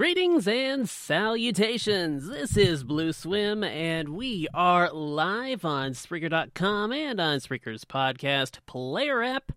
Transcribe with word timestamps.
Greetings 0.00 0.48
and 0.48 0.88
salutations. 0.88 2.26
This 2.26 2.56
is 2.56 2.84
BlueSwim, 2.84 3.68
and 3.68 4.08
we 4.14 4.48
are 4.54 4.90
live 4.90 5.62
on 5.62 5.90
Spreaker.com 5.92 6.90
and 6.90 7.20
on 7.20 7.38
Spreaker's 7.40 7.84
podcast 7.84 8.60
player 8.64 9.22
app. 9.22 9.52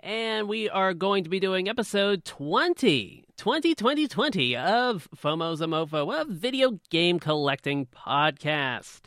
And 0.00 0.50
we 0.50 0.68
are 0.68 0.92
going 0.92 1.24
to 1.24 1.30
be 1.30 1.40
doing 1.40 1.66
episode 1.66 2.26
20, 2.26 3.24
20, 3.38 3.74
20, 3.74 4.06
20 4.06 4.54
of 4.54 5.08
FOMO's 5.16 5.62
a 5.62 5.66
Mofo, 5.66 6.14
a 6.14 6.26
video 6.26 6.78
game 6.90 7.18
collecting 7.18 7.86
podcast. 7.86 9.04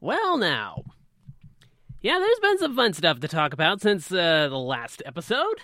Well, 0.00 0.38
now, 0.38 0.82
yeah, 2.00 2.18
there's 2.18 2.40
been 2.40 2.58
some 2.58 2.74
fun 2.74 2.94
stuff 2.94 3.20
to 3.20 3.28
talk 3.28 3.52
about 3.52 3.80
since 3.80 4.10
uh, 4.10 4.48
the 4.48 4.58
last 4.58 5.04
episode. 5.06 5.60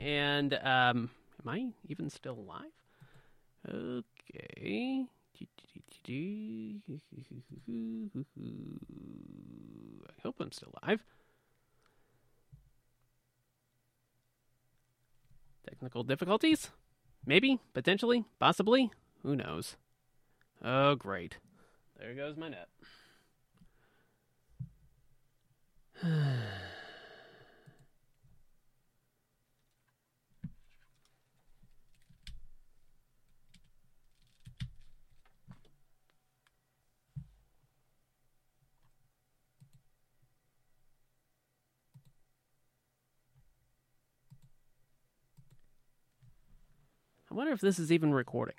And, 0.00 0.54
um, 0.54 1.10
am 1.40 1.48
I 1.48 1.68
even 1.88 2.10
still 2.10 2.40
alive? 2.40 2.75
Okay. 3.68 5.06
I 10.08 10.12
hope 10.22 10.36
I'm 10.40 10.52
still 10.52 10.72
alive. 10.82 11.02
Technical 15.66 16.04
difficulties? 16.04 16.70
Maybe, 17.26 17.58
potentially, 17.74 18.24
possibly. 18.38 18.90
Who 19.22 19.34
knows? 19.34 19.76
Oh, 20.64 20.94
great. 20.94 21.38
There 21.98 22.14
goes 22.14 22.36
my 22.36 22.48
net. 22.48 22.68
wonder 47.36 47.52
if 47.52 47.60
this 47.60 47.78
is 47.78 47.92
even 47.92 48.14
recording. 48.14 48.54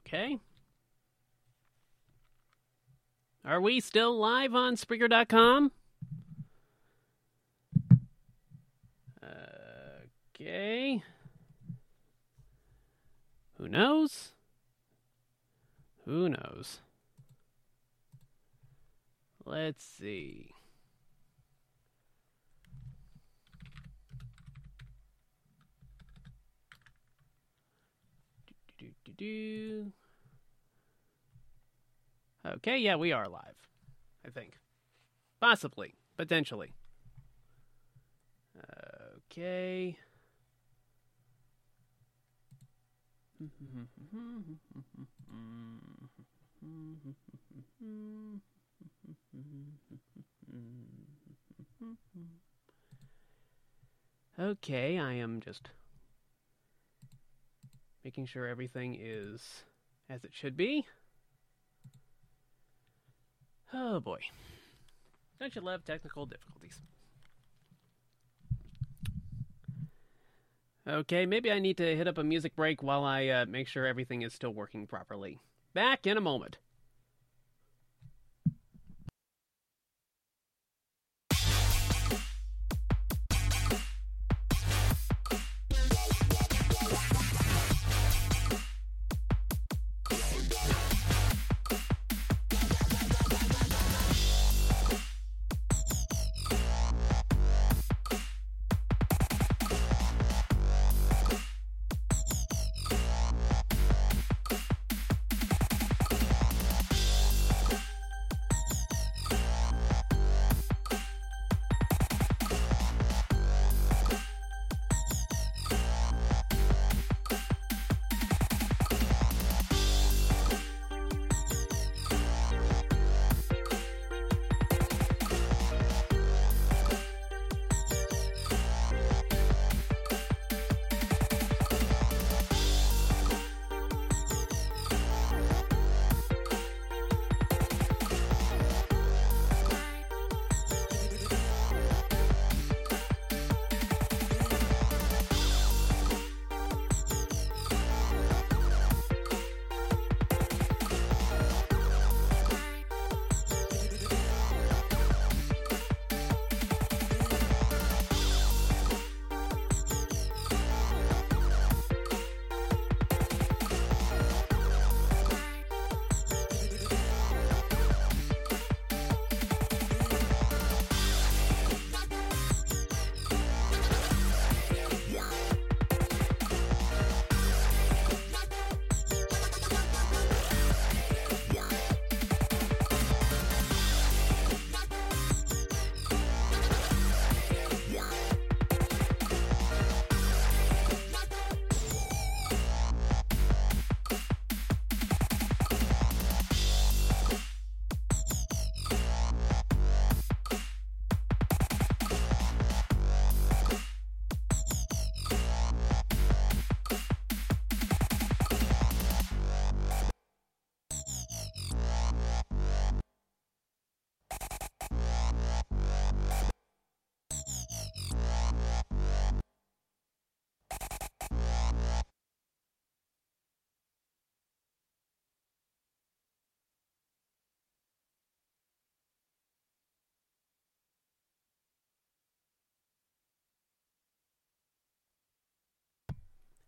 Okay. 0.00 0.38
Are 3.44 3.60
we 3.60 3.78
still 3.78 4.18
live 4.18 4.54
on 4.54 4.74
Spreaker.com? 4.76 5.70
Okay. 10.34 11.02
Who 13.58 13.68
knows? 13.68 14.32
Who 16.04 16.28
knows? 16.28 16.80
Let's 19.44 19.84
see. 19.84 20.55
Do. 29.16 29.92
Okay, 32.46 32.78
yeah, 32.78 32.96
we 32.96 33.12
are 33.12 33.28
live. 33.28 33.56
I 34.24 34.30
think. 34.30 34.58
Possibly. 35.40 35.94
Potentially. 36.16 36.74
Okay. 39.26 39.96
Okay, 54.38 54.98
I 54.98 55.14
am 55.14 55.40
just 55.40 55.70
making 58.06 58.24
sure 58.24 58.46
everything 58.46 58.96
is 59.00 59.64
as 60.08 60.22
it 60.22 60.30
should 60.32 60.56
be. 60.56 60.86
Oh 63.74 63.98
boy. 63.98 64.20
Don't 65.40 65.52
you 65.56 65.60
love 65.60 65.84
technical 65.84 66.24
difficulties? 66.24 66.80
Okay, 70.88 71.26
maybe 71.26 71.50
I 71.50 71.58
need 71.58 71.78
to 71.78 71.96
hit 71.96 72.06
up 72.06 72.16
a 72.16 72.22
music 72.22 72.54
break 72.54 72.80
while 72.80 73.02
I 73.02 73.26
uh, 73.26 73.46
make 73.46 73.66
sure 73.66 73.84
everything 73.84 74.22
is 74.22 74.32
still 74.32 74.54
working 74.54 74.86
properly. 74.86 75.40
Back 75.74 76.06
in 76.06 76.16
a 76.16 76.20
moment. 76.20 76.58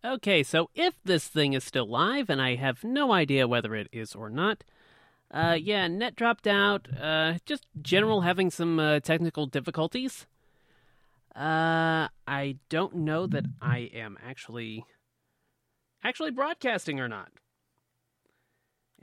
Okay, 0.08 0.42
so 0.42 0.70
if 0.74 0.94
this 1.04 1.28
thing 1.28 1.52
is 1.52 1.64
still 1.64 1.86
live, 1.86 2.30
and 2.30 2.40
I 2.40 2.54
have 2.54 2.82
no 2.82 3.12
idea 3.12 3.46
whether 3.46 3.74
it 3.74 3.88
is 3.92 4.14
or 4.14 4.30
not, 4.30 4.64
uh, 5.30 5.58
yeah, 5.60 5.86
net 5.86 6.16
dropped 6.16 6.46
out. 6.46 6.88
Uh, 6.98 7.34
just 7.44 7.66
general 7.82 8.22
having 8.22 8.50
some 8.50 8.80
uh, 8.80 9.00
technical 9.00 9.44
difficulties. 9.44 10.26
Uh, 11.36 12.08
I 12.26 12.56
don't 12.70 12.94
know 12.94 13.26
that 13.26 13.44
I 13.60 13.90
am 13.92 14.16
actually 14.26 14.86
actually 16.02 16.30
broadcasting 16.30 17.00
or 17.00 17.08
not. 17.08 17.28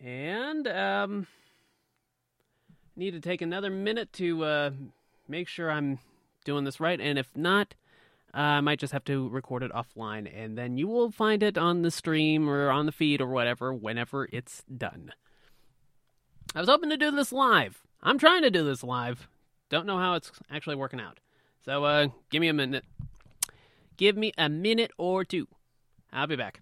And 0.04 0.68
um, 0.68 1.28
need 2.96 3.12
to 3.12 3.20
take 3.20 3.44
another 3.44 3.70
minute 3.70 4.12
to 4.14 4.44
uh, 4.44 4.72
make 5.28 5.48
sure 5.48 5.70
I'm 5.70 6.00
doing 6.46 6.64
this 6.64 6.80
right. 6.80 7.00
And 7.00 7.20
if 7.20 7.30
not, 7.36 7.76
I 8.36 8.60
might 8.60 8.80
just 8.80 8.92
have 8.92 9.06
to 9.06 9.30
record 9.30 9.64
it 9.64 9.72
offline, 9.72 10.30
and 10.36 10.58
then 10.58 10.78
you 10.78 10.88
will 10.88 11.10
find 11.10 11.42
it 11.42 11.58
on 11.58 11.84
the 11.84 11.92
stream 11.92 12.50
or 12.50 12.70
on 12.70 12.86
the 12.86 12.92
feed 12.92 13.22
or 13.22 13.28
whatever 13.28 13.74
whenever 13.74 14.28
it's 14.32 14.62
done. 14.64 15.14
I 16.54 16.60
was 16.60 16.68
hoping 16.68 16.90
to 16.90 16.98
do 16.98 17.12
this 17.12 17.32
live. 17.32 17.82
I'm 18.04 18.20
trying 18.20 18.42
to 18.42 18.52
do 18.52 18.66
this 18.66 18.84
live. 18.84 19.30
Don't 19.70 19.86
know 19.86 19.98
how 19.98 20.16
it's 20.16 20.32
actually 20.52 20.76
working 20.76 21.00
out. 21.00 21.20
So, 21.64 21.86
uh, 21.86 22.08
give 22.30 22.42
me 22.42 22.50
a 22.50 22.54
minute. 22.54 22.84
Give 23.98 24.18
me 24.18 24.34
a 24.38 24.50
minute 24.50 24.92
or 24.98 25.24
two. 25.24 25.48
I'll 26.12 26.28
be 26.28 26.36
back. 26.36 26.62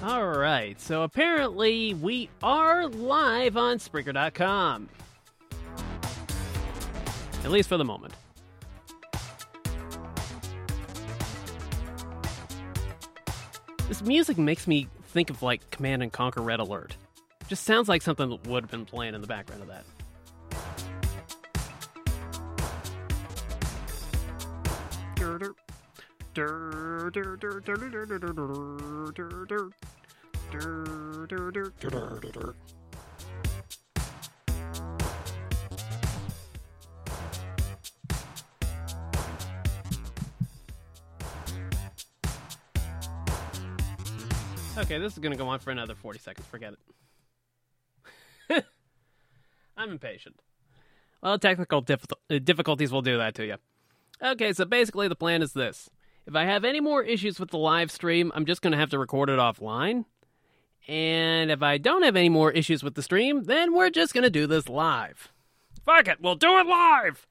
All 0.00 0.28
right, 0.28 0.80
so 0.80 1.02
apparently 1.02 1.92
we 1.92 2.30
are 2.40 2.86
live 2.86 3.56
on 3.56 3.78
Spreaker.com. 3.78 4.88
At 7.42 7.50
least 7.50 7.68
for 7.68 7.76
the 7.76 7.84
moment. 7.84 8.14
This 13.88 14.02
music 14.02 14.38
makes 14.38 14.68
me 14.68 14.86
think 15.08 15.30
of 15.30 15.42
like 15.42 15.68
Command 15.70 16.04
and 16.04 16.12
Conquer 16.12 16.42
Red 16.42 16.60
Alert. 16.60 16.96
Just 17.48 17.64
sounds 17.64 17.88
like 17.88 18.02
something 18.02 18.28
that 18.30 18.46
would 18.46 18.62
have 18.62 18.70
been 18.70 18.84
playing 18.84 19.16
in 19.16 19.20
the 19.20 19.26
background 19.26 19.62
of 19.62 19.68
that. 19.68 19.84
Okay, 44.78 44.98
this 44.98 45.12
is 45.12 45.18
going 45.18 45.32
to 45.32 45.38
go 45.38 45.48
on 45.48 45.58
for 45.58 45.70
another 45.70 45.94
40 45.94 46.20
seconds. 46.20 46.46
Forget 46.46 46.74
it. 48.48 48.64
I'm 49.76 49.90
impatient. 49.90 50.40
Well, 51.20 51.38
technical 51.38 51.84
uh, 51.88 52.38
difficulties 52.38 52.92
will 52.92 53.02
do 53.02 53.18
that 53.18 53.34
to 53.34 53.46
you. 53.46 53.56
Okay, 54.22 54.52
so 54.52 54.64
basically 54.64 55.08
the 55.08 55.16
plan 55.16 55.42
is 55.42 55.52
this. 55.52 55.90
If 56.26 56.36
I 56.36 56.44
have 56.44 56.64
any 56.64 56.80
more 56.80 57.02
issues 57.02 57.40
with 57.40 57.50
the 57.50 57.58
live 57.58 57.90
stream, 57.90 58.30
I'm 58.34 58.46
just 58.46 58.62
going 58.62 58.72
to 58.72 58.78
have 58.78 58.90
to 58.90 58.98
record 58.98 59.30
it 59.30 59.38
offline. 59.38 60.04
And 60.88 61.50
if 61.50 61.62
I 61.62 61.76
don't 61.76 62.02
have 62.02 62.16
any 62.16 62.30
more 62.30 62.50
issues 62.50 62.82
with 62.82 62.94
the 62.94 63.02
stream, 63.02 63.44
then 63.44 63.74
we're 63.74 63.90
just 63.90 64.14
going 64.14 64.24
to 64.24 64.30
do 64.30 64.46
this 64.46 64.68
live. 64.68 65.28
Fuck 65.84 66.08
it, 66.08 66.20
we'll 66.20 66.34
do 66.34 66.58
it 66.58 66.66
live! 66.66 67.26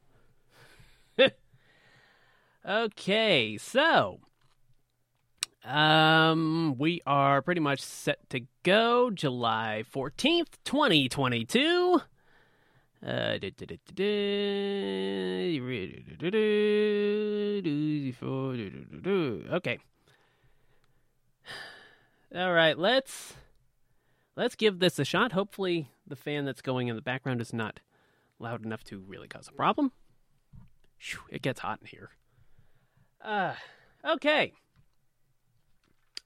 okay, 2.67 3.58
so 3.58 4.20
um, 5.65 6.76
we 6.78 7.02
are 7.06 7.41
pretty 7.41 7.62
much 7.62 7.82
set 7.82 8.30
to 8.30 8.41
go 8.62 9.10
July 9.10 9.84
14th, 9.93 10.50
2022. 10.63 12.02
Uh, 13.06 13.38
okay. 19.52 19.80
All 22.36 22.54
right, 22.54 22.78
let's 22.78 23.34
let's 24.38 24.56
give 24.56 24.80
this 24.80 25.00
a 25.00 25.04
shot. 25.04 25.34
Hopefully, 25.34 25.89
the 26.06 26.15
fan 26.15 26.45
that's 26.45 26.62
going 26.62 26.88
in 26.88 26.95
the 26.95 27.02
background 27.02 27.41
is 27.41 27.52
not 27.52 27.82
loud 28.39 28.63
enough 28.63 28.84
to 28.86 29.00
really 29.00 29.28
cause 29.28 29.50
a 29.50 29.52
problem. 29.52 29.91
Whew, 31.00 31.19
it 31.30 31.41
gets 31.41 31.60
hot 31.60 31.80
in 31.82 31.88
here. 31.88 32.12
Uh, 33.21 33.56
okay. 34.08 34.54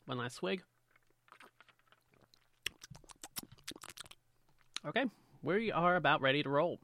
One 0.06 0.18
last 0.18 0.36
swig. 0.36 0.62
Okay, 4.86 5.06
we 5.44 5.72
are 5.72 5.96
about 5.96 6.22
ready 6.22 6.44
to 6.44 6.50
roll. 6.50 6.80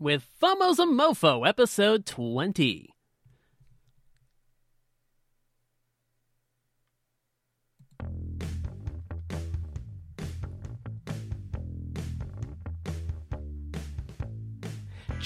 With 0.00 0.26
FOMO's 0.42 0.78
a 0.78 0.84
Mofo, 0.84 1.48
episode 1.48 2.04
20. 2.04 2.90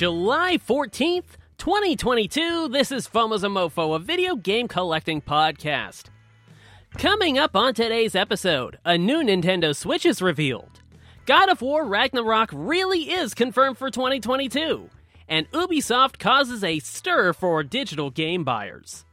July 0.04 0.58
14th, 0.58 1.38
2022, 1.56 2.68
this 2.68 2.92
is 2.92 3.08
FOMO's 3.08 3.42
a 3.42 3.46
Mofo, 3.46 3.96
a 3.96 3.98
video 3.98 4.36
game 4.36 4.68
collecting 4.68 5.22
podcast. 5.22 6.10
Coming 6.98 7.38
up 7.38 7.56
on 7.56 7.72
today's 7.72 8.14
episode, 8.14 8.78
a 8.84 8.98
new 8.98 9.22
Nintendo 9.22 9.74
Switch 9.74 10.04
is 10.04 10.20
revealed. 10.20 10.82
God 11.24 11.48
of 11.48 11.62
War 11.62 11.86
Ragnarok 11.86 12.50
really 12.52 13.12
is 13.12 13.32
confirmed 13.32 13.78
for 13.78 13.90
2022, 13.90 14.90
and 15.26 15.50
Ubisoft 15.52 16.18
causes 16.18 16.62
a 16.62 16.80
stir 16.80 17.32
for 17.32 17.62
digital 17.62 18.10
game 18.10 18.44
buyers. 18.44 19.06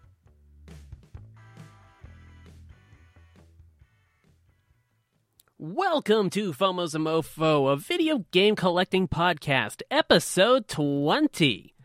Welcome 5.63 6.31
to 6.31 6.53
FOMO's 6.53 6.95
a 6.95 6.97
Mofo, 6.97 7.71
a 7.71 7.75
video 7.75 8.25
game 8.31 8.55
collecting 8.55 9.07
podcast, 9.07 9.83
episode 9.91 10.67
20. 10.67 11.75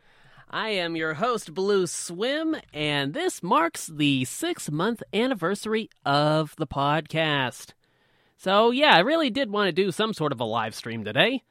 I 0.49 0.71
am 0.71 0.97
your 0.97 1.13
host, 1.13 1.53
BlueSwim, 1.53 2.59
and 2.73 3.13
this 3.13 3.43
marks 3.43 3.89
the 3.89 4.25
six 4.25 4.71
month 4.71 5.03
anniversary 5.13 5.91
of 6.07 6.57
the 6.57 6.67
podcast. 6.67 7.75
So, 8.39 8.71
yeah, 8.71 8.97
I 8.97 9.01
really 9.01 9.29
did 9.29 9.51
want 9.51 9.69
to 9.69 9.73
do 9.73 9.93
some 9.93 10.15
sort 10.15 10.33
of 10.33 10.41
a 10.41 10.45
live 10.45 10.75
stream 10.75 11.05
today. 11.05 11.43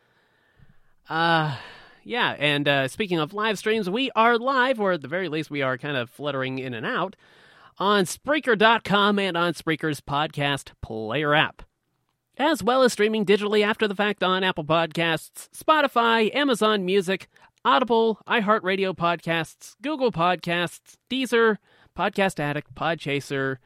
Uh, 1.07 1.55
yeah, 2.03 2.31
and 2.39 2.67
uh, 2.67 2.87
speaking 2.87 3.19
of 3.19 3.35
live 3.35 3.59
streams, 3.59 3.87
we 3.87 4.09
are 4.15 4.39
live, 4.39 4.79
or 4.79 4.93
at 4.93 5.03
the 5.03 5.07
very 5.07 5.29
least, 5.29 5.51
we 5.51 5.61
are 5.61 5.77
kind 5.77 5.95
of 5.95 6.09
fluttering 6.09 6.57
in 6.57 6.73
and 6.73 6.87
out 6.87 7.15
on 7.77 8.05
Spreaker.com 8.05 9.19
and 9.19 9.37
on 9.37 9.53
Spreaker's 9.53 10.01
podcast 10.01 10.71
player 10.81 11.35
app, 11.35 11.61
as 12.37 12.63
well 12.63 12.83
as 12.83 12.93
streaming 12.93 13.25
digitally 13.25 13.63
after 13.65 13.87
the 13.87 13.95
fact 13.95 14.23
on 14.23 14.43
Apple 14.43 14.65
Podcasts, 14.65 15.49
Spotify, 15.49 16.33
Amazon 16.35 16.85
Music, 16.85 17.27
Audible, 17.63 18.19
iHeartRadio 18.27 18.95
podcasts, 18.95 19.75
Google 19.81 20.11
Podcasts, 20.11 20.97
Deezer, 21.09 21.57
Podcast 21.97 22.39
Addict, 22.39 22.75
Podchaser, 22.75 23.57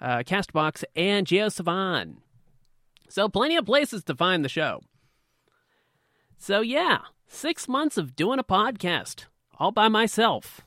uh, 0.00 0.18
Castbox, 0.18 0.84
and 0.96 1.26
JioSaavn. 1.26 2.16
So, 3.08 3.28
plenty 3.28 3.56
of 3.56 3.66
places 3.66 4.04
to 4.04 4.14
find 4.14 4.44
the 4.44 4.48
show. 4.48 4.80
So, 6.38 6.60
yeah, 6.60 7.00
six 7.28 7.68
months 7.68 7.98
of 7.98 8.16
doing 8.16 8.38
a 8.38 8.44
podcast 8.44 9.26
all 9.58 9.70
by 9.70 9.88
myself. 9.88 10.62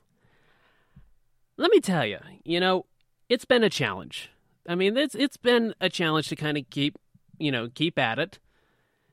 Let 1.58 1.72
me 1.72 1.80
tell 1.80 2.06
you, 2.06 2.20
you 2.44 2.60
know, 2.60 2.86
it's 3.30 3.46
been 3.46 3.64
a 3.64 3.70
challenge. 3.70 4.30
I 4.68 4.76
mean, 4.76 4.96
it's 4.98 5.16
it's 5.16 5.38
been 5.38 5.74
a 5.82 5.90
challenge 5.90 6.28
to 6.30 6.36
kind 6.36 6.58
of 6.58 6.70
keep, 6.70 6.98
you 7.40 7.52
know, 7.52 7.70
keep 7.74 7.98
at 7.98 8.20
it. 8.20 8.40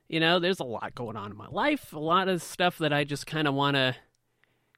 You 0.08 0.20
know, 0.20 0.38
there's 0.38 0.60
a 0.60 0.64
lot 0.64 0.94
going 0.94 1.16
on 1.16 1.30
in 1.30 1.36
my 1.36 1.48
life, 1.48 1.92
a 1.92 1.98
lot 1.98 2.28
of 2.28 2.42
stuff 2.42 2.78
that 2.78 2.92
I 2.92 3.04
just 3.04 3.26
kind 3.26 3.48
of 3.48 3.54
want 3.54 3.76
to 3.76 3.96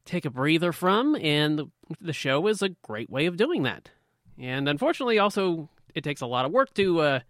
take 0.05 0.25
a 0.25 0.31
breather 0.31 0.73
from, 0.73 1.17
and 1.17 1.59
the, 1.59 1.67
the, 2.01 2.13
show 2.13 2.47
is 2.47 2.63
a 2.63 2.69
great 2.69 3.11
way 3.11 3.27
of 3.27 3.37
doing 3.37 3.63
that. 3.63 3.91
And 4.39 4.69
unfortunately, 4.69 5.19
also, 5.19 5.71
it 5.95 6.05
takes 6.05 6.21
a 6.21 6.27
lot 6.27 6.45
of 6.45 6.53
work 6.53 6.75
to 6.75 7.01
uh, 7.01 7.21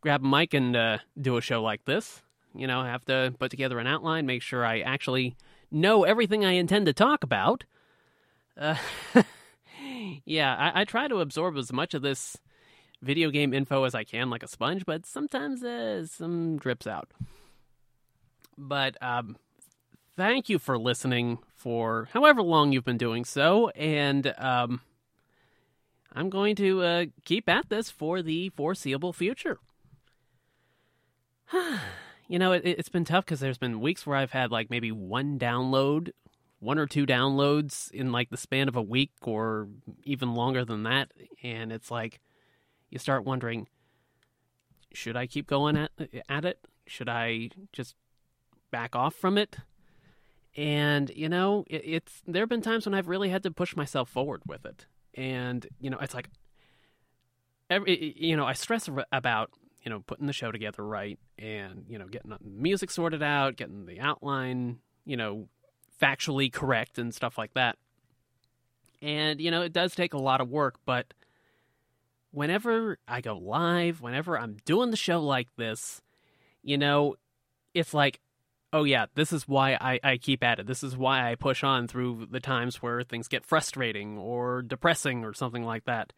grab 0.00 0.24
a 0.24 0.26
mic 0.26 0.54
and 0.54 0.74
uh, 0.74 0.98
do 1.20 1.36
a 1.36 1.40
show 1.40 1.62
like 1.62 1.84
this. 1.84 2.22
You 2.54 2.66
know, 2.66 2.80
I 2.80 2.88
have 2.88 3.04
to 3.06 3.34
put 3.38 3.50
together 3.50 3.78
an 3.78 3.86
outline, 3.86 4.24
make 4.24 4.42
sure 4.42 4.64
I 4.64 4.80
actually 4.80 5.36
know 5.70 6.04
everything 6.04 6.44
I 6.44 6.52
intend 6.52 6.86
to 6.86 6.92
talk 6.92 7.22
about. 7.22 7.64
Uh, 8.56 8.76
yeah, 10.24 10.54
I, 10.54 10.80
I, 10.80 10.84
try 10.84 11.08
to 11.08 11.20
absorb 11.20 11.58
as 11.58 11.72
much 11.72 11.92
of 11.92 12.00
this 12.00 12.38
video 13.02 13.30
game 13.30 13.52
info 13.52 13.84
as 13.84 13.94
I 13.94 14.04
can, 14.04 14.30
like 14.30 14.42
a 14.42 14.48
sponge, 14.48 14.84
but 14.86 15.06
sometimes 15.06 15.62
uh, 15.62 16.06
some 16.06 16.56
drips 16.56 16.86
out. 16.86 17.12
But 18.58 18.96
um, 19.02 19.36
thank 20.16 20.48
you 20.48 20.58
for 20.58 20.78
listening 20.78 21.38
for 21.54 22.08
however 22.12 22.42
long 22.42 22.72
you've 22.72 22.84
been 22.84 22.98
doing 22.98 23.24
so, 23.24 23.68
and 23.70 24.34
um, 24.38 24.80
I'm 26.12 26.30
going 26.30 26.56
to 26.56 26.82
uh, 26.82 27.04
keep 27.24 27.48
at 27.48 27.68
this 27.68 27.90
for 27.90 28.22
the 28.22 28.48
foreseeable 28.50 29.12
future. 29.12 29.58
you 32.28 32.38
know, 32.38 32.52
it, 32.52 32.76
has 32.76 32.88
been 32.88 33.04
tough 33.04 33.24
because 33.24 33.40
there's 33.40 33.58
been 33.58 33.80
weeks 33.80 34.06
where 34.06 34.16
I've 34.16 34.32
had 34.32 34.50
like 34.50 34.70
maybe 34.70 34.90
one 34.90 35.38
download, 35.38 36.12
one 36.58 36.78
or 36.78 36.86
two 36.86 37.06
downloads 37.06 37.90
in 37.90 38.12
like 38.12 38.30
the 38.30 38.36
span 38.36 38.68
of 38.68 38.76
a 38.76 38.82
week 38.82 39.12
or 39.22 39.68
even 40.04 40.34
longer 40.34 40.64
than 40.64 40.84
that. 40.84 41.12
And 41.42 41.70
it's 41.70 41.90
like, 41.90 42.20
you 42.90 42.98
start 42.98 43.24
wondering, 43.24 43.68
should 44.92 45.16
I 45.16 45.26
keep 45.26 45.46
going 45.46 45.76
at, 45.76 45.90
at 46.28 46.44
it? 46.44 46.66
Should 46.86 47.08
I 47.08 47.50
just 47.72 47.96
back 48.70 48.96
off 48.96 49.14
from 49.14 49.38
it. 49.38 49.56
And 50.56 51.10
you 51.14 51.28
know, 51.28 51.64
it, 51.68 51.82
it's 51.84 52.22
there 52.26 52.42
have 52.42 52.48
been 52.48 52.62
times 52.62 52.86
when 52.86 52.94
I've 52.94 53.08
really 53.08 53.28
had 53.28 53.42
to 53.44 53.50
push 53.50 53.76
myself 53.76 54.08
forward 54.08 54.42
with 54.46 54.64
it, 54.64 54.86
and 55.14 55.66
you 55.80 55.90
know, 55.90 55.98
it's 56.00 56.14
like 56.14 56.30
every 57.68 58.14
you 58.18 58.36
know, 58.36 58.46
I 58.46 58.54
stress 58.54 58.88
about 59.12 59.50
you 59.82 59.90
know 59.90 60.00
putting 60.00 60.26
the 60.26 60.32
show 60.32 60.50
together 60.50 60.82
right, 60.82 61.18
and 61.38 61.84
you 61.88 61.98
know, 61.98 62.06
getting 62.06 62.30
the 62.30 62.38
music 62.42 62.90
sorted 62.90 63.22
out, 63.22 63.56
getting 63.56 63.84
the 63.84 64.00
outline, 64.00 64.78
you 65.04 65.18
know, 65.18 65.48
factually 66.00 66.50
correct 66.50 66.98
and 66.98 67.14
stuff 67.14 67.36
like 67.36 67.52
that. 67.52 67.76
And 69.02 69.42
you 69.42 69.50
know, 69.50 69.60
it 69.60 69.74
does 69.74 69.94
take 69.94 70.14
a 70.14 70.18
lot 70.18 70.40
of 70.40 70.48
work, 70.48 70.76
but 70.86 71.12
whenever 72.36 72.98
I 73.08 73.22
go 73.22 73.38
live, 73.38 74.02
whenever 74.02 74.38
I'm 74.38 74.58
doing 74.66 74.90
the 74.90 74.96
show 74.98 75.22
like 75.22 75.48
this, 75.56 76.02
you 76.62 76.76
know, 76.76 77.14
it's 77.72 77.94
like 77.94 78.20
oh 78.72 78.84
yeah, 78.84 79.06
this 79.14 79.32
is 79.32 79.48
why 79.48 79.78
I, 79.80 79.98
I 80.04 80.16
keep 80.18 80.44
at 80.44 80.58
it. 80.58 80.66
This 80.66 80.82
is 80.82 80.98
why 80.98 81.30
I 81.30 81.34
push 81.34 81.64
on 81.64 81.88
through 81.88 82.26
the 82.30 82.40
times 82.40 82.82
where 82.82 83.02
things 83.02 83.26
get 83.26 83.46
frustrating 83.46 84.18
or 84.18 84.60
depressing 84.60 85.24
or 85.24 85.32
something 85.32 85.64
like 85.64 85.86
that. 85.86 86.12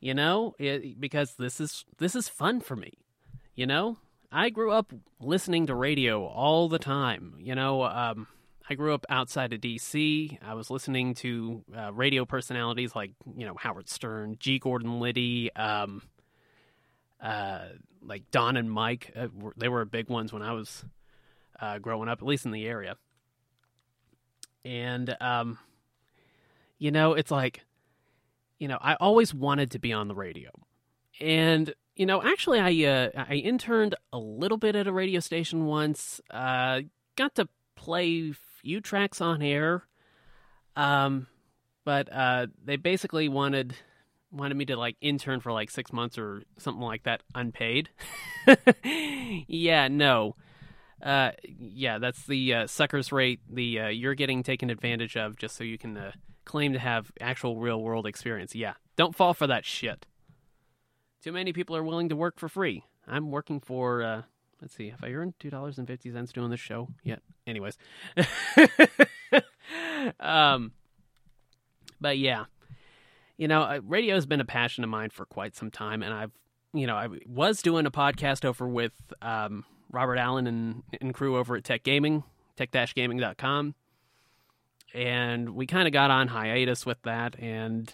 You 0.00 0.14
know, 0.14 0.54
it, 0.58 0.98
because 0.98 1.34
this 1.34 1.60
is 1.60 1.84
this 1.98 2.14
is 2.14 2.26
fun 2.26 2.62
for 2.62 2.74
me. 2.74 2.92
You 3.54 3.66
know, 3.66 3.98
I 4.32 4.48
grew 4.48 4.72
up 4.72 4.94
listening 5.20 5.66
to 5.66 5.74
radio 5.74 6.24
all 6.24 6.70
the 6.70 6.78
time. 6.78 7.34
You 7.38 7.54
know, 7.54 7.82
um, 7.82 8.28
I 8.68 8.74
grew 8.74 8.94
up 8.94 9.04
outside 9.10 9.52
of 9.52 9.60
DC. 9.60 10.38
I 10.42 10.54
was 10.54 10.70
listening 10.70 11.14
to 11.16 11.62
uh, 11.76 11.92
radio 11.92 12.24
personalities 12.24 12.94
like 12.94 13.12
you 13.36 13.44
know 13.44 13.54
Howard 13.58 13.88
Stern, 13.88 14.36
G. 14.40 14.58
Gordon 14.58 15.00
Liddy, 15.00 15.54
um, 15.54 16.02
uh, 17.22 17.66
like 18.02 18.30
Don 18.30 18.56
and 18.56 18.70
Mike. 18.70 19.12
Uh, 19.14 19.28
they 19.56 19.68
were 19.68 19.84
big 19.84 20.08
ones 20.08 20.32
when 20.32 20.42
I 20.42 20.52
was 20.52 20.84
uh, 21.60 21.78
growing 21.78 22.08
up, 22.08 22.22
at 22.22 22.26
least 22.26 22.46
in 22.46 22.52
the 22.52 22.66
area. 22.66 22.96
And 24.64 25.14
um, 25.20 25.58
you 26.78 26.90
know, 26.90 27.12
it's 27.12 27.30
like, 27.30 27.60
you 28.58 28.68
know, 28.68 28.78
I 28.80 28.94
always 28.94 29.34
wanted 29.34 29.72
to 29.72 29.78
be 29.78 29.92
on 29.92 30.08
the 30.08 30.14
radio, 30.14 30.50
and 31.20 31.74
you 31.96 32.06
know, 32.06 32.22
actually, 32.22 32.60
I 32.60 32.90
uh, 32.90 33.24
I 33.28 33.34
interned 33.34 33.94
a 34.10 34.18
little 34.18 34.58
bit 34.58 34.74
at 34.74 34.86
a 34.86 34.92
radio 34.92 35.20
station 35.20 35.66
once. 35.66 36.22
Uh, 36.30 36.80
got 37.14 37.34
to 37.34 37.46
play 37.76 38.32
few 38.64 38.80
tracks 38.80 39.20
on 39.20 39.42
air, 39.42 39.84
um, 40.74 41.26
but 41.84 42.10
uh, 42.10 42.46
they 42.64 42.76
basically 42.76 43.28
wanted 43.28 43.76
wanted 44.32 44.56
me 44.56 44.64
to 44.64 44.76
like 44.76 44.96
intern 45.00 45.38
for 45.38 45.52
like 45.52 45.70
six 45.70 45.92
months 45.92 46.18
or 46.18 46.42
something 46.58 46.82
like 46.82 47.04
that, 47.04 47.22
unpaid. 47.34 47.90
yeah, 49.46 49.86
no. 49.88 50.34
Uh, 51.02 51.32
yeah, 51.44 51.98
that's 51.98 52.26
the 52.26 52.54
uh, 52.54 52.66
suckers 52.66 53.12
rate. 53.12 53.40
The 53.52 53.80
uh, 53.80 53.88
you're 53.88 54.14
getting 54.14 54.42
taken 54.42 54.70
advantage 54.70 55.16
of 55.16 55.36
just 55.36 55.56
so 55.56 55.62
you 55.62 55.76
can 55.76 55.96
uh, 55.96 56.12
claim 56.46 56.72
to 56.72 56.78
have 56.78 57.12
actual 57.20 57.58
real 57.60 57.82
world 57.82 58.06
experience. 58.06 58.54
Yeah, 58.54 58.72
don't 58.96 59.14
fall 59.14 59.34
for 59.34 59.46
that 59.46 59.66
shit. 59.66 60.06
Too 61.22 61.32
many 61.32 61.52
people 61.52 61.76
are 61.76 61.84
willing 61.84 62.08
to 62.08 62.16
work 62.16 62.38
for 62.38 62.48
free. 62.48 62.84
I'm 63.06 63.30
working 63.30 63.60
for 63.60 64.02
uh, 64.02 64.22
let's 64.60 64.74
see, 64.74 64.90
have 64.90 65.02
I 65.02 65.08
earned 65.08 65.34
two 65.38 65.50
dollars 65.50 65.78
and 65.78 65.86
fifty 65.86 66.10
cents 66.10 66.32
doing 66.32 66.50
this 66.50 66.60
show? 66.60 66.88
Yet? 67.02 67.20
Anyways, 67.46 67.76
um, 70.20 70.72
but 72.00 72.18
yeah, 72.18 72.44
you 73.36 73.48
know, 73.48 73.80
radio 73.84 74.14
has 74.14 74.26
been 74.26 74.40
a 74.40 74.44
passion 74.44 74.84
of 74.84 74.90
mine 74.90 75.10
for 75.10 75.26
quite 75.26 75.56
some 75.56 75.70
time, 75.70 76.02
and 76.02 76.12
I've, 76.12 76.32
you 76.72 76.86
know, 76.86 76.96
I 76.96 77.08
was 77.26 77.62
doing 77.62 77.86
a 77.86 77.90
podcast 77.90 78.44
over 78.44 78.66
with 78.66 78.92
um, 79.22 79.64
Robert 79.90 80.16
Allen 80.16 80.46
and, 80.46 80.82
and 81.00 81.14
crew 81.14 81.36
over 81.36 81.56
at 81.56 81.64
Tech 81.64 81.82
Gaming, 81.82 82.24
tech-gaming.com, 82.56 83.74
and 84.92 85.50
we 85.50 85.66
kind 85.66 85.86
of 85.86 85.92
got 85.92 86.10
on 86.10 86.28
hiatus 86.28 86.86
with 86.86 87.00
that, 87.02 87.38
and 87.38 87.92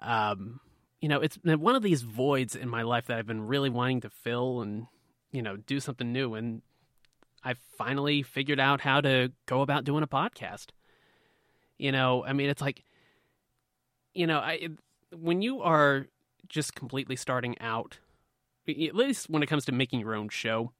um, 0.00 0.60
you 1.00 1.08
know, 1.08 1.20
it's 1.20 1.38
one 1.42 1.74
of 1.74 1.82
these 1.82 2.02
voids 2.02 2.54
in 2.54 2.68
my 2.68 2.82
life 2.82 3.06
that 3.06 3.18
I've 3.18 3.26
been 3.26 3.46
really 3.46 3.70
wanting 3.70 4.02
to 4.02 4.10
fill 4.10 4.60
and 4.60 4.86
you 5.32 5.42
know, 5.42 5.56
do 5.56 5.80
something 5.80 6.12
new. 6.12 6.34
And 6.34 6.62
I 7.44 7.54
finally 7.54 8.22
figured 8.22 8.60
out 8.60 8.80
how 8.80 9.00
to 9.00 9.32
go 9.46 9.62
about 9.62 9.84
doing 9.84 10.02
a 10.02 10.08
podcast. 10.08 10.68
You 11.78 11.92
know, 11.92 12.24
I 12.24 12.32
mean, 12.32 12.50
it's 12.50 12.60
like, 12.60 12.84
you 14.14 14.26
know, 14.26 14.38
I 14.38 14.68
when 15.16 15.42
you 15.42 15.60
are 15.62 16.06
just 16.48 16.74
completely 16.74 17.16
starting 17.16 17.58
out, 17.60 17.98
at 18.68 18.94
least 18.94 19.30
when 19.30 19.42
it 19.42 19.46
comes 19.46 19.64
to 19.64 19.72
making 19.72 20.00
your 20.00 20.14
own 20.14 20.28
show, 20.28 20.72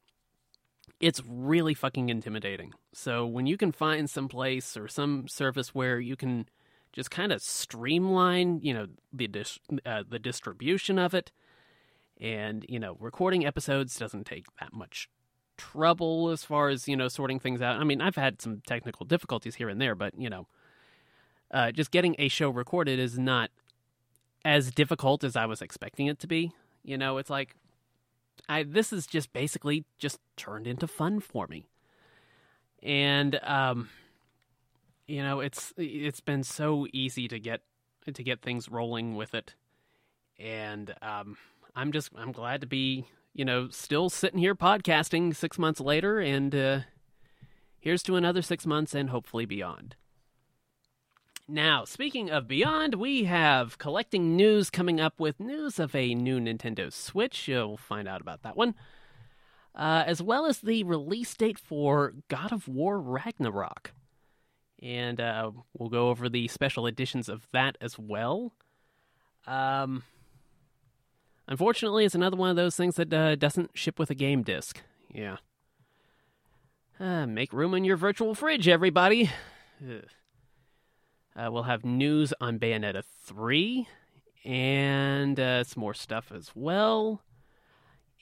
it's 0.99 1.21
really 1.27 1.73
fucking 1.73 2.09
intimidating. 2.09 2.73
So 2.93 3.25
when 3.25 3.47
you 3.47 3.57
can 3.57 3.71
find 3.71 4.09
some 4.09 4.27
place 4.27 4.77
or 4.77 4.87
some 4.87 5.27
service 5.27 5.73
where 5.73 5.99
you 5.99 6.15
can 6.15 6.47
just 6.93 7.09
kind 7.09 7.31
of 7.31 7.41
streamline, 7.41 8.59
you 8.61 8.73
know, 8.73 8.87
the 9.11 9.27
dis- 9.27 9.59
uh, 9.85 10.03
the 10.07 10.19
distribution 10.19 10.99
of 10.99 11.13
it, 11.13 11.31
and, 12.21 12.65
you 12.69 12.79
know, 12.79 12.95
recording 12.99 13.45
episodes 13.45 13.97
doesn't 13.97 14.25
take 14.25 14.45
that 14.59 14.71
much 14.71 15.09
trouble 15.57 16.29
as 16.29 16.45
far 16.45 16.69
as, 16.69 16.87
you 16.87 16.95
know, 16.95 17.07
sorting 17.07 17.39
things 17.39 17.61
out. 17.61 17.79
I 17.79 17.83
mean, 17.83 17.99
I've 18.01 18.15
had 18.15 18.41
some 18.41 18.61
technical 18.65 19.05
difficulties 19.05 19.55
here 19.55 19.67
and 19.67 19.81
there, 19.81 19.95
but, 19.95 20.13
you 20.17 20.29
know, 20.29 20.47
uh, 21.51 21.71
just 21.71 21.91
getting 21.91 22.15
a 22.17 22.29
show 22.29 22.49
recorded 22.49 22.99
is 22.99 23.19
not 23.19 23.49
as 24.43 24.71
difficult 24.71 25.23
as 25.23 25.35
I 25.35 25.45
was 25.45 25.61
expecting 25.61 26.07
it 26.07 26.19
to 26.19 26.27
be. 26.27 26.51
You 26.83 26.97
know, 26.97 27.17
it's 27.17 27.29
like 27.29 27.55
I 28.49 28.63
this 28.63 28.91
is 28.91 29.05
just 29.05 29.33
basically 29.33 29.85
just 29.99 30.19
turned 30.35 30.67
into 30.67 30.87
fun 30.87 31.19
for 31.19 31.47
me. 31.47 31.67
And 32.81 33.39
um 33.43 33.89
you 35.07 35.21
know, 35.21 35.41
it's 35.41 35.73
it's 35.77 36.21
been 36.21 36.43
so 36.43 36.87
easy 36.93 37.27
to 37.27 37.39
get 37.39 37.61
to 38.11 38.23
get 38.23 38.41
things 38.41 38.69
rolling 38.69 39.15
with 39.15 39.33
it. 39.33 39.53
And 40.39 40.95
um 41.01 41.37
I'm 41.75 41.91
just 41.91 42.09
I'm 42.15 42.31
glad 42.31 42.61
to 42.61 42.67
be 42.67 43.05
you 43.33 43.45
know 43.45 43.69
still 43.69 44.09
sitting 44.09 44.39
here 44.39 44.55
podcasting 44.55 45.35
six 45.35 45.57
months 45.57 45.79
later, 45.79 46.19
and 46.19 46.53
uh, 46.53 46.79
here's 47.79 48.03
to 48.03 48.15
another 48.15 48.41
six 48.41 48.65
months 48.65 48.93
and 48.93 49.09
hopefully 49.09 49.45
beyond. 49.45 49.95
Now, 51.47 51.83
speaking 51.83 52.29
of 52.29 52.47
beyond, 52.47 52.95
we 52.95 53.25
have 53.25 53.77
collecting 53.77 54.37
news 54.37 54.69
coming 54.69 55.01
up 55.01 55.19
with 55.19 55.39
news 55.39 55.79
of 55.79 55.93
a 55.93 56.15
new 56.15 56.39
Nintendo 56.39 56.93
Switch. 56.93 57.47
You'll 57.47 57.77
find 57.77 58.07
out 58.07 58.21
about 58.21 58.43
that 58.43 58.55
one. 58.55 58.75
Uh, 59.73 60.03
as 60.05 60.21
well 60.21 60.45
as 60.45 60.59
the 60.59 60.83
release 60.83 61.33
date 61.35 61.57
for 61.57 62.13
God 62.27 62.51
of 62.51 62.67
War 62.67 62.99
Ragnarok. 62.99 63.91
And 64.81 65.19
uh, 65.21 65.51
we'll 65.77 65.89
go 65.89 66.09
over 66.09 66.27
the 66.27 66.47
special 66.47 66.87
editions 66.87 67.29
of 67.29 67.47
that 67.51 67.77
as 67.79 67.97
well. 67.97 68.53
Um, 69.47 70.03
Unfortunately, 71.47 72.05
it's 72.05 72.15
another 72.15 72.37
one 72.37 72.49
of 72.49 72.55
those 72.55 72.75
things 72.75 72.95
that 72.95 73.13
uh, 73.13 73.35
doesn't 73.35 73.71
ship 73.73 73.99
with 73.99 74.09
a 74.09 74.15
game 74.15 74.43
disc. 74.43 74.81
Yeah. 75.13 75.37
Uh, 76.99 77.25
make 77.25 77.51
room 77.51 77.73
in 77.73 77.83
your 77.83 77.97
virtual 77.97 78.35
fridge, 78.35 78.67
everybody. 78.67 79.29
Uh, 81.35 81.49
we'll 81.51 81.63
have 81.63 81.83
news 81.83 82.33
on 82.39 82.59
Bayonetta 82.59 83.03
3 83.25 83.87
and 84.45 85.39
uh, 85.39 85.63
some 85.63 85.81
more 85.81 85.93
stuff 85.93 86.31
as 86.31 86.51
well. 86.53 87.23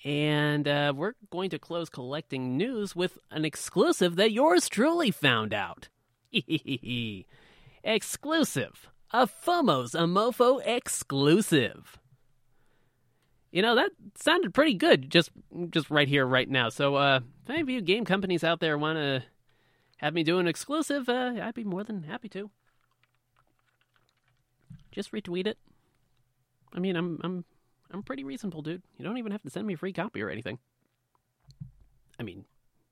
And 0.06 0.68
uh, 0.68 0.94
we're 0.96 1.14
going 1.30 1.50
to 1.50 1.60
close 1.60 1.90
collecting 1.90 2.56
news 2.56 2.96
with 2.96 3.18
an 3.32 3.44
exclusive 3.44 4.16
that 4.16 4.32
yours 4.32 4.70
truly 4.70 5.12
found 5.12 5.54
out. 5.54 5.90
exclusive. 7.84 8.90
A 9.12 9.28
FOMO's 9.28 9.96
a 9.96 10.04
Mofo 10.04 10.62
exclusive. 10.66 11.99
You 13.52 13.64
know 13.64 13.76
that 13.76 13.92
sounded 14.16 14.54
pretty 14.54 14.76
good 14.76 15.10
just 15.10 15.32
just 15.72 15.90
right 15.90 16.08
here 16.08 16.26
right 16.26 16.48
now. 16.48 16.70
So 16.70 16.96
uh, 16.96 17.22
if 17.44 17.50
any 17.50 17.62
of 17.62 17.70
you 17.70 17.82
game 17.82 18.06
companies 18.06 18.44
out 18.44 18.60
there 18.60 18.78
want 18.78 18.98
to 18.98 19.24
have 19.98 20.14
me 20.14 20.24
do 20.24 20.40
an 20.40 20.48
exclusive, 20.48 21.10
uh, 21.10 21.34
I'd 21.42 21.56
be 21.56 21.64
more 21.64 21.84
than 21.84 22.04
happy 22.04 22.30
to. 22.30 22.50
Just 24.92 25.12
retweet 25.12 25.48
it. 25.48 25.58
I 26.74 26.80
mean, 26.80 26.96
I'm 26.96 27.20
I'm 27.24 27.46
I'm 27.92 28.04
pretty 28.04 28.24
reasonable, 28.24 28.62
dude. 28.62 28.84
You 28.98 29.06
don't 29.06 29.18
even 29.18 29.32
have 29.32 29.42
to 29.42 29.50
send 29.50 29.66
me 29.66 29.74
a 29.74 29.78
free 29.78 29.94
copy 29.94 30.22
or 30.22 30.30
anything. 30.30 30.60
I 32.20 32.24
mean, 32.24 32.46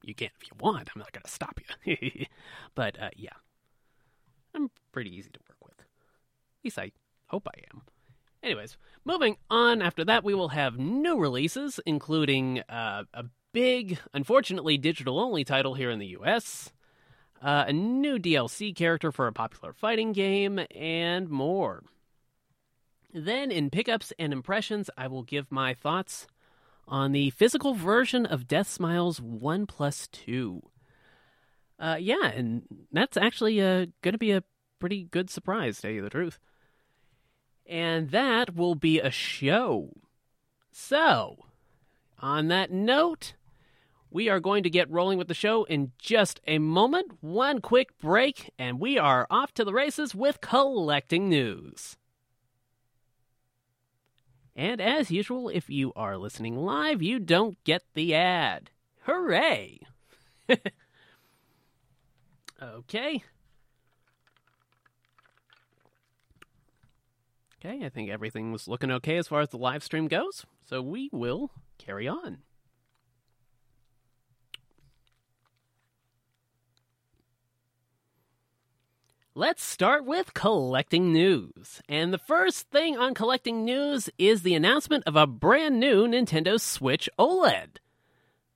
you 0.04 0.16
can 0.16 0.30
if 0.40 0.48
you 0.48 0.58
want. 0.60 0.90
I'm 0.94 1.00
not 1.00 1.12
gonna 1.12 1.28
stop 1.28 1.60
you. 1.86 2.26
but 2.76 3.00
uh, 3.00 3.10
yeah, 3.16 3.38
I'm 4.56 4.72
pretty 4.92 5.16
easy 5.16 5.30
to 5.30 5.40
work 5.48 5.64
with. 5.64 5.80
At 5.80 6.64
least 6.64 6.80
I 6.80 6.92
hope 7.28 7.48
I 7.48 7.60
am. 7.72 7.84
Anyways, 8.48 8.78
moving 9.04 9.36
on. 9.50 9.82
After 9.82 10.06
that, 10.06 10.24
we 10.24 10.34
will 10.34 10.48
have 10.48 10.80
new 10.80 11.20
releases, 11.20 11.82
including 11.86 12.62
uh, 12.70 13.04
a 13.14 13.26
big, 13.52 14.00
unfortunately, 14.14 14.78
digital 14.78 15.20
only 15.20 15.44
title 15.44 15.74
here 15.74 15.92
in 15.92 16.00
the 16.00 16.16
US, 16.20 16.72
uh, 17.42 17.66
a 17.68 17.74
new 17.74 18.18
DLC 18.18 18.74
character 18.74 19.12
for 19.12 19.28
a 19.28 19.34
popular 19.34 19.74
fighting 19.74 20.14
game, 20.14 20.62
and 20.74 21.28
more. 21.30 21.84
Then, 23.14 23.52
in 23.52 23.70
pickups 23.70 24.14
and 24.18 24.32
impressions, 24.32 24.90
I 24.98 25.08
will 25.08 25.24
give 25.24 25.52
my 25.52 25.74
thoughts 25.74 26.26
on 26.88 27.12
the 27.12 27.32
physical 27.32 27.74
version 27.74 28.26
of 28.26 28.48
Deathsmiles 28.48 29.20
1 29.20 29.66
Plus 29.66 30.08
2. 30.08 30.62
Uh, 31.78 31.98
yeah, 32.00 32.28
and 32.28 32.64
that's 32.94 33.18
actually 33.18 33.60
uh, 33.60 33.88
going 34.02 34.14
to 34.14 34.18
be 34.18 34.32
a 34.32 34.46
pretty 34.80 35.04
good 35.04 35.30
surprise, 35.30 35.76
to 35.76 35.82
tell 35.82 35.92
you 35.92 36.02
the 36.02 36.10
truth. 36.10 36.40
And 37.68 38.12
that 38.12 38.56
will 38.56 38.76
be 38.76 39.00
a 39.00 39.12
show. 39.12 39.92
So, 40.72 41.46
on 42.20 42.48
that 42.48 42.72
note, 42.72 43.34
we 44.10 44.30
are 44.30 44.40
going 44.40 44.64
to 44.64 44.70
get 44.70 44.90
rolling 44.90 45.18
with 45.18 45.28
the 45.28 45.34
show 45.34 45.66
in 45.66 45.92
just 46.00 46.40
a 46.48 46.60
moment. 46.60 47.12
One 47.22 47.60
quick 47.60 47.98
break, 48.00 48.52
and 48.58 48.80
we 48.80 48.98
are 48.98 49.28
off 49.30 49.54
to 49.56 49.66
the 49.66 49.74
races 49.74 50.16
with 50.16 50.40
collecting 50.40 51.28
news. 51.28 51.98
And 54.56 54.82
as 54.82 55.12
usual, 55.12 55.50
if 55.50 55.70
you 55.70 55.94
are 55.96 56.18
listening 56.18 56.56
live, 56.56 57.04
you 57.04 57.20
don't 57.20 57.64
get 57.64 57.84
the 57.94 58.16
ad. 58.16 58.72
Hooray! 59.02 59.82
okay, 62.62 63.24
Okay, 67.68 67.86
I 67.86 67.90
think 67.90 68.10
everything 68.10 68.54
was 68.54 68.70
looking 68.70 68.92
okay 68.92 69.18
as 69.18 69.28
far 69.28 69.42
as 69.42 69.50
the 69.50 69.58
live 69.58 69.84
stream 69.84 70.08
goes, 70.08 70.46
so 70.64 70.82
we 70.82 71.10
will 71.12 71.52
carry 71.78 72.08
on. 72.08 72.38
Let's 79.36 79.64
start 79.64 80.06
with 80.06 80.34
collecting 80.34 81.12
news. 81.12 81.82
And 81.90 82.14
the 82.14 82.18
first 82.18 82.70
thing 82.70 82.98
on 82.98 83.14
collecting 83.14 83.66
news 83.66 84.10
is 84.18 84.44
the 84.44 84.56
announcement 84.56 85.04
of 85.06 85.18
a 85.18 85.28
brand 85.28 85.78
new 85.78 86.08
Nintendo 86.08 86.60
Switch 86.60 87.10
OLED. 87.20 87.80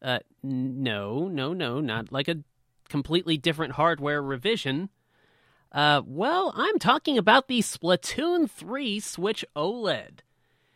Uh, 0.01 0.19
no, 0.41 1.27
no, 1.27 1.53
no, 1.53 1.81
not 1.81 2.13
like 2.13 2.29
a 2.29 2.43
completely 2.87 3.37
different 3.37 3.73
hardware 3.73 4.21
revision. 4.21 4.89
Uh, 5.71 6.01
well, 6.05 6.53
I'm 6.55 6.79
talking 6.79 7.17
about 7.17 7.47
the 7.47 7.59
Splatoon 7.59 8.49
3 8.49 8.99
Switch 8.99 9.45
OLED. 9.55 10.19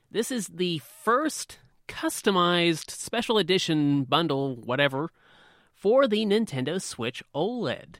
This 0.09 0.31
is 0.31 0.47
the 0.47 0.79
first 1.03 1.59
customized 1.87 2.91
special 2.91 3.37
edition 3.37 4.05
bundle, 4.05 4.55
whatever, 4.55 5.09
for 5.73 6.07
the 6.07 6.25
Nintendo 6.25 6.81
Switch 6.81 7.21
OLED 7.33 7.97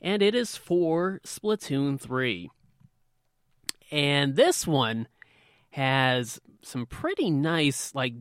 and 0.00 0.22
it 0.22 0.34
is 0.34 0.56
for 0.56 1.20
Splatoon 1.24 2.00
3. 2.00 2.50
And 3.90 4.36
this 4.36 4.66
one 4.66 5.08
has 5.70 6.40
some 6.62 6.86
pretty 6.86 7.30
nice 7.30 7.94
like 7.94 8.14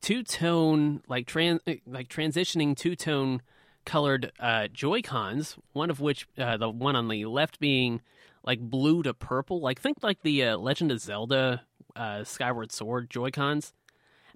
two-tone 0.00 1.02
like 1.08 1.26
trans 1.26 1.60
like 1.86 2.08
transitioning 2.08 2.76
two-tone 2.76 3.40
colored 3.84 4.32
uh 4.38 4.68
Joy-Cons, 4.72 5.56
one 5.72 5.90
of 5.90 6.00
which 6.00 6.26
uh, 6.38 6.56
the 6.56 6.70
one 6.70 6.96
on 6.96 7.08
the 7.08 7.24
left 7.26 7.58
being 7.60 8.00
like 8.42 8.60
blue 8.60 9.02
to 9.02 9.14
purple, 9.14 9.60
like 9.60 9.80
think 9.80 9.98
like 10.02 10.22
the 10.22 10.44
uh, 10.44 10.56
Legend 10.56 10.92
of 10.92 11.00
Zelda 11.00 11.62
uh, 11.96 12.24
Skyward 12.24 12.72
Sword 12.72 13.10
Joy-Cons. 13.10 13.72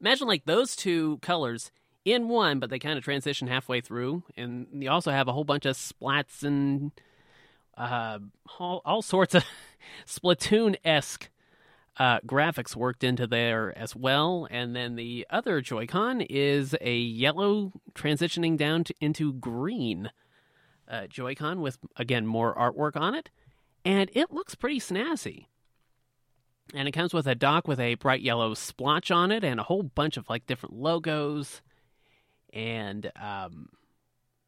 Imagine 0.01 0.29
like 0.29 0.45
those 0.45 0.77
two 0.77 1.19
colors 1.19 1.71
in 2.05 2.29
one, 2.29 2.59
but 2.59 2.71
they 2.71 2.79
kind 2.79 2.97
of 2.97 3.05
transition 3.05 3.49
halfway 3.49 3.81
through, 3.81 4.23
and 4.37 4.67
you 4.73 4.91
also 4.91 5.11
have 5.11 5.29
a 5.29 5.33
whole 5.33 5.45
bunch 5.45 5.67
of 5.67 5.77
splats 5.77 6.43
and 6.43 6.93
uh, 7.77 8.19
all, 8.59 8.83
all 8.85 9.03
sorts 9.03 9.35
of 9.35 9.45
Splatoon 10.07 10.77
esque 10.85 11.31
uh, 11.99 12.21
graphics 12.21 12.77
worked 12.77 13.03
into 13.03 13.27
there 13.27 13.77
as 13.77 13.97
well. 13.97 14.47
And 14.51 14.75
then 14.75 14.95
the 14.97 15.27
other 15.31 15.61
Joy-Con 15.61 16.21
is 16.23 16.77
a 16.81 16.97
yellow 16.97 17.73
transitioning 17.95 18.57
down 18.57 18.85
to, 18.85 18.95
into 19.01 19.33
green 19.33 20.11
uh, 20.89 21.07
Joy-Con 21.07 21.61
with 21.61 21.79
again 21.97 22.27
more 22.27 22.55
artwork 22.55 22.97
on 22.97 23.15
it, 23.15 23.31
and 23.85 24.11
it 24.15 24.33
looks 24.33 24.55
pretty 24.55 24.81
snazzy. 24.81 25.47
And 26.75 26.87
it 26.87 26.93
comes 26.93 27.15
with 27.15 27.27
a 27.27 27.35
dock 27.35 27.67
with 27.67 27.81
a 27.81 27.95
bright 27.95 28.21
yellow 28.21 28.55
splotch 28.55 29.11
on 29.11 29.33
it 29.33 29.43
and 29.43 29.59
a 29.59 29.65
whole 29.65 29.83
bunch 29.83 30.17
of 30.17 30.29
like 30.29 30.47
different 30.47 30.75
logos 30.75 31.63
and 32.53 33.11
um, 33.21 33.71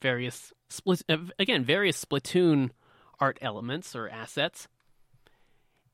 various 0.03 0.53
split 0.69 1.03
uh, 1.09 1.17
again 1.39 1.65
various 1.65 2.03
Splatoon 2.03 2.71
art 3.19 3.39
elements 3.41 3.95
or 3.97 4.09
assets. 4.09 4.69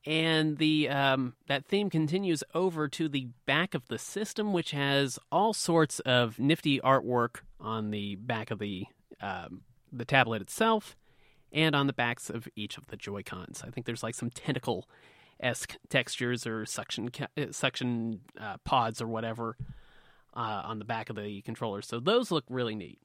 And 0.05 0.57
the 0.57 0.87
um, 0.87 1.33
that 1.47 1.65
theme 1.65 1.89
continues 1.89 2.41
over 2.53 2.87
to 2.87 3.09
the 3.09 3.27
back 3.45 3.73
of 3.73 3.87
the 3.89 3.97
system, 3.97 4.53
which 4.53 4.71
has 4.71 5.19
all 5.31 5.53
sorts 5.53 5.99
of 6.01 6.39
nifty 6.39 6.79
artwork 6.79 7.41
on 7.59 7.91
the 7.91 8.15
back 8.15 8.49
of 8.49 8.59
the 8.59 8.85
um, 9.21 9.63
the 9.91 10.05
tablet 10.05 10.41
itself, 10.41 10.95
and 11.51 11.75
on 11.75 11.87
the 11.87 11.93
backs 11.93 12.29
of 12.29 12.47
each 12.55 12.77
of 12.77 12.87
the 12.87 12.95
Joy 12.95 13.21
Cons. 13.21 13.63
I 13.67 13.69
think 13.69 13.85
there's 13.85 14.03
like 14.03 14.15
some 14.15 14.29
tentacle 14.29 14.87
esque 15.41 15.75
textures 15.89 16.47
or 16.47 16.65
suction 16.65 17.09
ca- 17.09 17.27
suction 17.51 18.21
uh, 18.39 18.57
pods 18.63 19.01
or 19.01 19.07
whatever 19.07 19.57
uh, 20.33 20.61
on 20.63 20.79
the 20.79 20.85
back 20.85 21.09
of 21.09 21.17
the 21.17 21.41
controller. 21.41 21.81
So 21.81 21.99
those 21.99 22.31
look 22.31 22.45
really 22.49 22.75
neat. 22.75 22.99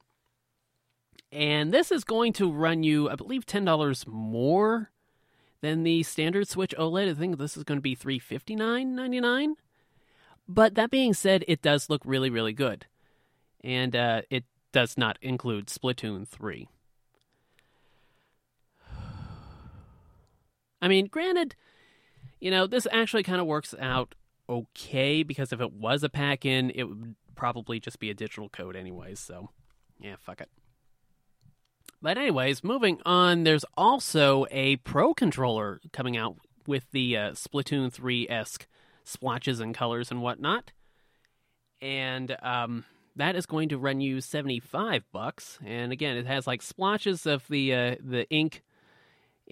And 1.33 1.73
this 1.73 1.91
is 1.91 2.05
going 2.05 2.33
to 2.35 2.53
run 2.53 2.85
you, 2.85 3.11
I 3.11 3.17
believe, 3.17 3.45
ten 3.45 3.65
dollars 3.65 4.05
more 4.07 4.92
than 5.63 5.85
the 5.85 6.03
standard 6.03 6.47
Switch 6.49 6.75
OLED. 6.79 7.11
I 7.11 7.15
think 7.15 7.39
this 7.39 7.57
is 7.57 7.65
going 7.65 7.79
to 7.79 7.83
be 7.83 7.95
three 7.95 8.19
fifty 8.19 8.55
nine 8.55 8.95
ninety 8.95 9.21
nine. 9.21 9.55
But 10.47 10.75
that 10.75 10.91
being 10.91 11.15
said, 11.15 11.45
it 11.49 11.63
does 11.63 11.89
look 11.89 12.03
really, 12.05 12.29
really 12.29 12.53
good, 12.53 12.85
and 13.65 13.97
uh, 13.97 14.23
it 14.29 14.45
does 14.73 14.99
not 14.99 15.19
include 15.23 15.69
Splatoon 15.69 16.29
three. 16.29 16.69
I 20.83 20.89
mean, 20.89 21.07
granted, 21.07 21.55
you 22.41 22.51
know 22.51 22.67
this 22.67 22.87
actually 22.93 23.23
kind 23.23 23.41
of 23.41 23.47
works 23.47 23.75
out 23.81 24.15
okay 24.49 25.23
because 25.23 25.53
if 25.53 25.61
it 25.61 25.73
was 25.73 26.03
a 26.03 26.09
pack 26.09 26.45
in, 26.45 26.71
it 26.75 26.85
would 26.85 27.15
probably 27.35 27.81
just 27.81 27.99
be 27.99 28.11
a 28.11 28.15
digital 28.15 28.49
code 28.49 28.77
anyways. 28.77 29.21
So, 29.21 29.51
yeah, 29.99 30.17
fuck 30.21 30.41
it. 30.41 30.51
But 32.03 32.19
anyways, 32.19 32.65
moving 32.65 33.01
on. 33.07 33.45
There's 33.45 33.65
also 33.77 34.45
a 34.51 34.77
Pro 34.77 35.15
controller 35.15 35.81
coming 35.93 36.17
out 36.17 36.37
with 36.67 36.91
the 36.91 37.17
uh, 37.17 37.31
Splatoon 37.31 37.93
3 37.93 38.29
esque 38.29 38.67
splotches 39.05 39.61
and 39.61 39.73
colors 39.73 40.11
and 40.11 40.21
whatnot, 40.21 40.73
and 41.81 42.37
um, 42.43 42.85
that 43.15 43.37
is 43.37 43.47
going 43.47 43.69
to 43.69 43.79
run 43.79 44.01
you 44.01 44.21
75 44.21 45.05
bucks. 45.13 45.61
And 45.65 45.93
again, 45.93 46.17
it 46.17 46.27
has 46.27 46.45
like 46.45 46.61
splotches 46.61 47.25
of 47.25 47.47
the 47.49 47.73
uh, 47.73 47.97
the 48.01 48.29
ink 48.31 48.63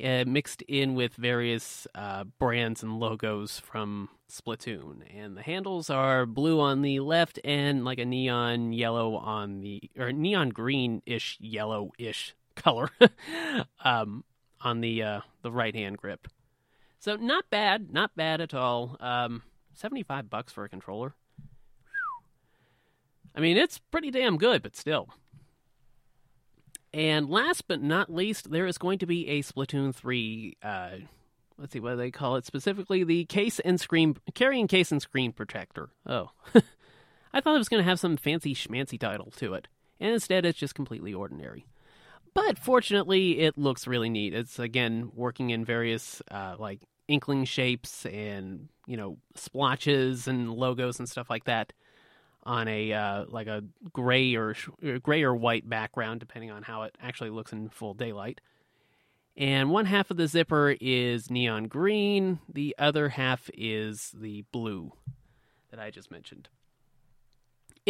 uh, 0.03 0.25
mixed 0.27 0.63
in 0.63 0.97
with 0.97 1.15
various 1.15 1.87
uh, 1.95 2.25
brands 2.41 2.83
and 2.83 2.99
logos 2.99 3.61
from 3.61 4.09
Splatoon. 4.29 5.03
And 5.17 5.37
the 5.37 5.43
handles 5.43 5.89
are 5.89 6.27
blue 6.27 6.61
on 6.61 6.83
the 6.83 6.99
left 6.99 7.39
and 7.45 7.85
like 7.85 7.99
a 7.99 8.05
neon 8.05 8.73
yellow 8.73 9.17
on 9.17 9.61
the, 9.61 9.83
or 9.97 10.13
neon 10.13 10.51
green 10.51 11.03
ish, 11.07 11.37
yellow 11.41 11.93
ish 11.99 12.35
color 12.63 12.91
um, 13.85 14.25
on 14.61 14.81
the 14.81 15.03
uh, 15.03 15.21
the 15.43 15.51
right 15.51 15.75
hand 15.75 15.99
grip. 15.99 16.29
So 16.99 17.17
not 17.17 17.49
bad, 17.51 17.93
not 17.93 18.15
bad 18.15 18.41
at 18.41 18.53
all. 18.53 18.97
Um, 19.01 19.43
75 19.75 20.29
bucks 20.29 20.53
for 20.53 20.65
a 20.65 20.69
controller. 20.69 21.15
I 23.35 23.41
mean, 23.41 23.57
it's 23.57 23.79
pretty 23.79 24.11
damn 24.11 24.37
good, 24.37 24.63
but 24.63 24.77
still. 24.77 25.09
And 26.93 27.31
last 27.31 27.69
but 27.69 27.81
not 27.81 28.13
least, 28.13 28.51
there 28.51 28.67
is 28.67 28.77
going 28.77 28.99
to 28.99 29.07
be 29.07 29.29
a 29.29 29.43
Splatoon 29.43 29.95
3, 29.95 30.57
uh, 30.63 30.91
let's 31.57 31.73
see, 31.73 31.81
what 31.81 31.95
they 31.95 32.11
call 32.11 32.37
it? 32.37 32.45
Specifically, 32.45 33.05
the 33.05 33.25
case 33.27 33.61
and 33.61 33.81
screen, 33.81 34.17
carrying 34.35 34.67
case 34.67 34.91
and 34.91 35.01
screen 35.01 35.33
protector. 35.33 35.91
Oh. 36.05 36.31
I 37.33 37.41
thought 37.41 37.55
it 37.55 37.59
was 37.59 37.69
going 37.69 37.83
to 37.83 37.89
have 37.89 38.01
some 38.01 38.17
fancy 38.17 38.55
schmancy 38.55 38.99
title 38.99 39.31
to 39.37 39.55
it. 39.55 39.69
And 40.01 40.13
instead, 40.13 40.45
it's 40.45 40.59
just 40.59 40.75
completely 40.75 41.15
ordinary. 41.15 41.65
But 42.35 42.59
fortunately, 42.59 43.41
it 43.41 43.59
looks 43.59 43.87
really 43.87 44.09
neat. 44.09 44.35
It's, 44.35 44.59
again, 44.59 45.11
working 45.15 45.51
in 45.51 45.65
various, 45.65 46.23
uh, 46.31 46.57
like, 46.59 46.81
inkling 47.09 47.45
shapes 47.45 48.07
and, 48.07 48.69
you 48.87 48.97
know, 48.97 49.19
splotches 49.35 50.29
and 50.29 50.51
logos 50.53 50.99
and 50.99 51.09
stuff 51.09 51.29
like 51.29 51.45
that 51.45 51.73
on 52.45 52.69
a 52.69 52.93
uh, 52.93 53.25
like 53.29 53.47
a 53.47 53.63
gray 53.93 54.35
or 54.35 54.55
gray 55.03 55.23
or 55.23 55.35
white 55.35 55.69
background, 55.69 56.21
depending 56.21 56.51
on 56.51 56.63
how 56.63 56.83
it 56.83 56.97
actually 57.01 57.31
looks 57.31 57.53
in 57.53 57.69
full 57.69 57.95
daylight. 57.95 58.41
And 59.37 59.71
one 59.71 59.87
half 59.87 60.11
of 60.11 60.17
the 60.17 60.27
zipper 60.27 60.77
is 60.81 61.31
neon 61.31 61.65
green. 61.65 62.41
The 62.53 62.75
other 62.79 63.11
half 63.11 63.51
is 63.55 64.13
the 64.19 64.45
blue 64.53 64.93
that 65.71 65.81
I 65.81 65.91
just 65.91 66.11
mentioned. 66.11 66.49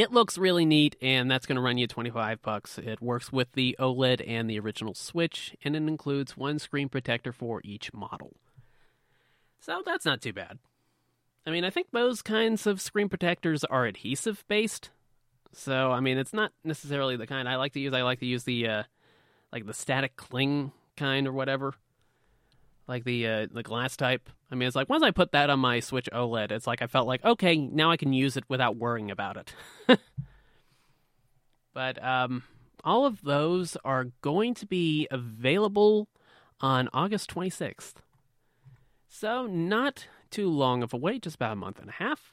It 0.00 0.12
looks 0.12 0.38
really 0.38 0.64
neat, 0.64 0.96
and 1.02 1.30
that's 1.30 1.44
going 1.44 1.56
to 1.56 1.60
run 1.60 1.76
you 1.76 1.86
25 1.86 2.40
bucks. 2.40 2.78
It 2.78 3.02
works 3.02 3.30
with 3.30 3.52
the 3.52 3.76
OLED 3.78 4.26
and 4.26 4.48
the 4.48 4.58
original 4.58 4.94
Switch, 4.94 5.54
and 5.62 5.76
it 5.76 5.82
includes 5.82 6.38
one 6.38 6.58
screen 6.58 6.88
protector 6.88 7.34
for 7.34 7.60
each 7.64 7.92
model. 7.92 8.32
So 9.60 9.82
that's 9.84 10.06
not 10.06 10.22
too 10.22 10.32
bad. 10.32 10.58
I 11.46 11.50
mean, 11.50 11.66
I 11.66 11.70
think 11.70 11.88
those 11.92 12.22
kinds 12.22 12.66
of 12.66 12.80
screen 12.80 13.10
protectors 13.10 13.62
are 13.64 13.84
adhesive 13.84 14.42
based. 14.48 14.88
So, 15.52 15.92
I 15.92 16.00
mean, 16.00 16.16
it's 16.16 16.32
not 16.32 16.52
necessarily 16.64 17.18
the 17.18 17.26
kind 17.26 17.46
I 17.46 17.56
like 17.56 17.74
to 17.74 17.80
use. 17.80 17.92
I 17.92 18.00
like 18.00 18.20
to 18.20 18.26
use 18.26 18.44
the 18.44 18.68
uh, 18.68 18.82
like 19.52 19.66
the 19.66 19.74
static 19.74 20.16
cling 20.16 20.72
kind 20.96 21.28
or 21.28 21.32
whatever. 21.34 21.74
Like 22.90 23.04
the 23.04 23.24
uh, 23.24 23.46
the 23.52 23.62
glass 23.62 23.96
type. 23.96 24.28
I 24.50 24.56
mean, 24.56 24.66
it's 24.66 24.74
like 24.74 24.88
once 24.88 25.04
I 25.04 25.12
put 25.12 25.30
that 25.30 25.48
on 25.48 25.60
my 25.60 25.78
Switch 25.78 26.08
OLED, 26.12 26.50
it's 26.50 26.66
like 26.66 26.82
I 26.82 26.88
felt 26.88 27.06
like 27.06 27.24
okay, 27.24 27.56
now 27.56 27.92
I 27.92 27.96
can 27.96 28.12
use 28.12 28.36
it 28.36 28.42
without 28.48 28.76
worrying 28.76 29.12
about 29.12 29.36
it. 29.36 29.54
but 31.72 32.04
um, 32.04 32.42
all 32.82 33.06
of 33.06 33.22
those 33.22 33.76
are 33.84 34.06
going 34.22 34.54
to 34.54 34.66
be 34.66 35.06
available 35.08 36.08
on 36.60 36.88
August 36.92 37.32
26th. 37.32 37.94
So 39.06 39.46
not 39.46 40.08
too 40.30 40.48
long 40.48 40.82
of 40.82 40.92
a 40.92 40.96
wait, 40.96 41.22
just 41.22 41.36
about 41.36 41.52
a 41.52 41.56
month 41.56 41.78
and 41.78 41.90
a 41.90 41.92
half. 41.92 42.32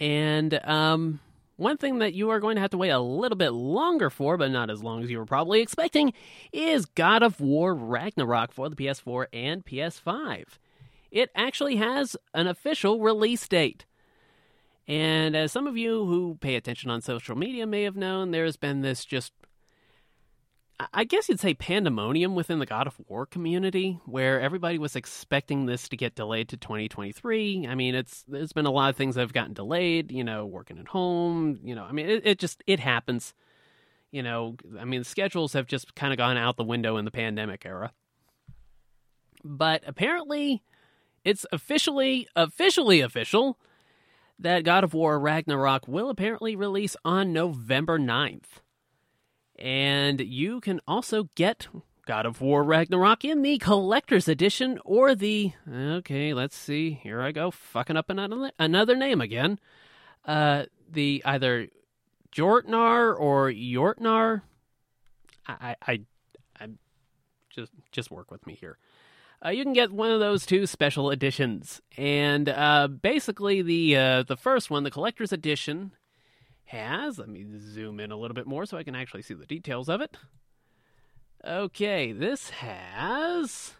And 0.00 0.58
um, 0.64 1.20
one 1.58 1.76
thing 1.76 1.98
that 1.98 2.14
you 2.14 2.30
are 2.30 2.40
going 2.40 2.54
to 2.54 2.60
have 2.62 2.70
to 2.70 2.78
wait 2.78 2.90
a 2.90 3.00
little 3.00 3.36
bit 3.36 3.50
longer 3.50 4.10
for, 4.10 4.36
but 4.36 4.50
not 4.50 4.70
as 4.70 4.82
long 4.82 5.02
as 5.02 5.10
you 5.10 5.18
were 5.18 5.26
probably 5.26 5.60
expecting, 5.60 6.12
is 6.52 6.86
God 6.86 7.22
of 7.22 7.40
War 7.40 7.74
Ragnarok 7.74 8.52
for 8.52 8.68
the 8.70 8.76
PS4 8.76 9.26
and 9.32 9.66
PS5. 9.66 10.44
it 11.10 11.30
actually 11.34 11.76
has 11.76 12.16
an 12.32 12.46
official 12.46 13.00
release 13.00 13.46
date. 13.48 13.84
And 14.86 15.36
as 15.36 15.52
some 15.52 15.66
of 15.66 15.76
you 15.76 16.06
who 16.06 16.38
pay 16.40 16.54
attention 16.54 16.90
on 16.90 17.02
social 17.02 17.36
media 17.36 17.66
may 17.66 17.82
have 17.82 17.96
known, 17.96 18.30
there's 18.30 18.56
been 18.56 18.80
this 18.80 19.04
just 19.04 19.32
I 20.92 21.02
guess 21.02 21.28
you'd 21.28 21.40
say 21.40 21.54
pandemonium 21.54 22.36
within 22.36 22.60
the 22.60 22.66
God 22.66 22.86
of 22.86 22.94
War 23.08 23.26
community, 23.26 23.98
where 24.06 24.40
everybody 24.40 24.78
was 24.78 24.94
expecting 24.94 25.66
this 25.66 25.88
to 25.88 25.96
get 25.96 26.14
delayed 26.14 26.50
to 26.50 26.56
2023. 26.56 27.66
I 27.68 27.74
mean, 27.74 27.96
it's 27.96 28.24
there's 28.28 28.52
been 28.52 28.66
a 28.66 28.70
lot 28.70 28.90
of 28.90 28.96
things 28.96 29.16
that 29.16 29.22
have 29.22 29.32
gotten 29.32 29.54
delayed. 29.54 30.12
You 30.12 30.22
know, 30.22 30.46
working 30.46 30.78
at 30.78 30.86
home. 30.86 31.58
You 31.64 31.74
know, 31.74 31.82
I 31.82 31.90
mean, 31.90 32.08
it, 32.08 32.22
it 32.24 32.38
just 32.38 32.62
it 32.66 32.78
happens. 32.78 33.34
You 34.12 34.22
know, 34.22 34.56
I 34.78 34.84
mean, 34.84 35.02
schedules 35.02 35.52
have 35.54 35.66
just 35.66 35.96
kind 35.96 36.12
of 36.12 36.16
gone 36.16 36.36
out 36.36 36.56
the 36.56 36.64
window 36.64 36.96
in 36.96 37.04
the 37.04 37.10
pandemic 37.10 37.66
era. 37.66 37.92
But 39.44 39.82
apparently, 39.84 40.62
it's 41.24 41.44
officially 41.50 42.28
officially 42.36 43.00
official 43.00 43.58
that 44.38 44.62
God 44.62 44.84
of 44.84 44.94
War 44.94 45.18
Ragnarok 45.18 45.88
will 45.88 46.08
apparently 46.08 46.54
release 46.54 46.96
on 47.04 47.32
November 47.32 47.98
9th. 47.98 48.60
And 49.58 50.20
you 50.20 50.60
can 50.60 50.80
also 50.86 51.28
get 51.34 51.68
God 52.06 52.24
of 52.24 52.40
War 52.40 52.62
Ragnarok 52.62 53.24
in 53.24 53.42
the 53.42 53.58
collector's 53.58 54.28
edition 54.28 54.78
or 54.84 55.14
the 55.14 55.52
okay, 55.70 56.32
let's 56.32 56.56
see. 56.56 56.92
Here 57.02 57.20
I 57.20 57.32
go, 57.32 57.50
fucking 57.50 57.96
up 57.96 58.08
another 58.08 58.50
another 58.58 58.96
name 58.96 59.20
again. 59.20 59.58
Uh, 60.24 60.64
the 60.90 61.22
either 61.24 61.68
Jortnar 62.32 63.18
or 63.18 63.50
Yortnar. 63.50 64.42
I 65.46 65.76
I 65.82 66.00
I 66.60 66.68
just 67.50 67.72
just 67.92 68.10
work 68.10 68.30
with 68.30 68.46
me 68.46 68.54
here. 68.54 68.78
Uh, 69.44 69.50
you 69.50 69.62
can 69.62 69.72
get 69.72 69.92
one 69.92 70.10
of 70.10 70.18
those 70.18 70.44
two 70.44 70.66
special 70.66 71.10
editions, 71.10 71.80
and 71.96 72.48
uh, 72.48 72.88
basically 72.88 73.62
the 73.62 73.96
uh, 73.96 74.22
the 74.22 74.36
first 74.36 74.70
one, 74.70 74.82
the 74.82 74.90
collector's 74.90 75.32
edition, 75.32 75.92
has. 76.68 77.18
Let 77.18 77.28
me 77.28 77.44
zoom 77.58 78.00
in 78.00 78.10
a 78.10 78.16
little 78.16 78.34
bit 78.34 78.46
more 78.46 78.66
so 78.66 78.76
I 78.76 78.82
can 78.82 78.94
actually 78.94 79.22
see 79.22 79.34
the 79.34 79.46
details 79.46 79.88
of 79.88 80.00
it. 80.00 80.16
Okay, 81.44 82.12
this 82.12 82.50
has 82.50 83.74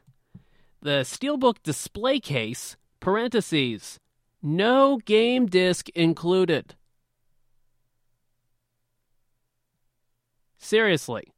the 0.80 1.00
Steelbook 1.02 1.56
display 1.62 2.20
case, 2.20 2.76
parentheses, 3.00 3.98
no 4.42 4.98
game 4.98 5.46
disc 5.46 5.88
included. 5.90 6.76
Seriously. 10.58 11.32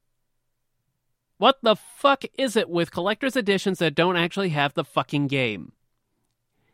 What 1.39 1.59
the 1.63 1.77
fuck 1.77 2.25
is 2.37 2.55
it 2.55 2.69
with 2.69 2.91
collector's 2.91 3.37
editions 3.37 3.79
that 3.79 3.95
don't 3.95 4.17
actually 4.17 4.51
have 4.51 4.75
the 4.75 4.85
fucking 4.85 5.29
game? 5.29 5.73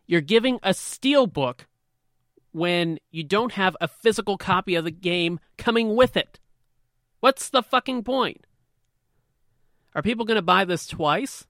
You're 0.07 0.21
giving 0.21 0.59
a 0.63 0.71
steelbook 0.71 1.67
when 2.57 2.99
you 3.11 3.23
don't 3.23 3.53
have 3.53 3.77
a 3.83 3.87
physical 3.87 4.39
copy 4.39 4.77
of 4.77 4.85
the 4.85 4.91
game 4.91 5.39
coming 5.59 5.95
with 5.95 6.17
it? 6.17 6.41
What's 7.21 7.51
the 7.51 7.63
fucking 7.63 8.03
point? 8.03 8.47
Are 9.95 10.01
people 10.01 10.25
going 10.25 10.37
to 10.37 10.43
buy 10.43 10.65
this 10.65 10.87
twice? 10.87 11.47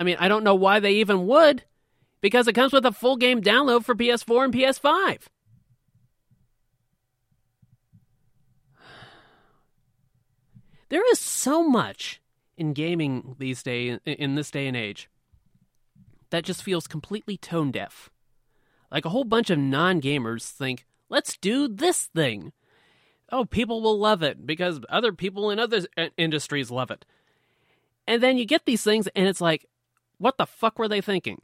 I 0.00 0.02
mean, 0.02 0.16
I 0.18 0.26
don't 0.26 0.42
know 0.42 0.56
why 0.56 0.80
they 0.80 0.94
even 0.94 1.28
would, 1.28 1.62
because 2.20 2.48
it 2.48 2.54
comes 2.54 2.72
with 2.72 2.84
a 2.84 2.90
full 2.90 3.16
game 3.16 3.40
download 3.40 3.84
for 3.84 3.94
PS4 3.94 4.44
and 4.44 4.52
PS5. 4.52 5.28
There 10.88 11.08
is 11.12 11.20
so 11.20 11.62
much 11.62 12.20
in 12.56 12.72
gaming 12.72 13.36
these 13.38 13.62
days 13.62 14.00
in 14.04 14.34
this 14.34 14.50
day 14.50 14.66
and 14.66 14.76
age 14.76 15.08
that 16.30 16.42
just 16.42 16.64
feels 16.64 16.88
completely 16.88 17.36
tone 17.36 17.70
deaf. 17.70 18.10
Like 18.92 19.06
a 19.06 19.08
whole 19.08 19.24
bunch 19.24 19.48
of 19.48 19.58
non 19.58 20.02
gamers 20.02 20.50
think, 20.50 20.84
let's 21.08 21.38
do 21.38 21.66
this 21.66 22.04
thing. 22.14 22.52
Oh, 23.30 23.46
people 23.46 23.80
will 23.80 23.98
love 23.98 24.22
it 24.22 24.46
because 24.46 24.80
other 24.90 25.12
people 25.12 25.50
in 25.50 25.58
other 25.58 25.86
industries 26.18 26.70
love 26.70 26.90
it. 26.90 27.06
And 28.06 28.22
then 28.22 28.36
you 28.36 28.44
get 28.44 28.66
these 28.66 28.84
things 28.84 29.08
and 29.16 29.26
it's 29.26 29.40
like, 29.40 29.64
what 30.18 30.36
the 30.36 30.44
fuck 30.44 30.78
were 30.78 30.88
they 30.88 31.00
thinking? 31.00 31.40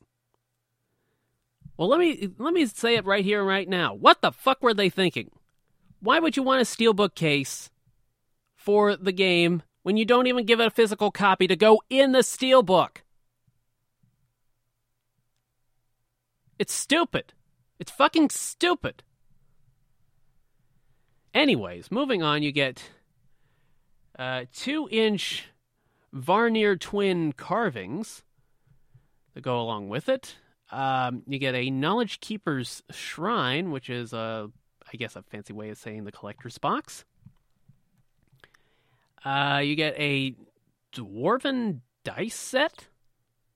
Well, 1.78 1.88
let 1.88 1.98
me 1.98 2.28
let 2.38 2.52
me 2.52 2.66
say 2.66 2.96
it 2.96 3.06
right 3.06 3.24
here 3.24 3.38
and 3.38 3.48
right 3.48 3.68
now. 3.68 3.94
What 3.94 4.20
the 4.20 4.32
fuck 4.32 4.62
were 4.62 4.74
they 4.74 4.90
thinking? 4.90 5.30
Why 6.00 6.18
would 6.18 6.36
you 6.36 6.42
want 6.42 6.60
a 6.60 6.64
steelbook 6.64 7.14
case 7.14 7.70
for 8.56 8.94
the 8.94 9.12
game 9.12 9.62
when 9.84 9.96
you 9.96 10.04
don't 10.04 10.26
even 10.26 10.44
give 10.44 10.60
it 10.60 10.66
a 10.66 10.70
physical 10.70 11.10
copy 11.10 11.46
to 11.46 11.56
go 11.56 11.80
in 11.88 12.12
the 12.12 12.18
steelbook? 12.18 12.98
It's 16.58 16.74
stupid. 16.74 17.32
It's 17.78 17.92
fucking 17.92 18.30
stupid. 18.30 19.02
Anyways, 21.32 21.90
moving 21.90 22.22
on, 22.22 22.42
you 22.42 22.50
get 22.50 22.90
uh, 24.18 24.44
two 24.52 24.88
inch 24.90 25.44
Vanir 26.12 26.76
twin 26.76 27.32
carvings 27.32 28.22
that 29.34 29.42
go 29.42 29.60
along 29.60 29.88
with 29.88 30.08
it. 30.08 30.36
Um, 30.70 31.22
you 31.26 31.38
get 31.38 31.54
a 31.54 31.70
Knowledge 31.70 32.20
Keeper's 32.20 32.82
Shrine, 32.90 33.70
which 33.70 33.88
is, 33.88 34.12
a, 34.12 34.50
I 34.92 34.96
guess, 34.96 35.16
a 35.16 35.22
fancy 35.22 35.52
way 35.52 35.70
of 35.70 35.78
saying 35.78 36.04
the 36.04 36.12
collector's 36.12 36.58
box. 36.58 37.04
Uh, 39.24 39.60
you 39.62 39.76
get 39.76 39.94
a 39.98 40.34
Dwarven 40.92 41.80
dice 42.04 42.34
set, 42.34 42.88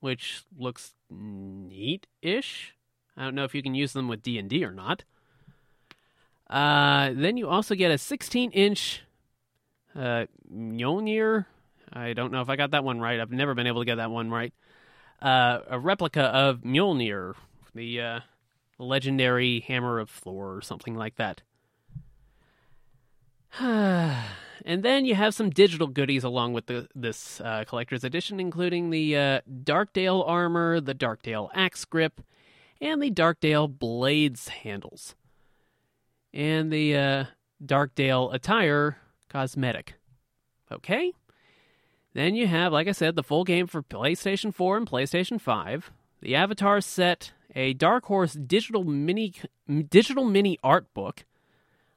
which 0.01 0.45
looks 0.57 0.95
neat 1.11 2.07
ish. 2.21 2.75
I 3.23 3.27
don't 3.27 3.37
know 3.37 3.45
if 3.45 3.55
you 3.55 3.63
can 3.63 3.77
use 3.77 3.93
them 3.93 4.09
with 4.09 4.21
D 4.21 4.37
and 4.37 4.51
D 4.51 4.65
or 4.65 4.73
not. 4.73 5.05
Uh, 6.51 7.13
then 7.15 7.37
you 7.37 7.49
also 7.49 7.77
get 7.77 7.93
a 7.93 7.95
16-inch 7.95 9.01
uh, 9.95 10.27
Mjolnir. 10.53 11.47
I 11.93 12.15
don't 12.15 12.33
know 12.33 12.41
if 12.41 12.49
I 12.49 12.57
got 12.57 12.73
that 12.73 12.83
one 12.83 12.99
right. 12.99 13.21
I've 13.21 13.31
never 13.31 13.55
been 13.55 13.69
able 13.69 13.81
to 13.81 13.85
get 13.85 13.95
that 13.95 14.11
one 14.11 14.29
right. 14.29 14.53
Uh, 15.21 15.61
a 15.69 15.79
replica 15.79 16.23
of 16.23 16.63
Mjolnir, 16.63 17.35
the 17.77 18.01
uh, 18.01 18.21
legendary 18.81 19.61
hammer 19.61 20.01
of 20.01 20.11
Thor, 20.11 20.57
or 20.57 20.61
something 20.61 20.97
like 20.97 21.15
that. 21.15 21.43
and 23.61 24.83
then 24.83 25.05
you 25.05 25.15
have 25.15 25.33
some 25.33 25.49
digital 25.49 25.87
goodies 25.87 26.25
along 26.25 26.55
with 26.55 26.67
the, 26.67 26.89
this 26.97 27.41
uh, 27.41 27.63
collector's 27.69 28.03
edition, 28.03 28.41
including 28.41 28.91
the 28.91 29.17
uh, 29.17 29.41
Darkdale 29.49 30.29
armor, 30.29 30.81
the 30.81 30.95
Darkdale 30.95 31.51
axe 31.55 31.85
grip, 31.85 32.21
and 32.83 33.01
the 33.01 33.13
Darkdale 33.13 33.79
Blades 33.79 34.49
handles, 34.49 35.15
and 36.35 36.73
the 36.73 36.97
uh, 36.97 37.25
Darkdale 37.65 38.35
attire 38.35 38.99
cosmetic. 39.29 39.95
Okay? 40.71 41.13
Then 42.13 42.35
you 42.35 42.49
have, 42.49 42.73
like 42.73 42.89
I 42.89 42.93
said, 42.93 43.15
the 43.15 43.23
full 43.23 43.45
game 43.45 43.69
for 43.69 43.83
PlayStation 43.83 44.53
4 44.53 44.79
and 44.79 44.91
PlayStation 44.91 45.41
5, 45.41 45.93
the 46.21 46.35
Avatar 46.35 46.81
set, 46.81 47.33
a 47.55 47.73
Dark 47.73 48.07
Horse 48.07 48.35
digital 48.35 48.85
mini 48.85 49.33
digital 49.89 50.25
mini 50.25 50.59
art 50.63 50.93
book, 50.93 51.25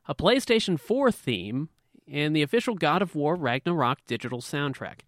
a 0.07 0.13
PlayStation 0.13 0.79
4 0.79 1.11
theme, 1.11 1.69
and 2.07 2.35
the 2.35 2.43
official 2.43 2.75
God 2.75 3.01
of 3.01 3.15
War 3.15 3.35
Ragnarok 3.35 4.05
digital 4.05 4.39
soundtrack. 4.39 4.99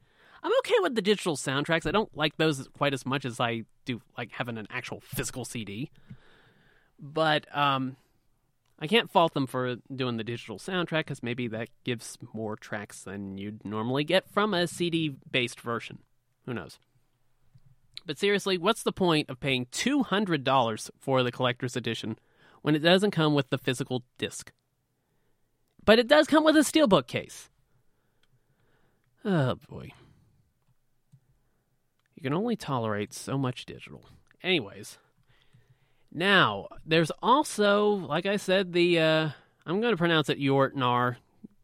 I'm 0.48 0.58
okay 0.60 0.76
with 0.80 0.96
the 0.96 1.02
digital 1.02 1.36
soundtracks. 1.36 1.86
I 1.86 1.92
don't 1.92 2.16
like 2.16 2.38
those 2.38 2.70
quite 2.70 2.94
as 2.94 3.06
much 3.06 3.26
as 3.26 3.38
I 3.38 3.64
do 3.84 4.00
like 4.18 4.32
having 4.32 4.58
an 4.58 4.66
actual 4.70 5.02
physical 5.02 5.44
CD. 5.44 5.92
But 6.98 7.54
um, 7.54 7.98
I 8.80 8.88
can't 8.88 9.12
fault 9.12 9.34
them 9.34 9.46
for 9.46 9.76
doing 9.94 10.16
the 10.16 10.24
digital 10.24 10.58
soundtrack 10.58 11.00
because 11.00 11.22
maybe 11.22 11.50
that 11.50 11.68
gives 11.84 12.18
more 12.32 12.56
tracks 12.56 13.04
than 13.04 13.38
you'd 13.38 13.66
normally 13.66 14.06
get 14.06 14.30
from 14.30 14.54
a 14.54 14.68
CD 14.68 15.18
based 15.30 15.60
version. 15.60 15.98
Who 16.46 16.54
knows? 16.54 16.80
But 18.06 18.18
seriously, 18.18 18.58
what's 18.58 18.84
the 18.84 18.94
point 18.94 19.30
of 19.30 19.42
paying 19.42 19.66
$200 19.66 20.90
for 20.98 21.24
the 21.24 21.32
collector's 21.34 21.76
edition 21.76 22.18
when 22.62 22.74
it 22.74 22.80
doesn't 22.80 23.12
come 23.12 23.34
with 23.34 23.50
the 23.50 23.58
physical 23.58 24.06
disc? 24.18 24.54
But 25.84 26.00
it 26.00 26.08
does 26.08 26.26
come 26.28 26.46
with 26.46 26.56
a 26.56 26.62
steelbook 26.62 27.08
case. 27.08 27.50
Oh 29.26 29.56
boy. 29.70 29.92
You 32.18 32.24
can 32.24 32.34
only 32.34 32.56
tolerate 32.56 33.14
so 33.14 33.38
much 33.38 33.68
digital. 33.68 34.04
Anyways, 34.42 34.98
now 36.12 36.68
there's 36.84 37.12
also, 37.22 37.90
like 37.90 38.26
I 38.26 38.38
said, 38.38 38.74
the 38.74 39.00
uh, 39.00 39.30
I'm 39.68 39.82
going 39.82 39.94
to 39.94 39.98
pronounce 39.98 40.28
it 40.28 40.40
Yortnar, 40.40 41.18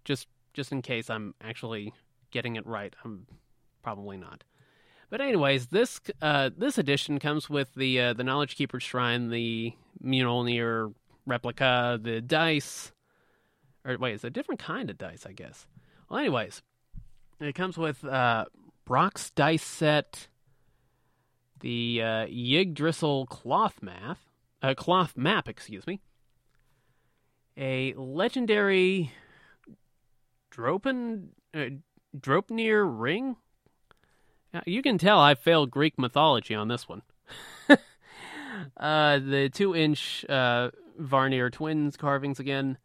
just 0.05 0.27
just 0.53 0.71
in 0.71 0.83
case 0.83 1.09
I'm 1.09 1.33
actually 1.41 1.91
getting 2.29 2.55
it 2.55 2.67
right. 2.67 2.95
I'm 3.03 3.25
probably 3.81 4.15
not. 4.15 4.43
But 5.09 5.21
anyways, 5.21 5.67
this 5.67 5.99
uh, 6.21 6.51
this 6.55 6.77
edition 6.77 7.17
comes 7.17 7.49
with 7.49 7.73
the 7.75 7.99
uh, 7.99 8.13
the 8.13 8.23
Knowledge 8.23 8.55
Keeper 8.55 8.79
Shrine, 8.79 9.29
the 9.29 9.73
Mjolnir 10.03 10.93
replica, 11.25 11.99
the 11.99 12.21
dice. 12.21 12.91
Or 13.83 13.97
wait, 13.97 14.13
it's 14.13 14.23
a 14.23 14.29
different 14.29 14.61
kind 14.61 14.91
of 14.91 14.99
dice, 14.99 15.25
I 15.25 15.31
guess. 15.31 15.65
Well, 16.09 16.19
anyways, 16.19 16.61
it 17.39 17.55
comes 17.55 17.75
with 17.75 18.05
uh, 18.05 18.45
Brock's 18.85 19.31
dice 19.31 19.63
set, 19.63 20.27
the 21.63 22.01
uh, 22.03 22.25
Yggdrasil 22.27 23.25
cloth 23.25 23.81
map, 23.81 24.17
uh, 24.61 24.73
cloth 24.75 25.17
map, 25.17 25.47
excuse 25.47 25.87
me, 25.87 26.01
a 27.57 27.93
legendary 27.93 29.11
Dropen, 30.51 31.29
uh, 31.55 31.65
Dropnir 32.19 32.85
ring. 32.85 33.37
Uh, 34.53 34.61
You 34.65 34.81
can 34.81 34.97
tell 34.97 35.19
I 35.19 35.35
failed 35.35 35.71
Greek 35.71 35.97
mythology 35.97 36.53
on 36.53 36.67
this 36.67 36.87
one. 36.87 37.01
uh, 38.77 39.19
the 39.19 39.49
two-inch 39.51 40.25
uh, 40.27 40.69
Varnier 40.99 41.49
twins 41.49 41.95
carvings 41.95 42.39
again. 42.39 42.77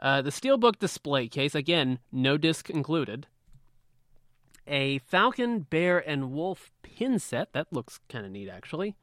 Uh, 0.00 0.20
the 0.20 0.30
steelbook 0.30 0.80
display 0.80 1.28
case 1.28 1.54
again, 1.54 2.00
no 2.10 2.36
disc 2.36 2.68
included. 2.68 3.28
A 4.66 4.98
falcon, 4.98 5.60
bear, 5.60 5.98
and 5.98 6.32
wolf 6.32 6.70
pin 6.82 7.18
set 7.18 7.52
that 7.52 7.72
looks 7.72 8.00
kind 8.08 8.24
of 8.24 8.32
neat 8.32 8.48
actually. 8.48 8.96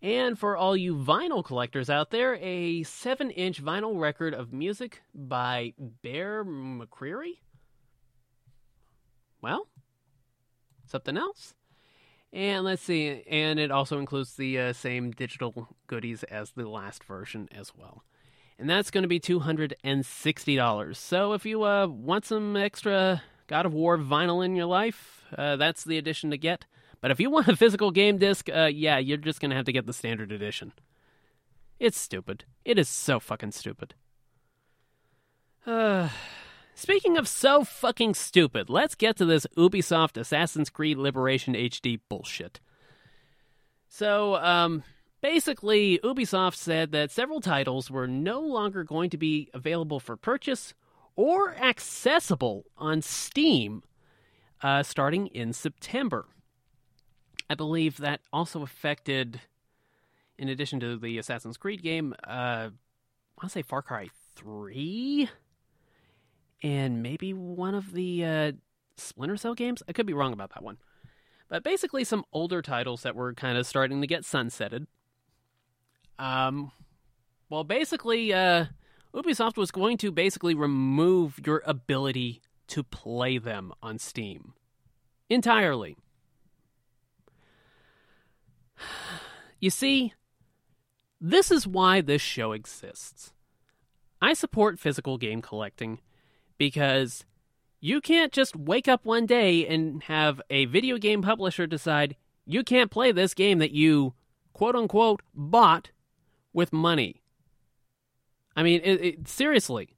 And 0.00 0.38
for 0.38 0.56
all 0.56 0.76
you 0.76 0.94
vinyl 0.94 1.44
collectors 1.44 1.90
out 1.90 2.10
there, 2.10 2.36
a 2.40 2.84
7 2.84 3.30
inch 3.30 3.62
vinyl 3.62 3.98
record 3.98 4.32
of 4.32 4.52
music 4.52 5.02
by 5.12 5.74
Bear 5.78 6.44
McCreary? 6.44 7.38
Well, 9.42 9.66
something 10.86 11.16
else. 11.16 11.54
And 12.32 12.64
let's 12.64 12.82
see, 12.82 13.24
and 13.28 13.58
it 13.58 13.70
also 13.70 13.98
includes 13.98 14.34
the 14.34 14.58
uh, 14.60 14.72
same 14.72 15.12
digital 15.12 15.68
goodies 15.86 16.22
as 16.24 16.52
the 16.52 16.68
last 16.68 17.02
version 17.02 17.48
as 17.50 17.72
well. 17.74 18.04
And 18.58 18.68
that's 18.68 18.90
going 18.90 19.02
to 19.02 19.08
be 19.08 19.20
$260. 19.20 20.96
So 20.96 21.32
if 21.32 21.46
you 21.46 21.62
uh, 21.62 21.86
want 21.86 22.26
some 22.26 22.56
extra 22.56 23.22
God 23.48 23.66
of 23.66 23.72
War 23.72 23.98
vinyl 23.98 24.44
in 24.44 24.54
your 24.54 24.66
life, 24.66 25.24
uh, 25.36 25.56
that's 25.56 25.82
the 25.82 25.98
edition 25.98 26.30
to 26.30 26.38
get. 26.38 26.66
But 27.00 27.10
if 27.10 27.18
you 27.18 27.30
want 27.30 27.48
a 27.48 27.56
physical 27.56 27.90
game 27.90 28.18
disc, 28.18 28.48
uh, 28.54 28.66
yeah, 28.66 28.98
you're 28.98 29.16
just 29.16 29.40
going 29.40 29.50
to 29.50 29.56
have 29.56 29.64
to 29.64 29.72
get 29.72 29.86
the 29.86 29.92
standard 29.92 30.30
edition. 30.30 30.72
It's 31.80 31.98
stupid. 31.98 32.44
It 32.64 32.78
is 32.78 32.88
so 32.88 33.18
fucking 33.18 33.52
stupid. 33.52 33.94
Uh, 35.66 36.08
speaking 36.74 37.16
of 37.16 37.26
so 37.26 37.64
fucking 37.64 38.14
stupid, 38.14 38.68
let's 38.68 38.94
get 38.94 39.16
to 39.16 39.24
this 39.24 39.46
Ubisoft 39.56 40.18
Assassin's 40.18 40.70
Creed 40.70 40.98
Liberation 40.98 41.54
HD 41.54 42.00
bullshit. 42.08 42.60
So, 43.88 44.36
um, 44.36 44.82
basically, 45.22 45.98
Ubisoft 46.04 46.56
said 46.56 46.92
that 46.92 47.10
several 47.10 47.40
titles 47.40 47.90
were 47.90 48.06
no 48.06 48.40
longer 48.40 48.84
going 48.84 49.08
to 49.10 49.16
be 49.16 49.48
available 49.54 50.00
for 50.00 50.16
purchase 50.16 50.74
or 51.18 51.52
accessible 51.56 52.64
on 52.76 53.02
Steam 53.02 53.82
uh, 54.62 54.84
starting 54.84 55.26
in 55.26 55.52
September. 55.52 56.26
I 57.50 57.56
believe 57.56 57.96
that 57.96 58.20
also 58.32 58.62
affected, 58.62 59.40
in 60.38 60.48
addition 60.48 60.78
to 60.78 60.96
the 60.96 61.18
Assassin's 61.18 61.56
Creed 61.56 61.82
game, 61.82 62.14
uh, 62.24 62.30
I 62.30 62.70
want 63.36 63.42
to 63.42 63.48
say 63.48 63.62
Far 63.62 63.82
Cry 63.82 64.10
3 64.36 65.28
and 66.62 67.02
maybe 67.02 67.32
one 67.32 67.74
of 67.74 67.94
the 67.94 68.24
uh, 68.24 68.52
Splinter 68.96 69.36
Cell 69.36 69.54
games. 69.54 69.82
I 69.88 69.92
could 69.92 70.06
be 70.06 70.12
wrong 70.12 70.32
about 70.32 70.54
that 70.54 70.62
one. 70.62 70.78
But 71.48 71.64
basically, 71.64 72.04
some 72.04 72.24
older 72.32 72.62
titles 72.62 73.02
that 73.02 73.16
were 73.16 73.34
kind 73.34 73.58
of 73.58 73.66
starting 73.66 74.00
to 74.02 74.06
get 74.06 74.22
sunsetted. 74.22 74.86
Um, 76.16 76.70
well, 77.50 77.64
basically, 77.64 78.32
uh, 78.32 78.66
Ubisoft 79.14 79.56
was 79.56 79.70
going 79.70 79.96
to 79.98 80.12
basically 80.12 80.54
remove 80.54 81.40
your 81.44 81.62
ability 81.64 82.42
to 82.68 82.82
play 82.82 83.38
them 83.38 83.72
on 83.82 83.98
Steam 83.98 84.54
entirely. 85.28 85.96
You 89.60 89.70
see, 89.70 90.14
this 91.20 91.50
is 91.50 91.66
why 91.66 92.00
this 92.00 92.22
show 92.22 92.52
exists. 92.52 93.32
I 94.22 94.32
support 94.34 94.78
physical 94.78 95.18
game 95.18 95.42
collecting 95.42 95.98
because 96.58 97.24
you 97.80 98.00
can't 98.00 98.32
just 98.32 98.54
wake 98.54 98.86
up 98.86 99.04
one 99.04 99.26
day 99.26 99.66
and 99.66 100.02
have 100.04 100.40
a 100.48 100.66
video 100.66 100.96
game 100.96 101.22
publisher 101.22 101.66
decide 101.66 102.14
you 102.46 102.62
can't 102.62 102.90
play 102.90 103.10
this 103.10 103.34
game 103.34 103.58
that 103.58 103.72
you 103.72 104.14
quote 104.52 104.76
unquote 104.76 105.22
bought 105.34 105.90
with 106.52 106.72
money. 106.72 107.22
I 108.58 108.64
mean, 108.64 108.80
it, 108.82 109.04
it, 109.04 109.28
seriously, 109.28 109.94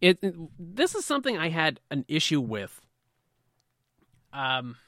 it, 0.00 0.18
this 0.58 0.96
is 0.96 1.04
something 1.04 1.38
I 1.38 1.48
had 1.48 1.78
an 1.92 2.04
issue 2.08 2.40
with. 2.40 2.80
Um, 4.32 4.78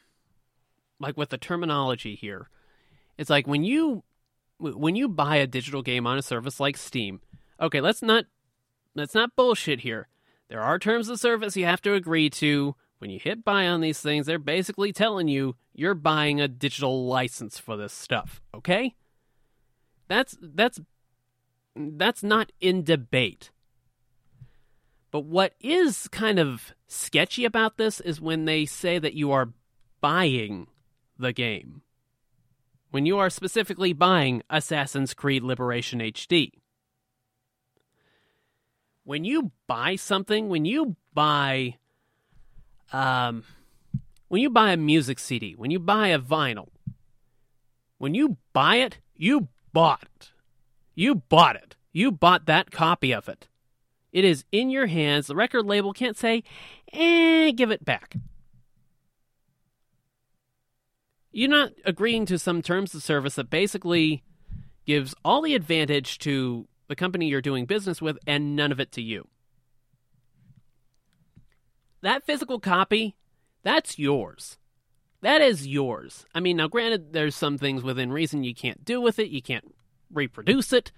like 0.99 1.17
with 1.17 1.29
the 1.29 1.39
terminology 1.39 2.17
here, 2.17 2.49
it's 3.17 3.31
like 3.31 3.47
when 3.47 3.63
you 3.63 4.03
when 4.59 4.97
you 4.97 5.09
buy 5.09 5.37
a 5.37 5.47
digital 5.47 5.83
game 5.83 6.05
on 6.05 6.19
a 6.19 6.23
service 6.23 6.59
like 6.59 6.77
Steam. 6.77 7.21
Okay, 7.61 7.81
let's 7.81 8.03
not 8.03 8.25
let's 8.97 9.15
not 9.15 9.37
bullshit 9.37 9.83
here. 9.83 10.09
There 10.49 10.61
are 10.61 10.81
terms 10.81 11.09
of 11.09 11.21
service 11.21 11.57
you 11.57 11.67
have 11.67 11.83
to 11.83 11.95
agree 11.95 12.29
to. 12.31 12.75
When 12.99 13.09
you 13.09 13.21
hit 13.21 13.45
buy 13.45 13.69
on 13.69 13.83
these 13.83 14.01
things, 14.01 14.27
they're 14.27 14.41
basically 14.41 14.93
telling 14.93 15.29
you 15.29 15.55
you're 15.73 15.95
buying 15.95 16.41
a 16.41 16.49
digital 16.49 17.07
license 17.07 17.57
for 17.57 17.77
this 17.77 17.93
stuff, 17.93 18.43
okay? 18.53 18.97
That's 20.09 20.37
that's 20.43 20.81
that's 21.77 22.23
not 22.23 22.53
in 22.61 22.85
debate. 22.85 23.51
But 25.11 25.25
what 25.25 25.55
is 25.61 26.09
kind 26.09 26.39
of 26.39 26.75
sketchy 26.89 27.45
about 27.45 27.77
this 27.77 28.01
is 28.01 28.21
when 28.21 28.47
they 28.47 28.65
say 28.65 28.99
that 28.99 29.15
you 29.15 29.31
are 29.33 29.53
buying 30.01 30.67
the 31.19 31.33
game. 31.33 31.83
When 32.91 33.07
you 33.07 33.19
are 33.19 33.31
specifically 33.31 33.93
buying 33.93 34.43
Assassin's 34.51 35.15
Creed 35.15 35.43
Liberation 35.43 36.01
HD. 36.01 36.53
When 39.05 39.25
you 39.25 39.53
buy 39.67 39.97
something, 39.97 40.49
when 40.49 40.65
you 40.65 40.97
buy 41.13 41.77
um 42.93 43.45
when 44.29 44.43
you 44.43 44.51
buy 44.51 44.73
a 44.73 44.77
music 44.77 45.19
CD, 45.19 45.53
when 45.53 45.71
you 45.71 45.79
buy 45.79 46.09
a 46.09 46.19
vinyl, 46.19 46.69
when 47.99 48.15
you 48.15 48.37
buy 48.53 48.77
it, 48.77 48.99
you 49.15 49.49
bought 49.73 50.03
it. 50.03 50.31
You 50.95 51.17
bought 51.17 51.57
it. 51.57 51.77
You 51.93 52.11
bought 52.13 52.47
that 52.47 52.71
copy 52.71 53.13
of 53.13 53.29
it. 53.29 53.49
It 54.13 54.25
is 54.25 54.45
in 54.53 54.71
your 54.71 54.87
hands. 54.87 55.27
The 55.27 55.35
record 55.35 55.67
label 55.67 55.93
can't 55.93 56.17
say, 56.17 56.45
eh, 56.93 57.51
give 57.51 57.71
it 57.71 57.85
back. 57.85 58.17
You're 61.33 61.51
not 61.51 61.73
agreeing 61.85 62.27
to 62.27 62.39
some 62.39 62.63
terms 62.63 62.95
of 62.95 63.03
service 63.03 63.35
that 63.35 63.51
basically 63.51 64.23
gives 64.87 65.15
all 65.25 65.43
the 65.43 65.57
advantage 65.57 66.19
to 66.19 66.69
the 66.87 66.95
company 66.95 67.27
you're 67.27 67.41
doing 67.41 67.67
business 67.67 68.01
with 68.01 68.19
and 68.27 68.55
none 68.55 68.71
of 68.71 68.79
it 68.79 68.93
to 68.93 69.03
you. 69.03 69.27
That 72.03 72.25
physical 72.25 72.61
copy, 72.61 73.17
that's 73.65 73.99
yours. 73.99 74.59
That 75.23 75.41
is 75.41 75.67
yours. 75.67 76.27
I 76.35 76.41
mean, 76.41 76.59
now 76.59 76.69
granted, 76.69 77.15
there's 77.15 77.35
some 77.35 77.57
things 77.59 77.83
within 77.83 78.13
reason 78.13 78.45
you 78.45 78.55
can't 78.55 78.85
do 78.85 79.01
with 79.01 79.19
it. 79.19 79.31
You 79.31 79.43
can't 79.43 79.75
reproduce 80.15 80.73
it. 80.73 80.93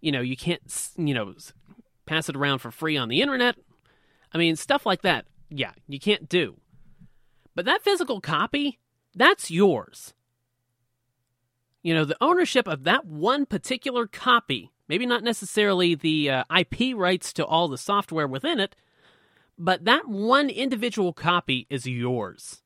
You 0.00 0.12
know, 0.12 0.20
you 0.20 0.36
can't, 0.36 0.62
you 0.96 1.14
know, 1.14 1.34
pass 2.06 2.28
it 2.28 2.36
around 2.36 2.60
for 2.60 2.70
free 2.70 2.96
on 2.96 3.08
the 3.08 3.20
internet. 3.20 3.56
I 4.32 4.38
mean, 4.38 4.56
stuff 4.56 4.86
like 4.86 5.02
that, 5.02 5.26
yeah, 5.50 5.72
you 5.88 5.98
can't 5.98 6.28
do. 6.28 6.56
But 7.54 7.64
that 7.64 7.82
physical 7.82 8.20
copy, 8.20 8.78
that's 9.14 9.50
yours. 9.50 10.14
You 11.82 11.94
know, 11.94 12.04
the 12.04 12.16
ownership 12.20 12.66
of 12.66 12.84
that 12.84 13.06
one 13.06 13.46
particular 13.46 14.06
copy, 14.06 14.72
maybe 14.88 15.06
not 15.06 15.22
necessarily 15.22 15.94
the 15.94 16.30
uh, 16.30 16.44
IP 16.54 16.96
rights 16.96 17.32
to 17.34 17.44
all 17.46 17.68
the 17.68 17.78
software 17.78 18.26
within 18.26 18.60
it, 18.60 18.76
but 19.58 19.84
that 19.84 20.08
one 20.08 20.50
individual 20.50 21.12
copy 21.12 21.66
is 21.70 21.86
yours. 21.86 22.62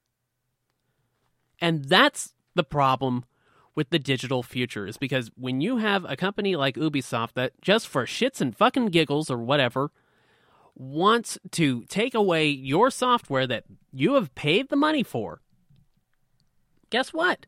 And 1.61 1.85
that's 1.85 2.33
the 2.55 2.65
problem 2.65 3.25
with 3.75 3.91
the 3.91 3.99
digital 3.99 4.43
future 4.43 4.87
is 4.87 4.97
because 4.97 5.31
when 5.37 5.61
you 5.61 5.79
have 5.79 6.05
a 6.09 6.17
company 6.17 6.57
like 6.57 6.77
Ubisoft 6.77 7.35
that 7.35 7.53
just 7.61 7.87
for 7.89 8.05
shits 8.05 8.41
and 8.41 8.57
fucking 8.57 8.87
giggles 8.87 9.31
or 9.31 9.39
whatever 9.39 9.91
wants 10.75 11.39
to 11.53 11.85
take 11.85 12.15
away 12.15 12.49
your 12.49 12.91
software 12.91 13.47
that 13.47 13.65
you 13.93 14.15
have 14.15 14.35
paid 14.35 14.69
the 14.69 14.77
money 14.77 15.03
for, 15.03 15.41
guess 16.91 17.13
what? 17.13 17.47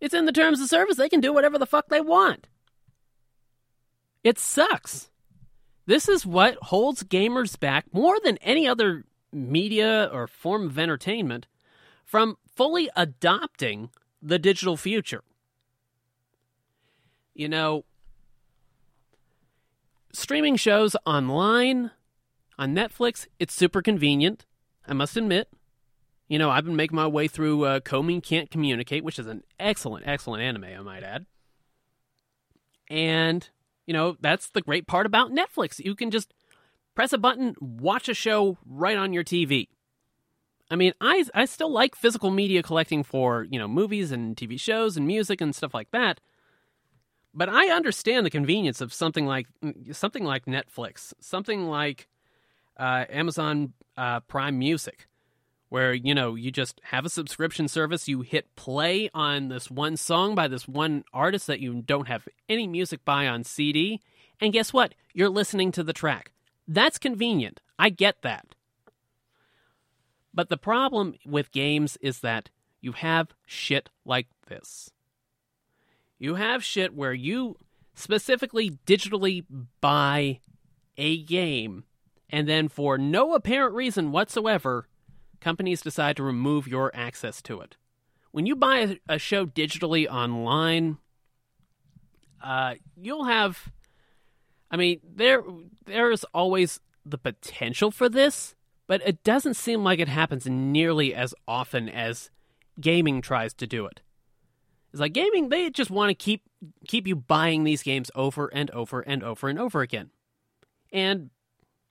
It's 0.00 0.14
in 0.14 0.24
the 0.24 0.32
terms 0.32 0.60
of 0.60 0.68
service. 0.68 0.96
They 0.96 1.08
can 1.08 1.20
do 1.20 1.32
whatever 1.32 1.58
the 1.58 1.66
fuck 1.66 1.88
they 1.88 2.00
want. 2.00 2.46
It 4.22 4.38
sucks. 4.38 5.10
This 5.86 6.08
is 6.08 6.26
what 6.26 6.56
holds 6.56 7.02
gamers 7.02 7.58
back 7.58 7.86
more 7.92 8.18
than 8.22 8.36
any 8.38 8.68
other 8.68 9.04
media 9.32 10.08
or 10.12 10.26
form 10.26 10.66
of 10.66 10.78
entertainment 10.78 11.46
from 12.04 12.36
fully 12.54 12.90
adopting 12.96 13.90
the 14.22 14.38
digital 14.38 14.76
future. 14.76 15.22
You 17.34 17.48
know, 17.48 17.84
streaming 20.12 20.56
shows 20.56 20.96
online 21.06 21.92
on 22.58 22.74
Netflix, 22.74 23.26
it's 23.38 23.54
super 23.54 23.80
convenient, 23.80 24.44
I 24.86 24.92
must 24.92 25.16
admit. 25.16 25.48
You 26.26 26.38
know, 26.38 26.50
I've 26.50 26.64
been 26.64 26.76
making 26.76 26.96
my 26.96 27.06
way 27.06 27.28
through 27.28 27.64
uh, 27.64 27.80
Can't 27.80 28.50
Communicate, 28.50 29.04
which 29.04 29.18
is 29.18 29.26
an 29.26 29.44
excellent, 29.58 30.06
excellent 30.06 30.42
anime, 30.42 30.64
I 30.64 30.82
might 30.82 31.02
add. 31.02 31.26
And, 32.90 33.48
you 33.86 33.94
know, 33.94 34.16
that's 34.20 34.50
the 34.50 34.60
great 34.60 34.86
part 34.86 35.06
about 35.06 35.30
Netflix. 35.30 35.78
You 35.82 35.94
can 35.94 36.10
just 36.10 36.34
press 36.94 37.12
a 37.12 37.18
button, 37.18 37.54
watch 37.60 38.08
a 38.08 38.14
show 38.14 38.58
right 38.66 38.98
on 38.98 39.12
your 39.12 39.24
TV. 39.24 39.68
I 40.70 40.76
mean, 40.76 40.92
I 41.00 41.24
I 41.34 41.44
still 41.46 41.70
like 41.70 41.94
physical 41.94 42.30
media 42.30 42.62
collecting 42.62 43.02
for, 43.02 43.44
you 43.44 43.58
know, 43.58 43.68
movies 43.68 44.12
and 44.12 44.36
TV 44.36 44.60
shows 44.60 44.96
and 44.96 45.06
music 45.06 45.40
and 45.40 45.54
stuff 45.54 45.72
like 45.74 45.90
that. 45.92 46.20
But 47.34 47.48
I 47.48 47.68
understand 47.68 48.26
the 48.26 48.30
convenience 48.30 48.80
of 48.80 48.92
something 48.92 49.26
like 49.26 49.46
something 49.92 50.24
like 50.24 50.46
Netflix, 50.46 51.12
something 51.20 51.66
like 51.68 52.08
uh, 52.78 53.04
Amazon 53.08 53.72
uh, 53.96 54.20
Prime 54.20 54.58
Music, 54.58 55.06
where 55.68 55.94
you 55.94 56.14
know 56.14 56.34
you 56.34 56.50
just 56.50 56.80
have 56.84 57.06
a 57.06 57.10
subscription 57.10 57.68
service, 57.68 58.08
you 58.08 58.20
hit 58.20 58.54
play 58.56 59.08
on 59.14 59.48
this 59.48 59.70
one 59.70 59.96
song 59.96 60.34
by 60.34 60.48
this 60.48 60.68
one 60.68 61.04
artist 61.12 61.46
that 61.46 61.60
you 61.60 61.80
don't 61.80 62.08
have 62.08 62.28
any 62.48 62.66
music 62.66 63.04
by 63.04 63.26
on 63.26 63.44
CD, 63.44 64.02
and 64.40 64.52
guess 64.52 64.72
what? 64.72 64.94
You're 65.14 65.28
listening 65.28 65.72
to 65.72 65.82
the 65.82 65.92
track. 65.92 66.32
That's 66.66 66.98
convenient. 66.98 67.60
I 67.78 67.88
get 67.90 68.22
that. 68.22 68.54
But 70.38 70.50
the 70.50 70.56
problem 70.56 71.16
with 71.26 71.50
games 71.50 71.98
is 72.00 72.20
that 72.20 72.50
you 72.80 72.92
have 72.92 73.34
shit 73.44 73.90
like 74.04 74.28
this. 74.46 74.92
You 76.16 76.36
have 76.36 76.62
shit 76.62 76.94
where 76.94 77.12
you 77.12 77.56
specifically 77.96 78.78
digitally 78.86 79.44
buy 79.80 80.38
a 80.96 81.24
game, 81.24 81.82
and 82.30 82.48
then 82.48 82.68
for 82.68 82.96
no 82.96 83.34
apparent 83.34 83.74
reason 83.74 84.12
whatsoever, 84.12 84.86
companies 85.40 85.82
decide 85.82 86.16
to 86.18 86.22
remove 86.22 86.68
your 86.68 86.92
access 86.94 87.42
to 87.42 87.60
it. 87.60 87.76
When 88.30 88.46
you 88.46 88.54
buy 88.54 89.00
a, 89.08 89.18
show 89.18 89.44
digitally 89.44 90.06
online, 90.06 90.98
uh, 92.40 92.74
you'll 92.96 93.24
have. 93.24 93.72
I 94.70 94.76
mean, 94.76 95.00
there 95.02 95.42
there 95.84 96.12
is 96.12 96.22
always 96.32 96.78
the 97.04 97.18
potential 97.18 97.90
for 97.90 98.08
this, 98.08 98.54
but 98.88 99.00
it 99.06 99.22
doesn't 99.22 99.54
seem 99.54 99.84
like 99.84 100.00
it 100.00 100.08
happens 100.08 100.46
nearly 100.46 101.14
as 101.14 101.32
often 101.46 101.88
as 101.88 102.30
gaming 102.80 103.20
tries 103.20 103.54
to 103.54 103.66
do 103.68 103.86
it. 103.86 104.00
It's 104.90 105.00
like 105.00 105.12
gaming, 105.12 105.50
they 105.50 105.70
just 105.70 105.90
want 105.90 106.10
to 106.10 106.14
keep 106.14 106.42
keep 106.88 107.06
you 107.06 107.14
buying 107.14 107.62
these 107.62 107.84
games 107.84 108.10
over 108.16 108.48
and 108.48 108.68
over 108.72 109.00
and 109.00 109.22
over 109.22 109.48
and 109.48 109.60
over 109.60 109.82
again. 109.82 110.10
And 110.92 111.30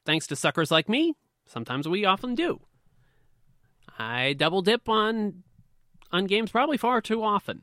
thanks 0.06 0.28
to 0.28 0.36
suckers 0.36 0.72
like 0.72 0.89
me, 0.89 1.14
sometimes 1.45 1.88
we 1.88 2.04
often 2.04 2.36
do. 2.36 2.60
I 3.98 4.34
double 4.34 4.62
dip 4.62 4.89
on 4.89 5.43
on 6.12 6.26
games 6.26 6.52
probably 6.52 6.78
far 6.78 7.00
too 7.00 7.24
often. 7.24 7.62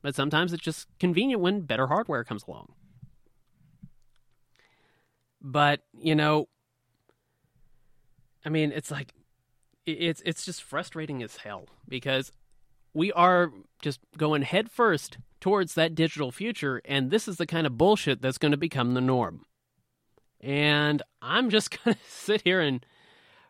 But 0.00 0.14
sometimes 0.14 0.52
it's 0.52 0.62
just 0.62 0.86
convenient 1.00 1.42
when 1.42 1.62
better 1.62 1.88
hardware 1.88 2.22
comes 2.22 2.44
along. 2.46 2.72
But, 5.40 5.80
you 5.92 6.14
know, 6.14 6.48
I 8.44 8.48
mean, 8.48 8.72
it's 8.72 8.90
like 8.90 9.12
it's 9.86 10.22
it's 10.24 10.44
just 10.44 10.62
frustrating 10.62 11.22
as 11.22 11.38
hell 11.38 11.66
because 11.88 12.32
we 12.94 13.12
are 13.12 13.52
just 13.80 14.00
going 14.16 14.42
headfirst 14.42 15.18
towards 15.40 15.74
that 15.74 15.94
digital 15.94 16.32
future, 16.32 16.80
and 16.84 17.10
this 17.10 17.28
is 17.28 17.36
the 17.36 17.46
kind 17.46 17.66
of 17.66 17.78
bullshit 17.78 18.20
that's 18.20 18.38
going 18.38 18.52
to 18.52 18.58
become 18.58 18.94
the 18.94 19.00
norm. 19.00 19.44
And 20.40 21.02
I'm 21.22 21.50
just 21.50 21.70
going 21.84 21.96
to 21.96 22.00
sit 22.08 22.42
here 22.42 22.60
and 22.60 22.84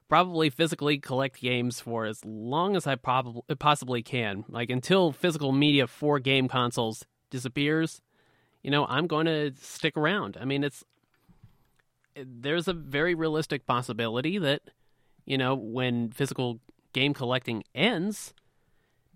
probably 0.08 0.48
physically 0.48 0.98
collect 0.98 1.40
games 1.40 1.80
for 1.80 2.06
as 2.06 2.24
long 2.24 2.76
as 2.76 2.86
I 2.86 2.94
probably 2.94 3.42
possibly 3.58 4.02
can, 4.02 4.44
like 4.48 4.70
until 4.70 5.12
physical 5.12 5.52
media 5.52 5.86
for 5.86 6.18
game 6.18 6.48
consoles 6.48 7.04
disappears. 7.30 8.00
You 8.62 8.70
know, 8.70 8.86
I'm 8.86 9.06
going 9.06 9.26
to 9.26 9.52
stick 9.60 9.96
around. 9.96 10.36
I 10.40 10.44
mean, 10.44 10.64
it's 10.64 10.84
there's 12.16 12.66
a 12.66 12.72
very 12.72 13.14
realistic 13.14 13.66
possibility 13.66 14.38
that 14.38 14.62
you 15.28 15.38
know 15.38 15.54
when 15.54 16.10
physical 16.10 16.58
game 16.92 17.14
collecting 17.14 17.62
ends 17.74 18.34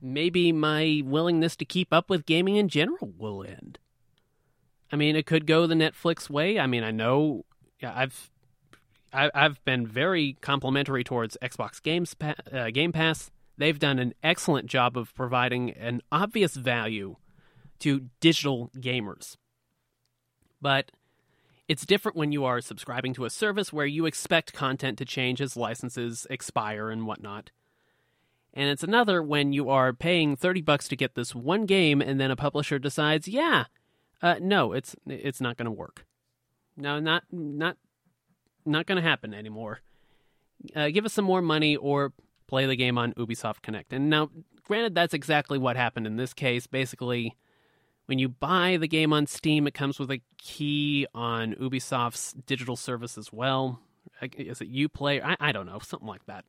maybe 0.02 0.50
my 0.52 1.00
willingness 1.04 1.54
to 1.56 1.64
keep 1.64 1.92
up 1.92 2.10
with 2.10 2.26
gaming 2.26 2.56
in 2.56 2.68
general 2.68 3.12
will 3.16 3.44
end. 3.44 3.78
I 4.90 4.96
mean, 4.96 5.16
it 5.16 5.24
could 5.24 5.46
go 5.46 5.66
the 5.66 5.74
Netflix 5.74 6.28
way. 6.28 6.58
I 6.58 6.66
mean, 6.66 6.82
I 6.82 6.90
know 6.90 7.44
I've 7.82 8.30
I've 9.12 9.62
been 9.64 9.86
very 9.86 10.36
complimentary 10.40 11.04
towards 11.04 11.36
Xbox 11.42 11.82
Games 11.82 12.16
uh, 12.52 12.70
Game 12.70 12.92
Pass. 12.92 13.30
They've 13.58 13.78
done 13.78 13.98
an 13.98 14.14
excellent 14.22 14.66
job 14.66 14.96
of 14.96 15.14
providing 15.14 15.70
an 15.70 16.02
obvious 16.10 16.54
value 16.54 17.16
to 17.80 18.08
digital 18.20 18.70
gamers. 18.76 19.36
But 20.60 20.90
it's 21.72 21.86
different 21.86 22.16
when 22.16 22.32
you 22.32 22.44
are 22.44 22.60
subscribing 22.60 23.14
to 23.14 23.24
a 23.24 23.30
service 23.30 23.72
where 23.72 23.86
you 23.86 24.06
expect 24.06 24.52
content 24.52 24.98
to 24.98 25.04
change 25.04 25.40
as 25.40 25.56
licenses 25.56 26.26
expire 26.30 26.90
and 26.90 27.06
whatnot 27.06 27.50
and 28.54 28.68
it's 28.68 28.82
another 28.82 29.22
when 29.22 29.52
you 29.52 29.70
are 29.70 29.92
paying 29.92 30.36
30 30.36 30.60
bucks 30.60 30.88
to 30.88 30.96
get 30.96 31.14
this 31.14 31.34
one 31.34 31.64
game 31.64 32.00
and 32.00 32.20
then 32.20 32.30
a 32.30 32.36
publisher 32.36 32.78
decides, 32.78 33.26
"Yeah, 33.26 33.64
uh, 34.20 34.36
no, 34.40 34.72
it's 34.72 34.94
it's 35.06 35.40
not 35.40 35.56
going 35.56 35.66
to 35.66 35.70
work." 35.70 36.04
No, 36.76 37.00
not 37.00 37.24
not 37.32 37.78
not 38.66 38.86
going 38.86 38.96
to 38.96 39.08
happen 39.08 39.32
anymore. 39.32 39.80
Uh, 40.76 40.88
give 40.88 41.04
us 41.04 41.14
some 41.14 41.24
more 41.24 41.42
money 41.42 41.76
or 41.76 42.12
play 42.46 42.66
the 42.66 42.76
game 42.76 42.98
on 42.98 43.14
Ubisoft 43.14 43.62
Connect. 43.62 43.92
And 43.92 44.10
now, 44.10 44.30
granted, 44.64 44.94
that's 44.94 45.14
exactly 45.14 45.58
what 45.58 45.76
happened 45.76 46.06
in 46.06 46.16
this 46.16 46.34
case. 46.34 46.66
Basically, 46.66 47.36
when 48.07 48.18
you 48.18 48.28
buy 48.28 48.76
the 48.76 48.88
game 48.88 49.12
on 49.12 49.26
Steam, 49.26 49.66
it 49.66 49.74
comes 49.74 49.98
with 49.98 50.11
a 50.11 50.20
key 50.38 51.07
on 51.14 51.55
Ubisoft's 51.55 52.32
digital 52.46 52.76
service 52.76 53.16
as 53.16 53.32
well. 53.32 53.80
Is 54.36 54.61
it 54.61 54.72
UPlay? 54.72 55.22
I, 55.22 55.36
I 55.40 55.53
don't 55.53 55.66
know, 55.66 55.78
something 55.78 56.09
like 56.09 56.24
that. 56.26 56.44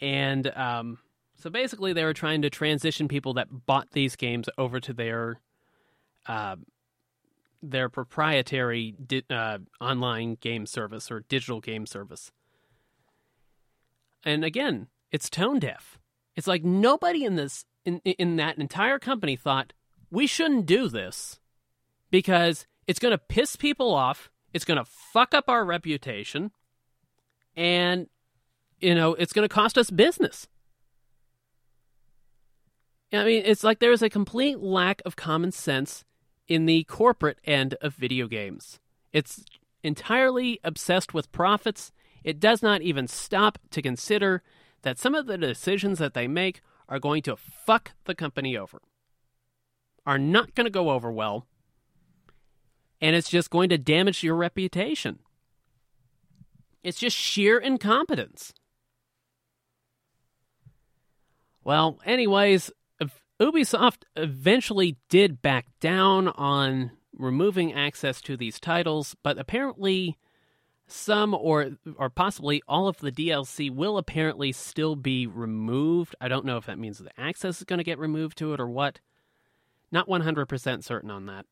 And 0.00 0.46
um, 0.56 0.98
so 1.36 1.48
basically, 1.48 1.92
they 1.92 2.04
were 2.04 2.14
trying 2.14 2.42
to 2.42 2.50
transition 2.50 3.08
people 3.08 3.34
that 3.34 3.66
bought 3.66 3.92
these 3.92 4.16
games 4.16 4.48
over 4.58 4.80
to 4.80 4.92
their 4.92 5.40
uh, 6.26 6.56
their 7.62 7.88
proprietary 7.88 8.94
di- 9.06 9.24
uh, 9.30 9.58
online 9.80 10.36
game 10.40 10.66
service 10.66 11.10
or 11.10 11.20
digital 11.28 11.60
game 11.60 11.86
service. 11.86 12.32
And 14.24 14.44
again, 14.44 14.88
it's 15.10 15.30
tone 15.30 15.58
deaf. 15.58 15.98
It's 16.34 16.46
like 16.46 16.64
nobody 16.64 17.24
in 17.24 17.36
this 17.36 17.64
in 17.84 17.98
in 18.04 18.36
that 18.36 18.58
entire 18.58 18.98
company 18.98 19.36
thought 19.36 19.72
we 20.10 20.26
shouldn't 20.26 20.66
do 20.66 20.88
this 20.88 21.40
because 22.10 22.66
it's 22.86 22.98
going 22.98 23.12
to 23.12 23.18
piss 23.18 23.56
people 23.56 23.94
off. 23.94 24.30
It's 24.52 24.64
going 24.64 24.78
to 24.78 24.84
fuck 24.84 25.34
up 25.34 25.48
our 25.48 25.64
reputation, 25.64 26.50
and 27.56 28.08
you 28.80 28.94
know, 28.94 29.14
it's 29.14 29.32
going 29.32 29.48
to 29.48 29.54
cost 29.54 29.78
us 29.78 29.90
business. 29.90 30.48
I 33.12 33.24
mean, 33.24 33.42
it's 33.44 33.62
like 33.62 33.78
there 33.78 33.92
is 33.92 34.02
a 34.02 34.10
complete 34.10 34.58
lack 34.60 35.02
of 35.04 35.16
common 35.16 35.52
sense 35.52 36.04
in 36.48 36.66
the 36.66 36.84
corporate 36.84 37.38
end 37.44 37.74
of 37.80 37.94
video 37.94 38.26
games. 38.26 38.80
It's 39.12 39.44
entirely 39.82 40.58
obsessed 40.64 41.12
with 41.12 41.32
profits. 41.32 41.92
It 42.24 42.40
does 42.40 42.62
not 42.62 42.82
even 42.82 43.06
stop 43.08 43.58
to 43.70 43.82
consider 43.82 44.42
that 44.82 44.98
some 44.98 45.14
of 45.14 45.26
the 45.26 45.38
decisions 45.38 45.98
that 45.98 46.14
they 46.14 46.26
make 46.26 46.62
are 46.92 47.00
going 47.00 47.22
to 47.22 47.34
fuck 47.34 47.92
the 48.04 48.14
company 48.14 48.54
over, 48.54 48.82
are 50.04 50.18
not 50.18 50.54
going 50.54 50.66
to 50.66 50.70
go 50.70 50.90
over 50.90 51.10
well, 51.10 51.46
and 53.00 53.16
it's 53.16 53.30
just 53.30 53.48
going 53.48 53.70
to 53.70 53.78
damage 53.78 54.22
your 54.22 54.36
reputation. 54.36 55.18
It's 56.82 56.98
just 56.98 57.16
sheer 57.16 57.58
incompetence. 57.58 58.52
Well, 61.64 61.98
anyways, 62.04 62.70
Ubisoft 63.40 64.02
eventually 64.14 64.98
did 65.08 65.40
back 65.40 65.68
down 65.80 66.28
on 66.28 66.90
removing 67.14 67.72
access 67.72 68.20
to 68.20 68.36
these 68.36 68.60
titles, 68.60 69.16
but 69.22 69.38
apparently 69.38 70.18
some 70.92 71.34
or 71.34 71.72
or 71.96 72.10
possibly 72.10 72.62
all 72.68 72.88
of 72.88 72.98
the 72.98 73.12
DLC 73.12 73.70
will 73.70 73.98
apparently 73.98 74.52
still 74.52 74.96
be 74.96 75.26
removed. 75.26 76.14
I 76.20 76.28
don't 76.28 76.44
know 76.44 76.56
if 76.56 76.66
that 76.66 76.78
means 76.78 76.98
the 76.98 77.10
access 77.18 77.58
is 77.58 77.64
going 77.64 77.78
to 77.78 77.84
get 77.84 77.98
removed 77.98 78.38
to 78.38 78.52
it 78.52 78.60
or 78.60 78.68
what. 78.68 79.00
Not 79.90 80.08
100% 80.08 80.82
certain 80.82 81.10
on 81.10 81.26
that. 81.26 81.44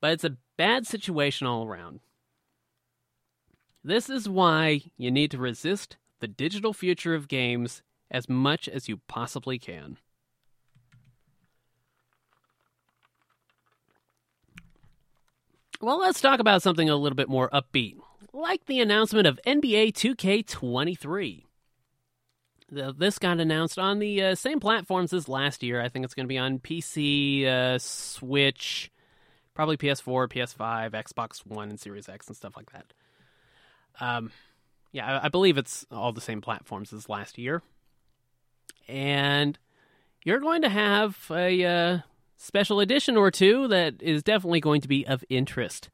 But 0.00 0.12
it's 0.12 0.24
a 0.24 0.36
bad 0.56 0.86
situation 0.86 1.46
all 1.46 1.66
around. 1.66 2.00
This 3.84 4.10
is 4.10 4.28
why 4.28 4.82
you 4.96 5.10
need 5.10 5.30
to 5.30 5.38
resist 5.38 5.96
the 6.20 6.28
digital 6.28 6.72
future 6.72 7.14
of 7.14 7.28
games 7.28 7.82
as 8.10 8.28
much 8.28 8.68
as 8.68 8.88
you 8.88 8.98
possibly 9.08 9.58
can. 9.58 9.96
Well, 15.82 15.98
let's 15.98 16.20
talk 16.20 16.38
about 16.38 16.62
something 16.62 16.88
a 16.88 16.94
little 16.94 17.16
bit 17.16 17.28
more 17.28 17.50
upbeat, 17.50 17.96
like 18.32 18.66
the 18.66 18.80
announcement 18.80 19.26
of 19.26 19.40
NBA 19.44 19.92
2K23. 19.94 21.42
The, 22.70 22.94
this 22.96 23.18
got 23.18 23.40
announced 23.40 23.80
on 23.80 23.98
the 23.98 24.22
uh, 24.22 24.34
same 24.36 24.60
platforms 24.60 25.12
as 25.12 25.28
last 25.28 25.64
year. 25.64 25.80
I 25.80 25.88
think 25.88 26.04
it's 26.04 26.14
going 26.14 26.26
to 26.26 26.28
be 26.28 26.38
on 26.38 26.60
PC, 26.60 27.46
uh, 27.46 27.80
Switch, 27.80 28.92
probably 29.54 29.76
PS4, 29.76 30.28
PS5, 30.28 30.92
Xbox 30.92 31.44
One, 31.44 31.68
and 31.68 31.80
Series 31.80 32.08
X 32.08 32.28
and 32.28 32.36
stuff 32.36 32.56
like 32.56 32.70
that. 32.70 32.92
Um, 34.00 34.30
yeah, 34.92 35.18
I, 35.18 35.26
I 35.26 35.28
believe 35.30 35.58
it's 35.58 35.84
all 35.90 36.12
the 36.12 36.20
same 36.20 36.40
platforms 36.40 36.92
as 36.92 37.08
last 37.08 37.38
year. 37.38 37.60
And 38.86 39.58
you're 40.24 40.38
going 40.38 40.62
to 40.62 40.68
have 40.68 41.18
a 41.28 41.64
uh, 41.64 41.98
special 42.36 42.80
edition 42.80 43.16
or 43.16 43.30
two 43.30 43.68
that 43.68 44.00
is 44.00 44.22
definitely 44.22 44.60
going 44.60 44.80
to 44.80 44.88
be 44.88 45.06
of 45.06 45.24
interest. 45.28 45.90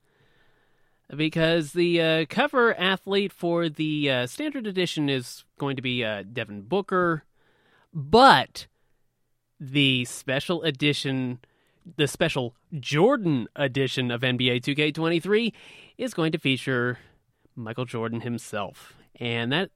Because 1.14 1.72
the 1.72 2.02
uh, 2.02 2.26
cover 2.28 2.78
athlete 2.78 3.32
for 3.32 3.68
the 3.68 4.10
uh, 4.10 4.26
standard 4.26 4.66
edition 4.66 5.08
is 5.08 5.44
going 5.56 5.76
to 5.76 5.82
be 5.82 6.04
uh, 6.04 6.22
Devin 6.30 6.62
Booker, 6.62 7.24
but 7.94 8.66
the 9.58 10.04
special 10.04 10.62
edition, 10.62 11.38
the 11.96 12.06
special 12.06 12.54
Jordan 12.78 13.48
edition 13.56 14.10
of 14.10 14.20
NBA 14.20 14.60
2K23 14.62 15.52
is 15.96 16.14
going 16.14 16.32
to 16.32 16.38
feature 16.38 16.98
Michael 17.56 17.84
Jordan 17.84 18.20
himself. 18.20 18.94
And 19.20 19.50
that 19.52 19.70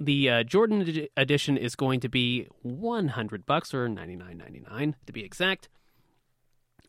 the 0.00 0.28
uh, 0.28 0.42
Jordan 0.42 1.06
edition 1.16 1.56
is 1.56 1.76
going 1.76 2.00
to 2.00 2.08
be 2.08 2.48
100 2.62 3.46
bucks 3.46 3.72
or 3.72 3.88
99.99 3.88 4.94
to 5.06 5.12
be 5.12 5.24
exact. 5.24 5.68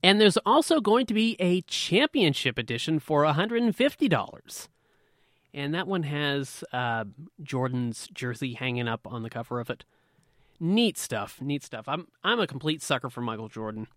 And 0.01 0.19
there's 0.19 0.37
also 0.45 0.79
going 0.79 1.05
to 1.07 1.13
be 1.13 1.35
a 1.39 1.61
championship 1.61 2.57
edition 2.57 2.99
for 2.99 3.23
$150. 3.23 4.67
And 5.53 5.73
that 5.73 5.87
one 5.87 6.03
has 6.03 6.63
uh, 6.71 7.05
Jordan's 7.41 8.07
jersey 8.13 8.53
hanging 8.53 8.87
up 8.87 9.01
on 9.05 9.23
the 9.23 9.29
cover 9.29 9.59
of 9.59 9.69
it. 9.69 9.83
Neat 10.59 10.97
stuff, 10.97 11.41
neat 11.41 11.63
stuff. 11.63 11.87
I'm 11.87 12.07
I'm 12.23 12.39
a 12.39 12.47
complete 12.47 12.81
sucker 12.81 13.09
for 13.09 13.21
Michael 13.21 13.47
Jordan. 13.47 13.87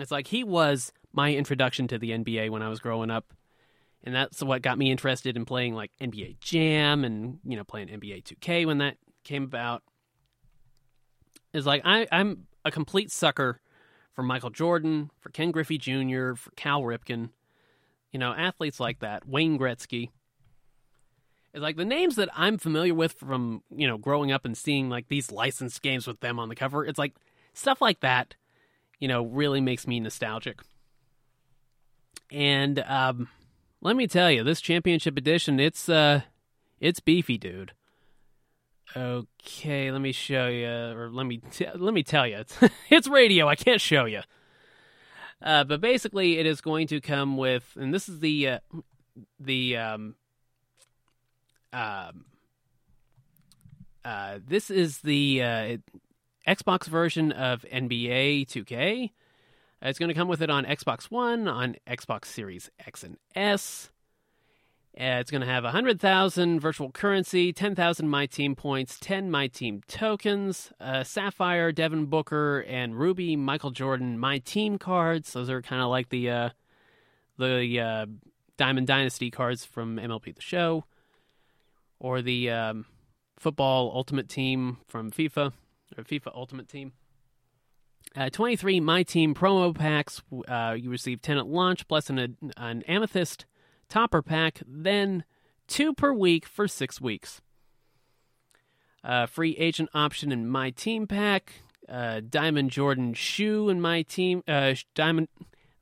It's 0.00 0.10
like 0.10 0.28
he 0.28 0.42
was 0.42 0.92
my 1.12 1.34
introduction 1.34 1.86
to 1.88 1.98
the 1.98 2.10
NBA 2.10 2.50
when 2.50 2.62
I 2.62 2.68
was 2.68 2.80
growing 2.80 3.10
up 3.10 3.34
and 4.04 4.14
that's 4.14 4.42
what 4.42 4.62
got 4.62 4.78
me 4.78 4.90
interested 4.90 5.36
in 5.36 5.44
playing 5.44 5.74
like 5.74 5.92
NBA 6.00 6.40
Jam 6.40 7.04
and 7.04 7.38
you 7.44 7.56
know 7.56 7.64
playing 7.64 7.88
NBA 7.88 8.24
2K 8.24 8.66
when 8.66 8.78
that 8.78 8.96
came 9.24 9.44
about. 9.44 9.82
Is 11.52 11.66
like 11.66 11.82
I 11.84 12.06
I'm 12.10 12.46
a 12.64 12.70
complete 12.70 13.10
sucker 13.10 13.60
for 14.14 14.22
Michael 14.22 14.50
Jordan, 14.50 15.10
for 15.20 15.30
Ken 15.30 15.50
Griffey 15.50 15.78
Jr., 15.78 16.34
for 16.34 16.50
Cal 16.56 16.82
Ripken, 16.82 17.30
you 18.10 18.18
know 18.18 18.32
athletes 18.32 18.78
like 18.78 19.00
that, 19.00 19.26
Wayne 19.26 19.58
Gretzky. 19.58 20.10
It's 21.54 21.62
like 21.62 21.76
the 21.76 21.84
names 21.84 22.16
that 22.16 22.30
I'm 22.34 22.58
familiar 22.58 22.94
with 22.94 23.12
from 23.12 23.62
you 23.74 23.86
know 23.86 23.98
growing 23.98 24.32
up 24.32 24.44
and 24.44 24.56
seeing 24.56 24.88
like 24.88 25.08
these 25.08 25.32
licensed 25.32 25.82
games 25.82 26.06
with 26.06 26.20
them 26.20 26.38
on 26.38 26.48
the 26.48 26.54
cover. 26.54 26.84
It's 26.84 26.98
like 26.98 27.14
stuff 27.54 27.80
like 27.80 28.00
that, 28.00 28.34
you 28.98 29.08
know, 29.08 29.24
really 29.24 29.60
makes 29.60 29.86
me 29.86 30.00
nostalgic. 30.00 30.60
And 32.30 32.78
um, 32.80 33.28
let 33.80 33.96
me 33.96 34.06
tell 34.06 34.30
you, 34.30 34.42
this 34.42 34.60
championship 34.60 35.18
edition, 35.18 35.60
it's 35.60 35.88
uh, 35.88 36.22
it's 36.80 37.00
beefy, 37.00 37.38
dude. 37.38 37.72
Okay, 38.94 39.90
let 39.90 40.00
me 40.00 40.12
show 40.12 40.48
you, 40.48 40.68
or 40.68 41.08
let 41.10 41.24
me 41.24 41.38
t- 41.38 41.66
let 41.74 41.94
me 41.94 42.02
tell 42.02 42.26
you, 42.26 42.38
it's 42.38 42.58
it's 42.90 43.08
radio. 43.08 43.48
I 43.48 43.54
can't 43.54 43.80
show 43.80 44.04
you. 44.04 44.20
Uh, 45.40 45.64
but 45.64 45.80
basically, 45.80 46.38
it 46.38 46.46
is 46.46 46.60
going 46.60 46.86
to 46.88 47.00
come 47.00 47.36
with, 47.36 47.64
and 47.76 47.92
this 47.92 48.08
is 48.08 48.20
the 48.20 48.48
uh, 48.48 48.58
the 49.40 49.76
um, 49.76 50.14
um, 51.72 52.24
uh, 54.04 54.38
this 54.46 54.70
is 54.70 54.98
the 54.98 55.42
uh, 55.42 55.76
Xbox 56.46 56.86
version 56.86 57.32
of 57.32 57.64
NBA 57.72 58.46
2K. 58.46 59.10
It's 59.80 59.98
going 59.98 60.08
to 60.08 60.14
come 60.14 60.28
with 60.28 60.42
it 60.42 60.50
on 60.50 60.64
Xbox 60.64 61.04
One, 61.04 61.48
on 61.48 61.76
Xbox 61.88 62.26
Series 62.26 62.70
X 62.86 63.02
and 63.02 63.16
S. 63.34 63.91
Uh, 64.94 65.16
it's 65.20 65.30
going 65.30 65.40
to 65.40 65.46
have 65.46 65.64
100,000 65.64 66.60
virtual 66.60 66.90
currency, 66.90 67.50
10,000 67.50 68.08
My 68.08 68.26
Team 68.26 68.54
points, 68.54 68.98
10 69.00 69.30
My 69.30 69.46
Team 69.46 69.80
tokens, 69.88 70.70
uh, 70.80 71.02
Sapphire, 71.02 71.72
Devin 71.72 72.06
Booker, 72.06 72.60
and 72.68 72.94
Ruby, 72.98 73.34
Michael 73.34 73.70
Jordan 73.70 74.18
My 74.18 74.36
Team 74.38 74.76
cards. 74.76 75.32
Those 75.32 75.48
are 75.48 75.62
kind 75.62 75.80
of 75.80 75.88
like 75.88 76.10
the 76.10 76.28
uh, 76.28 76.48
the 77.38 77.80
uh, 77.80 78.06
Diamond 78.58 78.86
Dynasty 78.86 79.30
cards 79.30 79.64
from 79.64 79.96
MLB 79.96 80.34
The 80.34 80.42
Show, 80.42 80.84
or 81.98 82.20
the 82.20 82.50
um, 82.50 82.84
Football 83.38 83.92
Ultimate 83.94 84.28
Team 84.28 84.76
from 84.88 85.10
FIFA, 85.10 85.54
or 85.96 86.04
FIFA 86.04 86.34
Ultimate 86.34 86.68
Team. 86.68 86.92
Uh, 88.14 88.28
23 88.28 88.78
My 88.80 89.04
Team 89.04 89.34
promo 89.34 89.74
packs. 89.74 90.20
You 90.30 90.90
receive 90.90 91.22
10 91.22 91.38
at 91.38 91.46
launch, 91.46 91.88
plus 91.88 92.10
an, 92.10 92.36
an 92.58 92.82
Amethyst 92.82 93.46
topper 93.92 94.22
pack, 94.22 94.62
then 94.66 95.22
two 95.68 95.92
per 95.92 96.14
week 96.14 96.46
for 96.46 96.66
six 96.66 96.98
weeks. 96.98 97.42
Uh, 99.04 99.26
free 99.26 99.54
agent 99.58 99.90
option 99.92 100.32
in 100.32 100.48
My 100.48 100.70
Team 100.70 101.06
pack. 101.06 101.52
Uh, 101.86 102.22
Diamond 102.26 102.70
Jordan 102.70 103.12
shoe 103.12 103.68
in 103.68 103.82
My 103.82 104.00
Team. 104.00 104.42
Uh, 104.48 104.74
Diamond. 104.94 105.28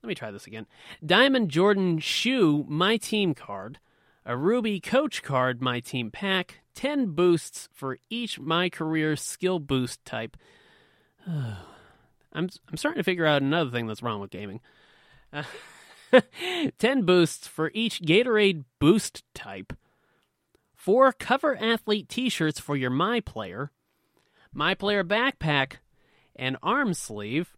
Let 0.02 0.08
me 0.08 0.16
try 0.16 0.32
this 0.32 0.48
again. 0.48 0.66
Diamond 1.06 1.50
Jordan 1.50 2.00
shoe 2.00 2.66
My 2.68 2.96
Team 2.96 3.32
card. 3.32 3.78
A 4.26 4.36
Ruby 4.36 4.80
Coach 4.80 5.22
card 5.22 5.62
My 5.62 5.78
Team 5.78 6.10
pack. 6.10 6.62
10 6.74 7.12
boosts 7.12 7.68
for 7.72 7.96
each 8.08 8.40
My 8.40 8.68
Career 8.68 9.14
skill 9.14 9.60
boost 9.60 10.04
type. 10.04 10.36
I'm 11.28 11.60
I'm 12.32 12.76
starting 12.76 12.98
to 12.98 13.04
figure 13.04 13.26
out 13.26 13.42
another 13.42 13.70
thing 13.70 13.86
that's 13.86 14.02
wrong 14.02 14.20
with 14.20 14.30
gaming. 14.30 14.60
Uh, 16.12 16.20
10 16.78 17.02
boosts 17.02 17.46
for 17.46 17.70
each 17.74 18.00
Gatorade 18.02 18.64
boost 18.78 19.24
type. 19.34 19.72
4 20.74 21.12
cover 21.12 21.56
athlete 21.56 22.08
t-shirts 22.08 22.58
for 22.58 22.76
your 22.76 22.90
My 22.90 23.20
Player. 23.20 23.70
My 24.52 24.74
Player 24.74 25.04
backpack 25.04 25.74
and 26.34 26.56
arm 26.62 26.94
sleeve. 26.94 27.56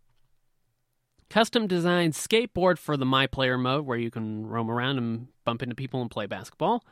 Custom 1.30 1.66
designed 1.66 2.12
skateboard 2.12 2.78
for 2.78 2.96
the 2.96 3.06
My 3.06 3.26
Player 3.26 3.56
mode 3.56 3.86
where 3.86 3.96
you 3.96 4.10
can 4.10 4.46
roam 4.46 4.70
around 4.70 4.98
and 4.98 5.28
bump 5.44 5.62
into 5.62 5.74
people 5.74 6.02
and 6.02 6.10
play 6.10 6.26
basketball. 6.26 6.84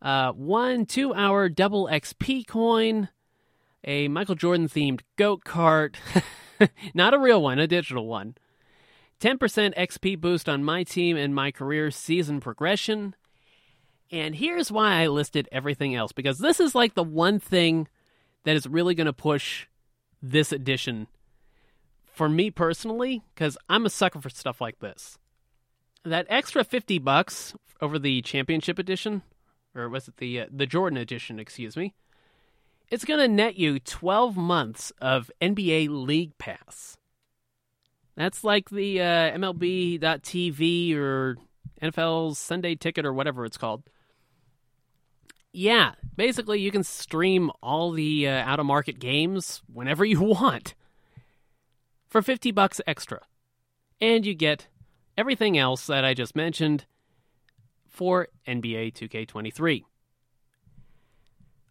Uh, 0.00 0.32
one 0.32 0.86
two 0.86 1.14
hour 1.14 1.48
double 1.48 1.88
XP 1.90 2.46
coin. 2.46 3.08
A 3.84 4.08
Michael 4.08 4.34
Jordan 4.34 4.68
themed 4.68 5.00
goat 5.16 5.44
cart. 5.44 5.96
Not 6.94 7.14
a 7.14 7.18
real 7.18 7.42
one, 7.42 7.58
a 7.58 7.66
digital 7.66 8.06
one. 8.06 8.36
10% 9.20 9.38
XP 9.74 10.20
boost 10.20 10.48
on 10.48 10.64
my 10.64 10.82
team 10.82 11.16
and 11.16 11.34
my 11.34 11.50
career 11.50 11.90
season 11.90 12.40
progression. 12.40 13.14
And 14.10 14.34
here's 14.34 14.70
why 14.70 15.02
I 15.02 15.06
listed 15.08 15.48
everything 15.50 15.94
else 15.94 16.12
because 16.12 16.38
this 16.38 16.60
is 16.60 16.74
like 16.74 16.94
the 16.94 17.02
one 17.02 17.38
thing 17.40 17.88
that 18.44 18.56
is 18.56 18.66
really 18.66 18.94
going 18.94 19.06
to 19.06 19.12
push 19.12 19.66
this 20.22 20.52
edition 20.52 21.06
for 22.04 22.28
me 22.28 22.50
personally 22.50 23.22
because 23.34 23.58
I'm 23.68 23.86
a 23.86 23.90
sucker 23.90 24.20
for 24.20 24.30
stuff 24.30 24.60
like 24.60 24.78
this. 24.78 25.18
That 26.04 26.26
extra 26.28 26.62
50 26.62 26.98
bucks 26.98 27.54
over 27.80 27.98
the 27.98 28.22
championship 28.22 28.78
edition 28.78 29.22
or 29.74 29.88
was 29.88 30.08
it 30.08 30.16
the 30.18 30.40
uh, 30.40 30.46
the 30.50 30.66
Jordan 30.66 30.96
edition, 30.96 31.38
excuse 31.38 31.76
me 31.76 31.94
it's 32.88 33.04
going 33.04 33.20
to 33.20 33.28
net 33.28 33.56
you 33.56 33.78
12 33.78 34.36
months 34.36 34.92
of 35.00 35.30
NBA 35.40 35.88
League 35.90 36.38
Pass. 36.38 36.96
That's 38.16 38.42
like 38.42 38.70
the 38.70 39.00
uh, 39.00 39.36
MLB.TV 39.36 40.96
or 40.96 41.36
NFL's 41.82 42.38
Sunday 42.38 42.74
Ticket 42.74 43.04
or 43.04 43.12
whatever 43.12 43.44
it's 43.44 43.58
called. 43.58 43.82
Yeah, 45.52 45.92
basically, 46.16 46.60
you 46.60 46.70
can 46.70 46.82
stream 46.82 47.50
all 47.62 47.92
the 47.92 48.28
uh, 48.28 48.32
out 48.32 48.60
of 48.60 48.66
market 48.66 48.98
games 48.98 49.62
whenever 49.72 50.04
you 50.04 50.20
want 50.22 50.74
for 52.08 52.22
50 52.22 52.50
bucks 52.50 52.80
extra. 52.86 53.20
And 54.00 54.26
you 54.26 54.34
get 54.34 54.66
everything 55.16 55.56
else 55.56 55.86
that 55.86 56.04
I 56.04 56.14
just 56.14 56.36
mentioned 56.36 56.84
for 57.88 58.28
NBA 58.46 58.92
2K23. 58.94 59.84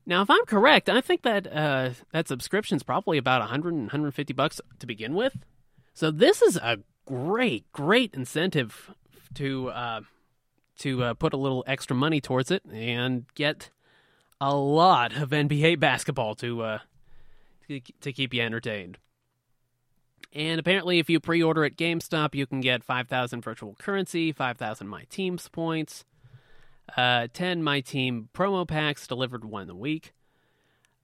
Now, 0.08 0.22
if 0.22 0.30
I'm 0.30 0.46
correct, 0.46 0.90
I 0.90 1.02
think 1.02 1.24
that 1.24 1.48
uh, 1.52 1.92
that 2.12 2.28
subscription's 2.28 2.84
probably 2.84 3.18
about 3.18 3.42
100 3.42 3.74
150 3.74 4.34
bucks 4.34 4.62
to 4.80 4.86
begin 4.86 5.16
with. 5.16 5.36
So 5.96 6.12
this 6.12 6.42
is 6.42 6.58
a 6.58 6.80
great, 7.06 7.72
great 7.72 8.14
incentive 8.14 8.92
to 9.36 9.70
uh, 9.70 10.02
to 10.80 11.04
uh, 11.04 11.14
put 11.14 11.34
a 11.34 11.38
little 11.38 11.64
extra 11.66 11.96
money 11.96 12.20
towards 12.20 12.52
it 12.52 12.64
and 12.66 13.26
get 13.34 13.70
a 14.42 14.54
lot 14.54 15.16
of 15.16 15.30
NBA 15.30 15.80
basketball 15.80 16.36
to 16.36 16.62
uh, 16.64 16.80
to 17.70 18.12
keep 18.12 18.34
you 18.34 18.42
entertained. 18.42 18.98
And 20.34 20.60
apparently, 20.60 21.00
if 21.00 21.10
you 21.10 21.22
pre-order 21.22 21.64
at 21.64 21.78
GameStop, 21.78 22.36
you 22.36 22.46
can 22.46 22.60
get 22.60 22.84
5,000 22.84 23.42
virtual 23.42 23.74
currency, 23.80 24.34
5,000 24.34 24.86
My 24.86 25.06
Teams 25.06 25.48
points, 25.48 26.04
uh, 26.98 27.30
10 27.32 27.64
My 27.64 27.80
Team 27.80 28.28
promo 28.34 28.68
packs 28.68 29.08
delivered 29.08 29.46
one 29.46 29.70
a 29.70 29.76
week. 29.76 30.12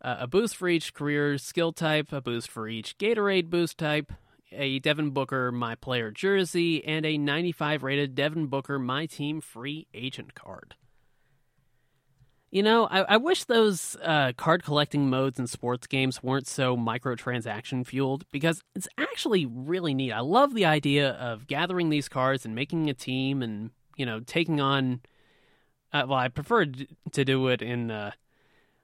uh, 0.02 0.18
a 0.20 0.28
boost 0.28 0.56
for 0.56 0.68
each 0.68 0.94
career 0.94 1.38
skill 1.38 1.72
type, 1.72 2.12
a 2.12 2.22
boost 2.22 2.50
for 2.50 2.68
each 2.68 2.98
Gatorade 2.98 3.50
boost 3.50 3.78
type, 3.78 4.12
a 4.52 4.80
Devin 4.80 5.12
Booker 5.12 5.52
My 5.52 5.76
Player 5.76 6.12
jersey, 6.12 6.84
and 6.86 7.06
a 7.06 7.18
95 7.18 7.84
rated 7.84 8.16
Devin 8.16 8.48
Booker 8.48 8.80
My 8.80 9.06
Team 9.06 9.42
free 9.42 9.88
agent 9.94 10.34
card. 10.34 10.76
You 12.52 12.64
know, 12.64 12.86
I, 12.86 13.02
I 13.02 13.18
wish 13.18 13.46
those 13.46 13.96
uh, 14.04 14.34
card 14.36 14.64
collecting 14.64 15.10
modes 15.10 15.40
in 15.40 15.48
sports 15.48 15.88
games 15.88 16.22
weren't 16.22 16.48
so 16.48 16.76
microtransaction 16.76 17.88
fueled 17.88 18.26
because 18.30 18.62
it's 18.76 18.90
actually 18.98 19.46
really 19.46 19.94
neat. 19.94 20.12
I 20.12 20.20
love 20.20 20.54
the 20.54 20.66
idea 20.66 21.12
of 21.12 21.48
gathering 21.48 21.90
these 21.90 22.10
cards 22.10 22.46
and 22.46 22.54
making 22.54 22.90
a 22.90 22.94
team 22.94 23.42
and, 23.42 23.72
you 23.96 24.06
know, 24.06 24.20
taking 24.20 24.60
on. 24.60 25.00
Uh, 25.94 26.04
well, 26.08 26.20
I 26.20 26.28
prefer 26.28 26.66
to 26.66 27.26
do 27.26 27.48
it 27.48 27.62
in 27.62 27.90
uh, 27.90 28.12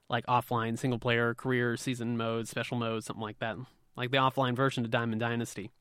like 0.09 0.25
offline 0.27 0.79
single 0.79 0.99
player 0.99 1.33
career 1.33 1.75
season 1.75 2.15
mode, 2.15 2.47
special 2.47 2.77
mode, 2.77 3.03
something 3.03 3.21
like 3.21 3.39
that, 3.39 3.57
like 3.97 4.11
the 4.11 4.17
offline 4.17 4.55
version 4.55 4.85
of 4.85 4.91
Diamond 4.91 5.19
Dynasty. 5.19 5.71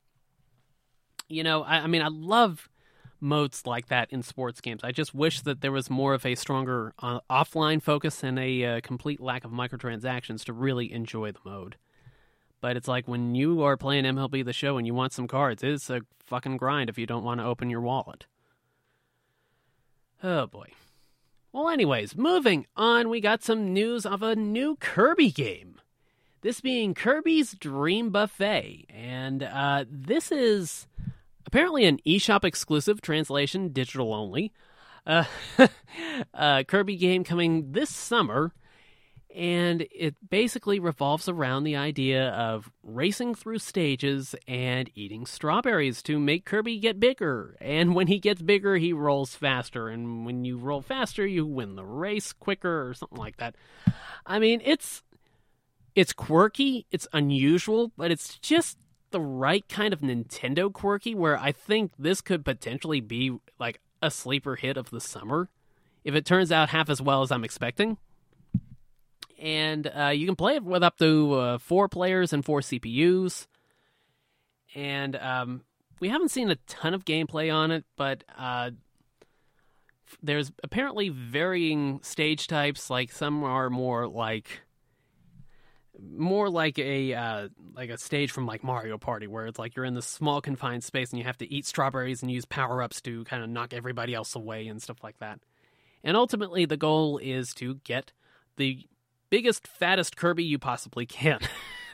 You 1.28 1.44
know, 1.44 1.62
I, 1.62 1.80
I 1.80 1.86
mean, 1.86 2.02
I 2.02 2.08
love 2.08 2.68
modes 3.20 3.66
like 3.66 3.88
that 3.88 4.10
in 4.10 4.22
sports 4.22 4.60
games. 4.60 4.82
I 4.82 4.92
just 4.92 5.14
wish 5.14 5.40
that 5.42 5.60
there 5.60 5.72
was 5.72 5.90
more 5.90 6.14
of 6.14 6.24
a 6.24 6.34
stronger 6.34 6.94
uh, 6.98 7.20
offline 7.30 7.82
focus 7.82 8.22
and 8.22 8.38
a 8.38 8.64
uh, 8.64 8.80
complete 8.80 9.20
lack 9.20 9.44
of 9.44 9.50
microtransactions 9.50 10.44
to 10.44 10.52
really 10.52 10.92
enjoy 10.92 11.32
the 11.32 11.40
mode. 11.44 11.76
But 12.60 12.76
it's 12.76 12.88
like 12.88 13.06
when 13.06 13.34
you 13.34 13.62
are 13.62 13.76
playing 13.76 14.04
MLB 14.04 14.44
The 14.44 14.52
Show 14.52 14.78
and 14.78 14.86
you 14.86 14.94
want 14.94 15.12
some 15.12 15.28
cards, 15.28 15.62
it's 15.62 15.90
a 15.90 16.00
fucking 16.24 16.56
grind 16.56 16.88
if 16.88 16.98
you 16.98 17.06
don't 17.06 17.24
want 17.24 17.40
to 17.40 17.46
open 17.46 17.70
your 17.70 17.80
wallet. 17.80 18.26
Oh 20.22 20.46
boy. 20.46 20.70
Well, 21.52 21.68
anyways, 21.68 22.16
moving 22.16 22.66
on, 22.76 23.08
we 23.08 23.20
got 23.20 23.42
some 23.42 23.72
news 23.72 24.04
of 24.04 24.22
a 24.22 24.36
new 24.36 24.76
Kirby 24.76 25.30
game. 25.30 25.80
This 26.42 26.60
being 26.60 26.94
Kirby's 26.94 27.54
Dream 27.54 28.10
Buffet. 28.10 28.86
And 28.90 29.42
uh, 29.42 29.84
this 29.90 30.30
is 30.30 30.86
apparently 31.46 31.86
an 31.86 31.98
eShop 32.06 32.44
exclusive 32.44 33.00
translation, 33.00 33.72
digital 33.72 34.12
only. 34.12 34.52
Uh, 35.06 35.24
uh, 36.34 36.62
Kirby 36.64 36.96
game 36.96 37.24
coming 37.24 37.72
this 37.72 37.90
summer, 37.90 38.52
and 39.34 39.86
it 39.92 40.16
basically 40.28 40.80
revolves 40.80 41.28
around 41.28 41.64
the 41.64 41.76
idea 41.76 42.30
of 42.30 42.70
racing 42.82 43.34
through 43.34 43.58
stages 43.58 44.34
and 44.48 44.90
eating 44.94 45.24
strawberries 45.24 46.02
to 46.02 46.18
make 46.18 46.44
Kirby 46.44 46.78
get 46.80 46.98
bigger. 46.98 47.56
And 47.60 47.94
when 47.94 48.08
he 48.08 48.18
gets 48.18 48.42
bigger, 48.42 48.76
he 48.76 48.92
rolls 48.92 49.36
faster, 49.36 49.88
and 49.88 50.26
when 50.26 50.44
you 50.44 50.58
roll 50.58 50.82
faster, 50.82 51.24
you 51.26 51.46
win 51.46 51.76
the 51.76 51.84
race 51.84 52.32
quicker, 52.32 52.88
or 52.88 52.94
something 52.94 53.18
like 53.18 53.36
that. 53.36 53.54
I 54.26 54.40
mean, 54.40 54.60
it's 54.64 55.04
it's 55.96 56.12
quirky, 56.12 56.86
it's 56.92 57.08
unusual, 57.14 57.90
but 57.96 58.10
it's 58.10 58.38
just 58.38 58.76
the 59.10 59.20
right 59.20 59.66
kind 59.66 59.94
of 59.94 60.00
Nintendo 60.00 60.70
quirky 60.70 61.14
where 61.14 61.38
I 61.38 61.52
think 61.52 61.92
this 61.98 62.20
could 62.20 62.44
potentially 62.44 63.00
be 63.00 63.38
like 63.58 63.80
a 64.02 64.10
sleeper 64.10 64.56
hit 64.56 64.76
of 64.76 64.90
the 64.90 65.00
summer 65.00 65.48
if 66.04 66.14
it 66.14 66.26
turns 66.26 66.52
out 66.52 66.68
half 66.68 66.90
as 66.90 67.00
well 67.00 67.22
as 67.22 67.32
I'm 67.32 67.44
expecting. 67.44 67.96
And 69.38 69.90
uh, 69.94 70.08
you 70.08 70.26
can 70.26 70.36
play 70.36 70.56
it 70.56 70.64
with 70.64 70.82
up 70.82 70.98
to 70.98 71.32
uh, 71.32 71.58
four 71.58 71.88
players 71.88 72.32
and 72.32 72.44
four 72.44 72.60
CPUs. 72.60 73.46
And 74.74 75.16
um, 75.16 75.62
we 75.98 76.10
haven't 76.10 76.30
seen 76.30 76.50
a 76.50 76.56
ton 76.66 76.92
of 76.92 77.06
gameplay 77.06 77.52
on 77.52 77.70
it, 77.70 77.84
but 77.96 78.22
uh, 78.36 78.72
there's 80.22 80.52
apparently 80.62 81.08
varying 81.08 82.00
stage 82.02 82.48
types. 82.48 82.90
Like 82.90 83.10
some 83.10 83.42
are 83.44 83.70
more 83.70 84.06
like 84.06 84.60
more 86.00 86.48
like 86.48 86.78
a 86.78 87.14
uh, 87.14 87.48
like 87.74 87.90
a 87.90 87.98
stage 87.98 88.30
from 88.30 88.46
like 88.46 88.62
Mario 88.62 88.98
Party, 88.98 89.26
where 89.26 89.46
it's 89.46 89.58
like 89.58 89.76
you're 89.76 89.84
in 89.84 89.94
this 89.94 90.06
small 90.06 90.40
confined 90.40 90.84
space 90.84 91.10
and 91.10 91.18
you 91.18 91.24
have 91.24 91.38
to 91.38 91.52
eat 91.52 91.66
strawberries 91.66 92.22
and 92.22 92.30
use 92.30 92.44
power 92.44 92.82
ups 92.82 93.00
to 93.02 93.24
kind 93.24 93.42
of 93.42 93.50
knock 93.50 93.72
everybody 93.72 94.14
else 94.14 94.34
away 94.34 94.66
and 94.66 94.82
stuff 94.82 95.02
like 95.02 95.18
that. 95.18 95.40
And 96.04 96.16
ultimately, 96.16 96.64
the 96.64 96.76
goal 96.76 97.18
is 97.18 97.54
to 97.54 97.76
get 97.84 98.12
the 98.56 98.86
biggest, 99.30 99.66
fattest 99.66 100.16
Kirby 100.16 100.44
you 100.44 100.58
possibly 100.58 101.06
can. 101.06 101.40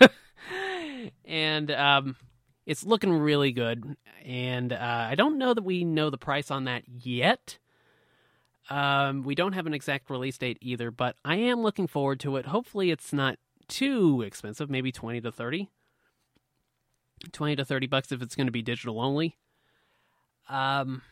and 1.25 1.71
um, 1.71 2.17
it's 2.67 2.85
looking 2.85 3.13
really 3.13 3.53
good. 3.53 3.97
And 4.25 4.73
uh, 4.73 5.07
I 5.11 5.15
don't 5.15 5.39
know 5.39 5.55
that 5.55 5.65
we 5.65 5.85
know 5.85 6.11
the 6.11 6.19
price 6.19 6.51
on 6.51 6.65
that 6.65 6.85
yet. 6.87 7.59
Um, 8.71 9.23
we 9.23 9.35
don't 9.35 9.55
have 9.55 9.67
an 9.67 9.75
exact 9.75 10.09
release 10.09 10.39
date 10.39 10.59
either, 10.61 10.91
but 10.91 11.17
I 11.25 11.37
am 11.37 11.63
looking 11.63 11.87
forward 11.87 12.21
to 12.21 12.37
it. 12.37 12.47
Hopefully, 12.47 12.91
it's 12.91 13.13
not 13.13 13.39
too 13.73 14.23
expensive, 14.23 14.71
maybe 14.71 14.93
20 14.93 15.21
to 15.23 15.33
30. 15.33 15.71
20 17.31 17.57
to 17.57 17.65
30 17.65 17.87
bucks 17.87 18.13
if 18.13 18.21
it's 18.21 18.35
going 18.35 18.47
to 18.47 18.53
be 18.53 18.63
digital 18.63 19.01
only. 19.01 19.37
Um 20.49 21.03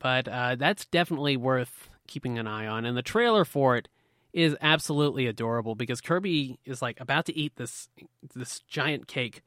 but 0.00 0.28
uh, 0.28 0.54
that's 0.54 0.86
definitely 0.86 1.36
worth 1.36 1.90
keeping 2.06 2.38
an 2.38 2.46
eye 2.46 2.68
on 2.68 2.84
and 2.84 2.96
the 2.96 3.02
trailer 3.02 3.44
for 3.44 3.76
it 3.76 3.88
is 4.32 4.56
absolutely 4.60 5.26
adorable 5.26 5.74
because 5.74 6.00
Kirby 6.00 6.60
is 6.64 6.80
like 6.80 7.00
about 7.00 7.26
to 7.26 7.36
eat 7.36 7.56
this 7.56 7.88
this 8.34 8.60
giant 8.60 9.08
cake 9.08 9.42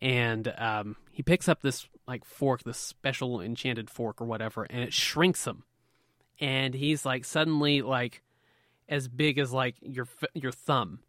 and 0.00 0.52
um, 0.58 0.96
he 1.10 1.22
picks 1.22 1.48
up 1.48 1.62
this 1.62 1.88
like 2.06 2.24
fork, 2.24 2.62
this 2.62 2.78
special 2.78 3.40
enchanted 3.40 3.90
fork 3.90 4.20
or 4.20 4.26
whatever, 4.26 4.64
and 4.64 4.82
it 4.82 4.92
shrinks 4.92 5.46
him. 5.46 5.64
And 6.38 6.74
he's 6.74 7.06
like 7.06 7.24
suddenly 7.24 7.82
like 7.82 8.22
as 8.88 9.08
big 9.08 9.38
as 9.38 9.52
like 9.52 9.76
your 9.80 10.06
your 10.34 10.52
thumb 10.52 11.00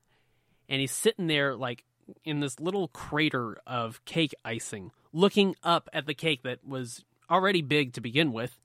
and 0.70 0.82
he's 0.82 0.92
sitting 0.92 1.28
there 1.28 1.56
like 1.56 1.84
in 2.24 2.40
this 2.40 2.60
little 2.60 2.88
crater 2.90 3.58
of 3.68 4.04
cake 4.06 4.34
icing, 4.46 4.92
looking 5.14 5.56
up 5.64 5.90
at 5.94 6.06
the 6.06 6.14
cake 6.14 6.44
that 6.44 6.66
was 6.66 7.04
already 7.30 7.62
big 7.62 7.94
to 7.94 8.02
begin 8.02 8.32
with, 8.32 8.58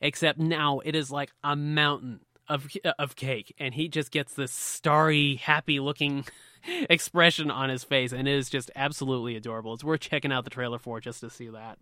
except 0.00 0.38
now 0.38 0.80
it 0.80 0.94
is 0.94 1.10
like 1.10 1.32
a 1.42 1.56
mountain 1.56 2.20
of 2.48 2.68
of 2.98 3.16
cake, 3.16 3.54
and 3.58 3.74
he 3.74 3.88
just 3.88 4.10
gets 4.10 4.34
this 4.34 4.52
starry, 4.52 5.36
happy 5.36 5.80
looking 5.80 6.24
expression 6.90 7.50
on 7.50 7.68
his 7.68 7.84
face, 7.84 8.12
and 8.12 8.28
it 8.28 8.36
is 8.36 8.48
just 8.48 8.70
absolutely 8.76 9.36
adorable. 9.36 9.74
It's 9.74 9.84
worth 9.84 10.00
checking 10.00 10.32
out 10.32 10.44
the 10.44 10.50
trailer 10.50 10.78
for 10.78 11.00
just 11.00 11.20
to 11.20 11.30
see 11.30 11.48
that. 11.48 11.78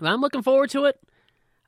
I'm 0.00 0.20
looking 0.20 0.42
forward 0.42 0.70
to 0.70 0.84
it. 0.84 1.00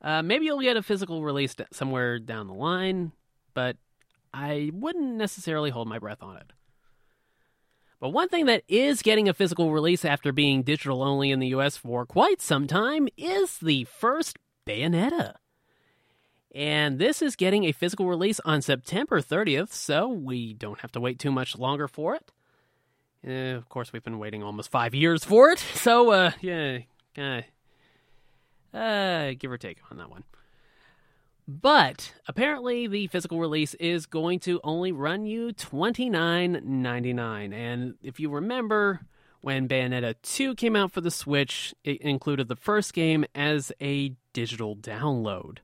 Uh, 0.01 0.21
maybe 0.21 0.45
you'll 0.45 0.61
get 0.61 0.77
a 0.77 0.83
physical 0.83 1.23
release 1.23 1.55
somewhere 1.71 2.19
down 2.19 2.47
the 2.47 2.53
line, 2.53 3.11
but 3.53 3.77
I 4.33 4.71
wouldn't 4.73 5.15
necessarily 5.15 5.69
hold 5.69 5.87
my 5.87 5.99
breath 5.99 6.21
on 6.21 6.37
it. 6.37 6.53
But 7.99 8.09
one 8.09 8.29
thing 8.29 8.45
that 8.45 8.63
is 8.67 9.01
getting 9.01 9.27
a 9.27 9.33
physical 9.33 9.73
release 9.73 10.05
after 10.05 10.31
being 10.31 10.63
digital 10.63 11.03
only 11.03 11.31
in 11.31 11.39
the 11.39 11.47
US 11.47 11.75
for 11.75 12.05
quite 12.05 12.41
some 12.41 12.65
time 12.65 13.09
is 13.17 13.57
the 13.57 13.83
first 13.85 14.37
Bayonetta. 14.65 15.35
And 16.55 16.97
this 16.97 17.21
is 17.21 17.35
getting 17.35 17.65
a 17.65 17.71
physical 17.71 18.07
release 18.07 18.39
on 18.43 18.61
September 18.61 19.21
30th, 19.21 19.71
so 19.71 20.07
we 20.07 20.53
don't 20.53 20.79
have 20.79 20.91
to 20.93 20.99
wait 20.99 21.19
too 21.19 21.31
much 21.31 21.57
longer 21.57 21.87
for 21.87 22.15
it. 22.15 22.31
Uh, 23.27 23.57
of 23.57 23.67
course, 23.69 23.91
we've 23.93 24.03
been 24.03 24.17
waiting 24.17 24.41
almost 24.41 24.71
five 24.71 24.95
years 24.95 25.23
for 25.23 25.51
it, 25.51 25.59
so 25.75 26.11
uh, 26.11 26.31
yeah, 26.41 26.79
uh, 27.17 27.41
uh, 28.75 29.33
give 29.37 29.51
or 29.51 29.57
take 29.57 29.77
on 29.91 29.97
that 29.97 30.09
one. 30.09 30.23
But 31.49 32.13
apparently, 32.27 32.85
the 32.85 33.07
physical 33.07 33.39
release 33.39 33.73
is 33.75 34.05
going 34.05 34.39
to 34.41 34.59
only 34.63 34.91
run 34.91 35.25
you 35.25 35.47
$29.99. 35.47 37.53
And 37.53 37.95
if 38.03 38.19
you 38.19 38.29
remember, 38.29 38.99
when 39.41 39.67
Bayonetta 39.67 40.13
2 40.21 40.53
came 40.53 40.75
out 40.75 40.91
for 40.91 41.01
the 41.01 41.09
Switch, 41.09 41.73
it 41.83 41.99
included 42.01 42.49
the 42.49 42.55
first 42.55 42.93
game 42.93 43.25
as 43.33 43.71
a 43.81 44.13
digital 44.31 44.75
download. 44.75 45.57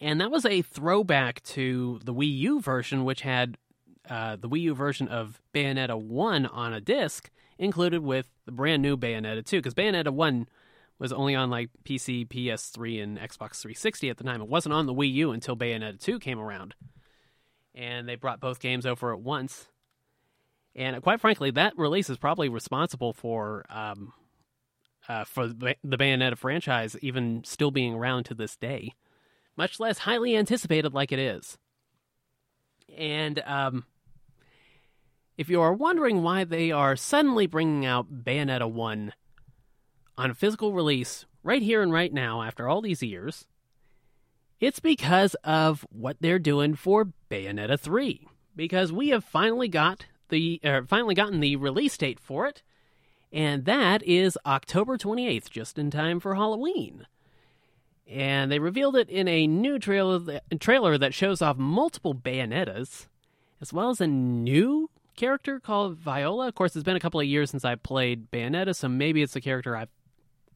And 0.00 0.20
that 0.20 0.32
was 0.32 0.44
a 0.44 0.62
throwback 0.62 1.44
to 1.44 2.00
the 2.02 2.12
Wii 2.12 2.36
U 2.38 2.60
version, 2.60 3.04
which 3.04 3.20
had 3.20 3.58
uh, 4.10 4.34
the 4.34 4.48
Wii 4.48 4.62
U 4.62 4.74
version 4.74 5.06
of 5.06 5.40
Bayonetta 5.54 5.96
1 5.96 6.44
on 6.44 6.72
a 6.72 6.80
disc, 6.80 7.30
included 7.56 8.02
with 8.02 8.26
the 8.46 8.52
brand 8.52 8.82
new 8.82 8.96
Bayonetta 8.96 9.46
2. 9.46 9.58
Because 9.58 9.74
Bayonetta 9.74 10.10
1 10.10 10.48
was 10.98 11.12
only 11.12 11.34
on 11.34 11.50
like 11.50 11.70
PC, 11.84 12.26
PS3, 12.28 13.02
and 13.02 13.18
Xbox 13.18 13.60
360 13.60 14.10
at 14.10 14.16
the 14.16 14.24
time. 14.24 14.40
It 14.40 14.48
wasn't 14.48 14.74
on 14.74 14.86
the 14.86 14.94
Wii 14.94 15.12
U 15.14 15.32
until 15.32 15.56
Bayonetta 15.56 16.00
2 16.00 16.18
came 16.18 16.38
around. 16.38 16.74
And 17.74 18.08
they 18.08 18.14
brought 18.14 18.40
both 18.40 18.60
games 18.60 18.86
over 18.86 19.12
at 19.12 19.20
once. 19.20 19.68
And 20.74 21.02
quite 21.02 21.20
frankly, 21.20 21.50
that 21.52 21.74
release 21.76 22.08
is 22.08 22.18
probably 22.18 22.48
responsible 22.48 23.12
for 23.12 23.64
um, 23.68 24.12
uh, 25.08 25.24
for 25.24 25.46
the 25.48 25.76
Bayonetta 25.86 26.36
franchise 26.36 26.96
even 27.00 27.42
still 27.44 27.70
being 27.70 27.94
around 27.94 28.24
to 28.24 28.34
this 28.34 28.56
day, 28.56 28.92
much 29.56 29.78
less 29.78 29.98
highly 29.98 30.36
anticipated 30.36 30.92
like 30.92 31.12
it 31.12 31.18
is. 31.18 31.58
And 32.96 33.40
um, 33.46 33.84
if 35.36 35.48
you 35.48 35.60
are 35.60 35.72
wondering 35.72 36.22
why 36.22 36.44
they 36.44 36.72
are 36.72 36.96
suddenly 36.96 37.46
bringing 37.46 37.84
out 37.84 38.24
Bayonetta 38.24 38.70
1 38.70 39.12
on 40.18 40.30
a 40.30 40.34
physical 40.34 40.72
release 40.72 41.26
right 41.42 41.62
here 41.62 41.82
and 41.82 41.92
right 41.92 42.12
now 42.12 42.42
after 42.42 42.68
all 42.68 42.80
these 42.80 43.02
years, 43.02 43.46
it's 44.60 44.80
because 44.80 45.34
of 45.44 45.86
what 45.90 46.16
they're 46.20 46.38
doing 46.38 46.74
for 46.74 47.12
Bayonetta 47.30 47.78
3. 47.78 48.26
because 48.56 48.90
we 48.90 49.10
have 49.10 49.22
finally 49.22 49.68
got 49.68 50.06
the 50.30 50.60
uh, 50.64 50.80
finally 50.88 51.14
gotten 51.14 51.40
the 51.40 51.56
release 51.56 51.96
date 51.96 52.18
for 52.18 52.46
it, 52.46 52.62
and 53.32 53.64
that 53.66 54.02
is 54.02 54.38
October 54.46 54.96
28th, 54.96 55.50
just 55.50 55.78
in 55.78 55.90
time 55.90 56.18
for 56.18 56.34
Halloween. 56.34 57.06
And 58.08 58.50
they 58.50 58.58
revealed 58.58 58.96
it 58.96 59.08
in 59.10 59.28
a 59.28 59.46
new 59.46 59.78
trailer 59.78 60.18
that, 60.20 60.60
trailer 60.60 60.96
that 60.96 61.12
shows 61.12 61.42
off 61.42 61.58
multiple 61.58 62.14
Bayonettas, 62.14 63.06
as 63.60 63.72
well 63.72 63.90
as 63.90 64.00
a 64.00 64.06
new 64.06 64.90
character 65.16 65.58
called 65.60 65.96
Viola. 65.96 66.48
Of 66.48 66.54
course, 66.54 66.76
it's 66.76 66.84
been 66.84 66.96
a 66.96 67.00
couple 67.00 67.20
of 67.20 67.26
years 67.26 67.50
since 67.50 67.64
I 67.64 67.74
played 67.74 68.30
Bayonetta, 68.30 68.74
so 68.74 68.88
maybe 68.88 69.22
it's 69.22 69.36
a 69.36 69.40
character 69.40 69.76
I'm 69.76 69.88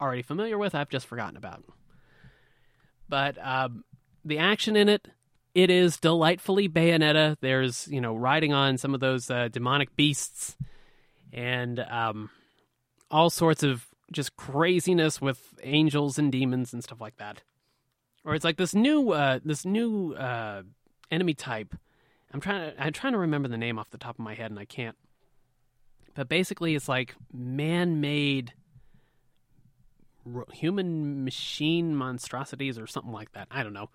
already 0.00 0.22
familiar 0.22 0.58
with. 0.58 0.74
I've 0.74 0.88
just 0.88 1.06
forgotten 1.06 1.36
about. 1.36 1.64
But 3.08 3.36
um, 3.44 3.84
the 4.24 4.38
action 4.38 4.76
in 4.76 4.88
it, 4.88 5.08
it 5.54 5.70
is 5.70 5.96
delightfully 5.96 6.68
Bayonetta. 6.68 7.36
There's 7.40 7.88
you 7.88 8.00
know 8.00 8.14
riding 8.14 8.52
on 8.52 8.78
some 8.78 8.94
of 8.94 9.00
those 9.00 9.30
uh, 9.30 9.48
demonic 9.48 9.96
beasts, 9.96 10.56
and 11.32 11.80
um, 11.80 12.30
all 13.10 13.30
sorts 13.30 13.62
of 13.62 13.86
just 14.12 14.36
craziness 14.36 15.20
with 15.20 15.40
angels 15.62 16.18
and 16.18 16.32
demons 16.32 16.72
and 16.72 16.82
stuff 16.82 17.00
like 17.00 17.16
that. 17.16 17.42
Or 18.24 18.34
it's 18.34 18.44
like 18.44 18.56
this 18.56 18.74
new 18.74 19.10
uh, 19.10 19.40
this 19.44 19.64
new 19.64 20.14
uh, 20.14 20.62
enemy 21.10 21.34
type. 21.34 21.74
I'm 22.32 22.40
trying 22.40 22.70
to 22.72 22.82
I'm 22.82 22.92
trying 22.92 23.14
to 23.14 23.18
remember 23.18 23.48
the 23.48 23.58
name 23.58 23.78
off 23.78 23.90
the 23.90 23.98
top 23.98 24.16
of 24.16 24.24
my 24.24 24.34
head 24.34 24.50
and 24.50 24.60
I 24.60 24.64
can't. 24.64 24.96
But 26.14 26.28
basically, 26.28 26.74
it's 26.74 26.88
like 26.88 27.14
man-made 27.32 28.52
human 30.52 31.24
machine 31.24 31.94
monstrosities 31.94 32.78
or 32.78 32.86
something 32.86 33.12
like 33.12 33.32
that. 33.32 33.48
I 33.50 33.62
don't 33.62 33.72
know. 33.72 33.90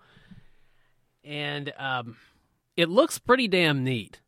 And 1.24 1.72
um, 1.78 2.16
it 2.76 2.88
looks 2.88 3.18
pretty 3.18 3.48
damn 3.48 3.84
neat. 3.84 4.20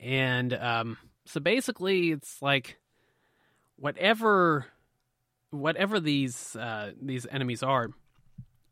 And 0.00 0.54
um, 0.54 0.98
so 1.24 1.40
basically, 1.40 2.12
it's 2.12 2.40
like 2.40 2.78
whatever 3.76 4.66
whatever 5.50 6.00
these 6.00 6.56
uh, 6.56 6.92
these 7.00 7.26
enemies 7.30 7.62
are, 7.62 7.90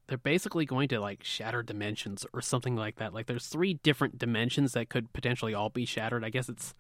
they're 0.07 0.19
basically 0.19 0.67
going 0.67 0.89
to 0.89 1.01
like 1.01 1.25
shatter 1.25 1.63
dimensions 1.63 2.27
or 2.33 2.41
something 2.41 2.77
like 2.77 2.97
that. 2.97 3.15
Like 3.15 3.27
there's 3.27 3.47
three 3.47 3.75
different 3.75 4.19
dimensions 4.19 4.73
that 4.73 4.89
could 4.89 5.13
potentially 5.13 5.55
all 5.55 5.71
be 5.71 5.85
shattered. 5.85 6.25
I 6.25 6.31
guess 6.31 6.49
it's 6.49 6.75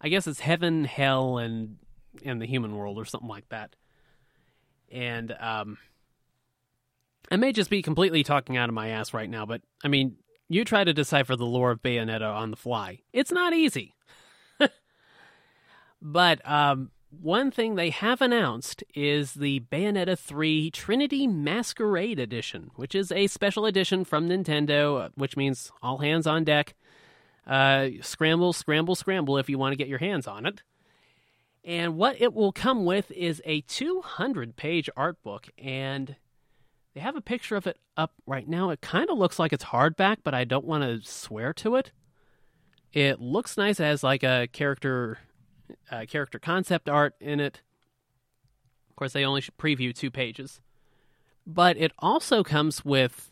I 0.00 0.08
guess 0.08 0.26
it's 0.26 0.40
heaven, 0.40 0.84
hell, 0.84 1.38
and 1.38 1.76
and 2.24 2.40
the 2.40 2.46
human 2.46 2.76
world 2.76 2.98
or 2.98 3.04
something 3.04 3.28
like 3.28 3.48
that. 3.48 3.74
And 4.92 5.34
um, 5.40 5.78
I 7.30 7.36
may 7.36 7.52
just 7.52 7.70
be 7.70 7.82
completely 7.82 8.22
talking 8.22 8.56
out 8.56 8.68
of 8.68 8.74
my 8.74 8.88
ass 8.88 9.14
right 9.14 9.30
now, 9.30 9.46
but 9.46 9.62
I 9.82 9.88
mean, 9.88 10.16
you 10.48 10.64
try 10.64 10.84
to 10.84 10.92
decipher 10.92 11.34
the 11.34 11.46
lore 11.46 11.70
of 11.70 11.82
Bayonetta 11.82 12.30
on 12.30 12.50
the 12.50 12.56
fly. 12.56 13.00
It's 13.12 13.32
not 13.32 13.54
easy. 13.54 13.94
but 16.02 16.46
um, 16.48 16.90
one 17.20 17.50
thing 17.50 17.74
they 17.74 17.90
have 17.90 18.20
announced 18.20 18.84
is 18.94 19.34
the 19.34 19.60
Bayonetta 19.60 20.18
3 20.18 20.70
Trinity 20.70 21.26
Masquerade 21.26 22.18
Edition, 22.18 22.70
which 22.76 22.94
is 22.94 23.10
a 23.10 23.28
special 23.28 23.64
edition 23.66 24.04
from 24.04 24.28
Nintendo, 24.28 25.10
which 25.14 25.36
means 25.36 25.72
all 25.82 25.98
hands 25.98 26.26
on 26.26 26.44
deck. 26.44 26.74
Uh, 27.46 27.88
scramble, 28.02 28.52
scramble, 28.52 28.94
scramble 28.94 29.38
if 29.38 29.48
you 29.48 29.58
want 29.58 29.72
to 29.72 29.76
get 29.76 29.88
your 29.88 29.98
hands 29.98 30.26
on 30.26 30.46
it. 30.46 30.62
And 31.64 31.96
what 31.96 32.20
it 32.20 32.34
will 32.34 32.52
come 32.52 32.84
with 32.84 33.10
is 33.12 33.40
a 33.44 33.60
200 33.62 34.56
page 34.56 34.90
art 34.96 35.22
book, 35.22 35.48
and 35.56 36.16
they 36.94 37.00
have 37.00 37.16
a 37.16 37.20
picture 37.20 37.56
of 37.56 37.66
it 37.66 37.78
up 37.96 38.12
right 38.26 38.48
now. 38.48 38.70
It 38.70 38.80
kind 38.80 39.08
of 39.08 39.18
looks 39.18 39.38
like 39.38 39.52
it's 39.52 39.64
hardback, 39.64 40.18
but 40.24 40.34
I 40.34 40.44
don't 40.44 40.64
want 40.64 40.82
to 40.82 41.08
swear 41.08 41.52
to 41.54 41.76
it. 41.76 41.92
It 42.92 43.20
looks 43.20 43.56
nice 43.56 43.80
as 43.80 44.02
like 44.02 44.22
a 44.22 44.48
character 44.52 45.18
character 46.08 46.38
concept 46.38 46.88
art 46.88 47.14
in 47.20 47.40
it. 47.40 47.62
Of 48.90 48.96
course, 48.96 49.12
they 49.12 49.24
only 49.24 49.40
preview 49.40 49.94
two 49.94 50.10
pages. 50.10 50.60
But 51.46 51.76
it 51.76 51.92
also 51.98 52.42
comes 52.42 52.84
with 52.84 53.31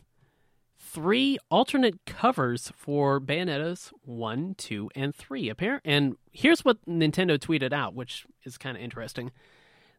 three 0.91 1.37
alternate 1.49 2.05
covers 2.05 2.71
for 2.75 3.19
Bayonetta's 3.21 3.93
1, 4.03 4.55
2, 4.57 4.89
and 4.95 5.15
3. 5.15 5.49
Apparent, 5.49 5.81
and 5.85 6.15
here's 6.31 6.65
what 6.65 6.85
Nintendo 6.85 7.37
tweeted 7.37 7.71
out, 7.71 7.93
which 7.95 8.25
is 8.43 8.57
kind 8.57 8.75
of 8.75 8.83
interesting. 8.83 9.31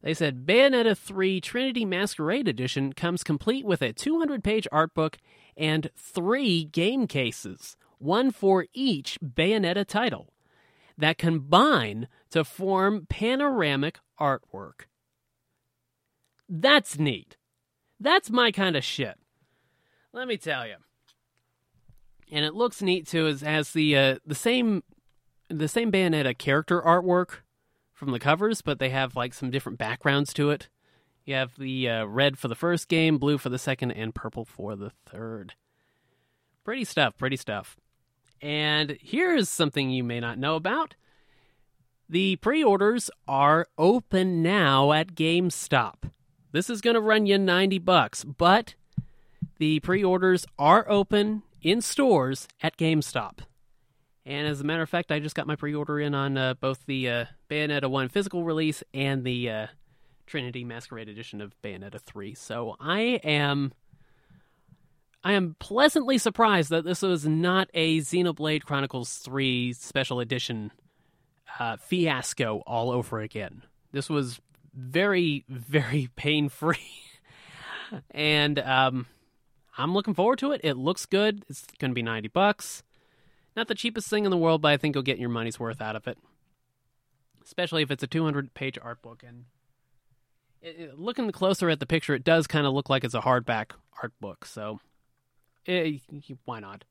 They 0.03 0.15
said 0.15 0.45
Bayonetta 0.45 0.97
3 0.97 1.41
Trinity 1.41 1.85
Masquerade 1.85 2.49
Edition 2.49 2.93
comes 2.93 3.23
complete 3.23 3.65
with 3.65 3.81
a 3.81 3.93
200 3.93 4.43
page 4.45 4.67
art 4.73 4.95
book 4.95 5.19
and 5.57 5.89
three 5.97 6.65
game 6.65 7.07
cases, 7.07 7.77
one 7.99 8.31
for 8.31 8.67
each 8.75 9.19
Bayonetta 9.21 9.87
title, 9.87 10.33
that 10.99 11.19
combine 11.19 12.09
to 12.31 12.45
form 12.45 13.07
panoramic 13.09 13.99
artwork. 14.21 14.87
That's 16.49 16.99
neat. 16.99 17.37
That's 18.01 18.31
my 18.31 18.51
kind 18.51 18.77
of 18.77 18.85
shit. 18.85 19.17
Let 20.13 20.29
me 20.29 20.37
tell 20.37 20.67
you. 20.67 20.77
And 22.31 22.45
it 22.45 22.55
looks 22.55 22.83
neat 22.83 23.07
too. 23.07 23.27
It 23.27 23.41
has 23.41 23.73
the 23.73 23.97
uh, 23.97 24.19
the 24.27 24.35
same 24.35 24.83
the 25.49 25.69
same 25.69 25.93
Bayonetta 25.93 26.37
character 26.37 26.81
artwork 26.81 27.41
from 27.93 28.11
the 28.11 28.19
covers, 28.19 28.63
but 28.63 28.79
they 28.79 28.91
have 28.91 29.17
like 29.17 29.35
some 29.35 29.51
different 29.51 29.79
backgrounds 29.79 30.33
to 30.35 30.51
it. 30.51 30.69
You 31.25 31.35
have 31.35 31.57
the 31.57 31.89
uh, 31.89 32.05
red 32.07 32.39
for 32.39 32.49
the 32.49 32.55
first 32.55 32.89
game, 32.89 33.19
blue 33.19 33.39
for 33.39 33.49
the 33.49 33.59
second, 33.59 33.93
and 33.93 34.15
purple 34.15 34.45
for 34.45 34.75
the 34.75 34.91
third. 35.07 35.55
Pretty 36.65 36.85
stuff, 36.85 37.17
pretty 37.17 37.37
stuff. 37.37 37.77
And 38.41 38.99
here's 39.01 39.49
something 39.49 39.91
you 39.91 40.03
may 40.03 40.19
not 40.19 40.39
know 40.39 40.57
about. 40.57 40.97
The 42.09 42.37
pre 42.37 42.63
orders 42.63 43.11
are 43.29 43.69
open 43.79 44.43
now 44.43 44.93
at 44.93 45.15
GameStop. 45.15 46.11
This 46.51 46.69
is 46.69 46.81
going 46.81 46.95
to 46.95 47.01
run 47.01 47.25
you 47.27 47.39
90 47.39 47.79
bucks, 47.79 48.25
but 48.25 48.75
the 49.63 49.79
pre 49.79 50.03
orders 50.03 50.45
are 50.59 50.85
open 50.91 51.45
in 51.61 51.81
stores 51.81 52.49
at 52.65 52.77
GameStop. 52.77 53.39
And 54.27 54.49
as 54.49 54.61
a 54.61 54.65
matter 54.65 54.83
of 54.83 54.89
fact, 54.89 55.13
I 55.13 55.21
just 55.21 55.37
got 55.37 55.47
my 55.47 55.55
pre 55.55 55.73
order 55.73 56.01
in 56.01 56.17
on 56.17 56.37
uh, 56.37 56.55
both 56.55 56.85
the 56.87 57.09
uh, 57.09 57.25
Bayonetta 57.49 57.89
1 57.89 58.09
physical 58.09 58.43
release 58.43 58.83
and 58.93 59.23
the 59.23 59.49
uh, 59.49 59.67
Trinity 60.27 60.65
Masquerade 60.65 61.09
edition 61.09 61.41
of 61.41 61.55
Bayonetta 61.63 62.01
3. 62.01 62.35
So 62.35 62.75
I 62.81 63.21
am. 63.23 63.73
I 65.23 65.35
am 65.35 65.55
pleasantly 65.61 66.19
surprised 66.19 66.71
that 66.71 66.85
this 66.85 67.01
was 67.01 67.25
not 67.25 67.69
a 67.73 68.01
Xenoblade 68.01 68.65
Chronicles 68.65 69.19
3 69.19 69.75
special 69.75 70.19
edition 70.19 70.73
uh, 71.61 71.77
fiasco 71.77 72.65
all 72.67 72.91
over 72.91 73.21
again. 73.21 73.63
This 73.93 74.11
was 74.11 74.41
very, 74.75 75.45
very 75.49 76.09
pain 76.17 76.49
free. 76.49 76.79
and 78.11 78.59
um, 78.59 79.07
I'm 79.77 79.95
looking 79.95 80.15
forward 80.15 80.39
to 80.41 80.53
it. 80.53 80.61
It 80.63 80.77
looks 80.77 81.07
good. 81.07 81.45
It's 81.49 81.67
going 81.79 81.91
to 81.91 81.95
be 81.95 82.03
90 82.03 82.29
bucks. 82.29 82.83
Not 83.57 83.69
the 83.69 83.75
cheapest 83.75 84.09
thing 84.09 84.25
in 84.25 84.31
the 84.31 84.37
world, 84.37 84.63
but 84.63 84.73
I 84.73 84.77
think 84.77 84.95
you'll 84.95 85.03
get 85.03 85.19
your 85.19 85.29
money's 85.29 85.61
worth 85.61 85.81
out 85.81 85.97
of 85.97 86.07
it. 86.07 86.19
Especially 87.45 87.83
if 87.83 87.91
it's 87.91 88.03
a 88.03 88.07
200 88.07 88.55
page 88.55 88.79
art 88.83 89.03
book. 89.03 89.23
And 89.27 89.45
it, 90.61 90.77
it, 90.79 90.99
looking 90.99 91.31
closer 91.33 91.69
at 91.71 91.81
the 91.81 91.87
picture, 91.87 92.15
it 92.15 92.25
does 92.25 92.47
kind 92.47 92.67
of 92.67 92.73
look 92.73 92.89
like 92.89 93.05
it's 93.05 93.15
a 93.15 93.21
hardback 93.21 93.73
art 94.03 94.13
book. 94.21 94.45
So 94.45 94.81
it, 95.65 96.01
eh, 96.13 96.35
why 96.45 96.61
not? 96.61 96.85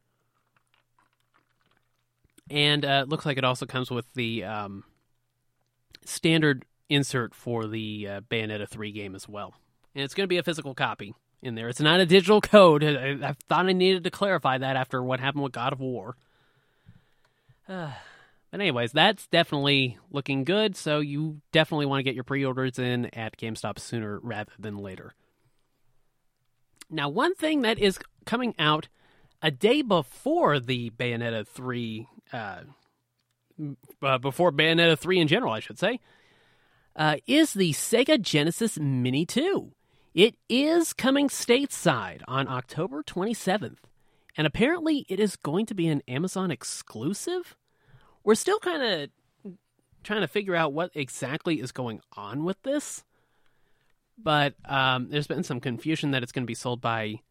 And 2.49 2.83
uh, 2.83 3.03
it 3.03 3.09
looks 3.09 3.25
like 3.25 3.37
it 3.37 3.43
also 3.45 3.65
comes 3.65 3.89
with 3.89 4.11
the 4.13 4.43
um, 4.43 4.83
standard 6.03 6.65
insert 6.89 7.33
for 7.33 7.67
the 7.67 8.07
uh, 8.07 8.21
Bayonetta 8.21 8.67
3 8.67 8.91
game 8.91 9.15
as 9.15 9.29
well. 9.29 9.53
And 9.95 10.03
it's 10.03 10.13
going 10.13 10.25
to 10.25 10.29
be 10.29 10.37
a 10.37 10.43
physical 10.43 10.73
copy 10.73 11.13
in 11.41 11.55
there. 11.55 11.69
It's 11.69 11.79
not 11.79 11.99
a 11.99 12.05
digital 12.05 12.41
code. 12.41 12.83
I, 12.83 13.17
I 13.21 13.35
thought 13.47 13.67
I 13.67 13.73
needed 13.73 14.03
to 14.03 14.11
clarify 14.11 14.57
that 14.57 14.75
after 14.75 15.01
what 15.03 15.19
happened 15.19 15.43
with 15.43 15.53
God 15.53 15.73
of 15.73 15.79
War. 15.79 16.15
Uh, 17.67 17.91
but 18.51 18.59
anyways, 18.59 18.91
that's 18.91 19.27
definitely 19.27 19.97
looking 20.11 20.43
good. 20.43 20.75
So 20.75 20.99
you 20.99 21.41
definitely 21.51 21.85
want 21.85 21.99
to 21.99 22.03
get 22.03 22.15
your 22.15 22.23
pre-orders 22.23 22.79
in 22.79 23.05
at 23.15 23.37
GameStop 23.37 23.79
sooner 23.79 24.19
rather 24.19 24.51
than 24.59 24.77
later. 24.77 25.13
Now, 26.89 27.07
one 27.07 27.35
thing 27.35 27.61
that 27.61 27.79
is 27.79 27.97
coming 28.25 28.53
out 28.59 28.89
a 29.41 29.49
day 29.49 29.81
before 29.81 30.59
the 30.59 30.89
Bayonetta 30.91 31.47
3, 31.47 32.07
uh, 32.33 32.59
uh, 34.03 34.17
before 34.17 34.51
Bayonetta 34.51 34.99
3 34.99 35.19
in 35.19 35.27
general, 35.29 35.53
I 35.53 35.61
should 35.61 35.79
say, 35.79 35.99
uh, 36.95 37.15
is 37.25 37.53
the 37.53 37.71
Sega 37.71 38.21
Genesis 38.21 38.77
Mini 38.77 39.25
2. 39.25 39.71
It 40.13 40.35
is 40.49 40.91
coming 40.91 41.29
stateside 41.29 42.21
on 42.27 42.49
October 42.49 43.01
27th, 43.01 43.77
and 44.35 44.45
apparently 44.45 45.05
it 45.07 45.21
is 45.21 45.37
going 45.37 45.65
to 45.67 45.73
be 45.73 45.87
an 45.87 46.03
Amazon 46.05 46.51
exclusive. 46.51 47.55
We're 48.21 48.35
still 48.35 48.59
kind 48.59 48.83
of 48.83 49.55
trying 50.03 50.19
to 50.19 50.27
figure 50.27 50.55
out 50.55 50.73
what 50.73 50.91
exactly 50.95 51.61
is 51.61 51.71
going 51.71 52.01
on 52.17 52.43
with 52.43 52.61
this, 52.63 53.05
but 54.17 54.55
um, 54.65 55.07
there's 55.09 55.27
been 55.27 55.43
some 55.43 55.61
confusion 55.61 56.11
that 56.11 56.23
it's 56.23 56.33
going 56.33 56.43
to 56.43 56.47
be 56.47 56.55
sold 56.55 56.81
by 56.81 57.21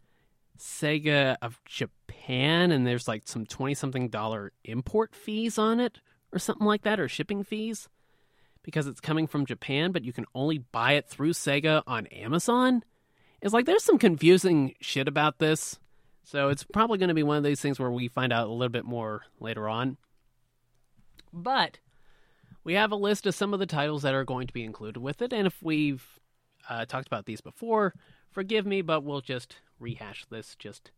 Sega 0.58 1.36
of 1.42 1.60
Japan, 1.66 2.70
and 2.70 2.86
there's 2.86 3.06
like 3.06 3.28
some 3.28 3.44
20 3.44 3.74
something 3.74 4.08
dollar 4.08 4.52
import 4.64 5.14
fees 5.14 5.58
on 5.58 5.80
it, 5.80 5.98
or 6.32 6.38
something 6.38 6.66
like 6.66 6.82
that, 6.82 6.98
or 6.98 7.08
shipping 7.08 7.44
fees, 7.44 7.90
because 8.62 8.86
it's 8.86 9.00
coming 9.00 9.26
from 9.26 9.46
Japan, 9.46 9.92
but 9.92 10.04
you 10.04 10.12
can 10.12 10.26
only 10.34 10.58
buy 10.58 10.92
it 10.92 11.08
through 11.08 11.32
Sega 11.32 11.82
on 11.86 12.06
Amazon. 12.08 12.82
It's 13.40 13.54
like 13.54 13.66
there's 13.66 13.84
some 13.84 13.98
confusing 13.98 14.74
shit 14.80 15.08
about 15.08 15.38
this. 15.38 15.78
So 16.24 16.48
it's 16.48 16.64
probably 16.64 16.98
going 16.98 17.08
to 17.08 17.14
be 17.14 17.22
one 17.22 17.38
of 17.38 17.44
these 17.44 17.60
things 17.60 17.78
where 17.80 17.90
we 17.90 18.08
find 18.08 18.32
out 18.32 18.46
a 18.46 18.52
little 18.52 18.68
bit 18.68 18.84
more 18.84 19.22
later 19.40 19.68
on. 19.68 19.96
But 21.32 21.78
we 22.62 22.74
have 22.74 22.92
a 22.92 22.96
list 22.96 23.26
of 23.26 23.34
some 23.34 23.54
of 23.54 23.60
the 23.60 23.66
titles 23.66 24.02
that 24.02 24.14
are 24.14 24.24
going 24.24 24.46
to 24.46 24.52
be 24.52 24.64
included 24.64 25.00
with 25.00 25.22
it, 25.22 25.32
and 25.32 25.46
if 25.46 25.62
we've 25.62 26.04
uh, 26.68 26.84
talked 26.84 27.06
about 27.06 27.26
these 27.26 27.40
before, 27.40 27.94
forgive 28.30 28.66
me, 28.66 28.82
but 28.82 29.02
we'll 29.02 29.22
just 29.22 29.56
rehash 29.78 30.26
this 30.30 30.54
just 30.58 30.90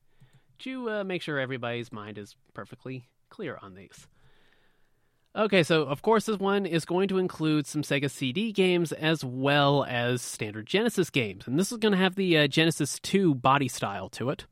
to 0.58 0.90
uh, 0.90 1.04
make 1.04 1.22
sure 1.22 1.38
everybody's 1.38 1.92
mind 1.92 2.18
is 2.18 2.36
perfectly 2.54 3.08
clear 3.30 3.58
on 3.62 3.74
these. 3.74 4.06
Okay, 5.35 5.62
so 5.62 5.85
of 5.85 6.03
course, 6.03 6.26
this 6.26 6.39
one 6.39 6.66
is 6.66 6.85
going 6.85 7.09
to 7.09 7.16
include 7.16 7.66
some 7.66 7.83
Sega 7.83 8.11
CD 8.11 8.53
games 8.53 8.93
as 8.93 9.24
well 9.24 9.85
as 9.89 10.20
standard 10.20 10.66
Genesis 10.66 11.09
games. 11.09 11.47
And 11.47 11.59
this 11.59 11.72
is 11.72 11.78
going 11.78 11.93
to 11.93 11.99
have 11.99 12.16
the 12.16 12.37
uh, 12.37 12.47
Genesis 12.47 12.99
2 13.01 13.35
body 13.35 13.68
style 13.68 14.11
to 14.11 14.28
it. 14.28 14.45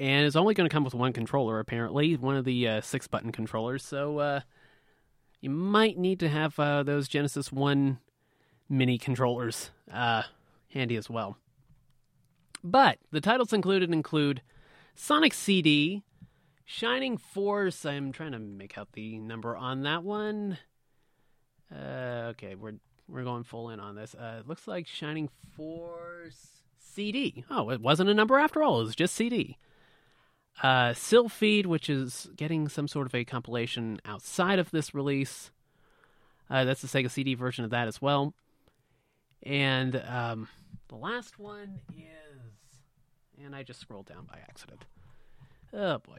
And 0.00 0.26
it's 0.26 0.34
only 0.34 0.54
going 0.54 0.68
to 0.68 0.72
come 0.72 0.82
with 0.82 0.94
one 0.94 1.12
controller, 1.12 1.60
apparently, 1.60 2.16
one 2.16 2.36
of 2.36 2.44
the 2.44 2.66
uh, 2.66 2.80
six 2.80 3.06
button 3.06 3.30
controllers. 3.30 3.84
So 3.84 4.18
uh, 4.18 4.40
you 5.40 5.50
might 5.50 5.96
need 5.96 6.18
to 6.20 6.28
have 6.28 6.58
uh, 6.58 6.82
those 6.82 7.06
Genesis 7.06 7.52
1 7.52 7.98
mini 8.68 8.98
controllers 8.98 9.70
uh, 9.92 10.22
handy 10.70 10.96
as 10.96 11.08
well. 11.08 11.36
But 12.64 12.98
the 13.12 13.20
titles 13.20 13.52
included 13.52 13.92
include 13.92 14.42
Sonic 14.96 15.34
CD, 15.34 16.02
Shining 16.72 17.18
Force. 17.18 17.84
I'm 17.84 18.12
trying 18.12 18.32
to 18.32 18.38
make 18.38 18.78
out 18.78 18.88
the 18.94 19.18
number 19.18 19.54
on 19.54 19.82
that 19.82 20.02
one. 20.02 20.56
Uh, 21.70 22.30
okay, 22.30 22.54
we're 22.54 22.76
we're 23.06 23.24
going 23.24 23.44
full 23.44 23.68
in 23.68 23.78
on 23.78 23.94
this. 23.94 24.14
Uh, 24.14 24.38
it 24.40 24.48
looks 24.48 24.66
like 24.66 24.86
Shining 24.86 25.28
Force 25.54 26.62
CD. 26.78 27.44
Oh, 27.50 27.68
it 27.68 27.82
wasn't 27.82 28.08
a 28.08 28.14
number 28.14 28.38
after 28.38 28.62
all. 28.62 28.80
It 28.80 28.84
was 28.84 28.96
just 28.96 29.14
CD. 29.14 29.58
Uh, 30.62 30.94
Silpheed, 30.94 31.66
which 31.66 31.90
is 31.90 32.30
getting 32.36 32.70
some 32.70 32.88
sort 32.88 33.06
of 33.06 33.14
a 33.14 33.26
compilation 33.26 34.00
outside 34.06 34.58
of 34.58 34.70
this 34.70 34.94
release. 34.94 35.50
Uh, 36.48 36.64
that's 36.64 36.80
the 36.80 36.88
Sega 36.88 37.10
CD 37.10 37.34
version 37.34 37.66
of 37.66 37.70
that 37.70 37.86
as 37.86 38.00
well. 38.00 38.32
And 39.42 40.02
um, 40.08 40.48
the 40.88 40.96
last 40.96 41.38
one 41.38 41.80
is, 41.94 43.44
and 43.44 43.54
I 43.54 43.62
just 43.62 43.80
scrolled 43.80 44.06
down 44.06 44.24
by 44.24 44.38
accident. 44.38 44.86
Oh 45.74 45.98
boy. 45.98 46.18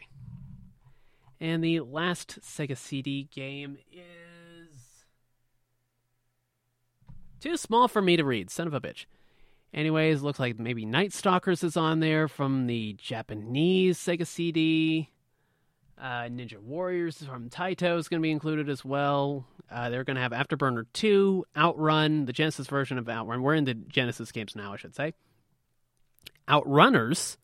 And 1.43 1.61
the 1.61 1.81
last 1.81 2.39
Sega 2.41 2.77
CD 2.77 3.27
game 3.29 3.77
is 3.91 5.03
too 7.41 7.57
small 7.57 7.89
for 7.89 8.01
me 8.01 8.15
to 8.15 8.23
read. 8.23 8.49
Son 8.49 8.65
of 8.65 8.73
a 8.73 8.79
bitch. 8.79 9.07
Anyways, 9.73 10.21
looks 10.21 10.39
like 10.39 10.57
maybe 10.57 10.85
Night 10.85 11.11
Stalkers 11.11 11.61
is 11.61 11.75
on 11.75 11.99
there 11.99 12.29
from 12.29 12.67
the 12.67 12.93
Japanese 12.93 13.99
Sega 13.99 14.25
CD. 14.25 15.09
Uh, 16.01 16.29
Ninja 16.29 16.59
Warriors 16.59 17.21
from 17.21 17.49
Taito 17.49 17.97
is 17.97 18.07
going 18.07 18.21
to 18.21 18.25
be 18.25 18.31
included 18.31 18.69
as 18.69 18.85
well. 18.85 19.45
Uh, 19.69 19.89
they're 19.89 20.05
going 20.05 20.15
to 20.15 20.21
have 20.21 20.31
Afterburner 20.31 20.85
2, 20.93 21.43
Outrun, 21.57 22.23
the 22.25 22.31
Genesis 22.31 22.67
version 22.67 22.97
of 22.97 23.09
Outrun. 23.09 23.41
We're 23.41 23.55
in 23.55 23.65
the 23.65 23.73
Genesis 23.73 24.31
games 24.31 24.55
now, 24.55 24.71
I 24.71 24.77
should 24.77 24.95
say. 24.95 25.13
Outrunners, 26.47 27.35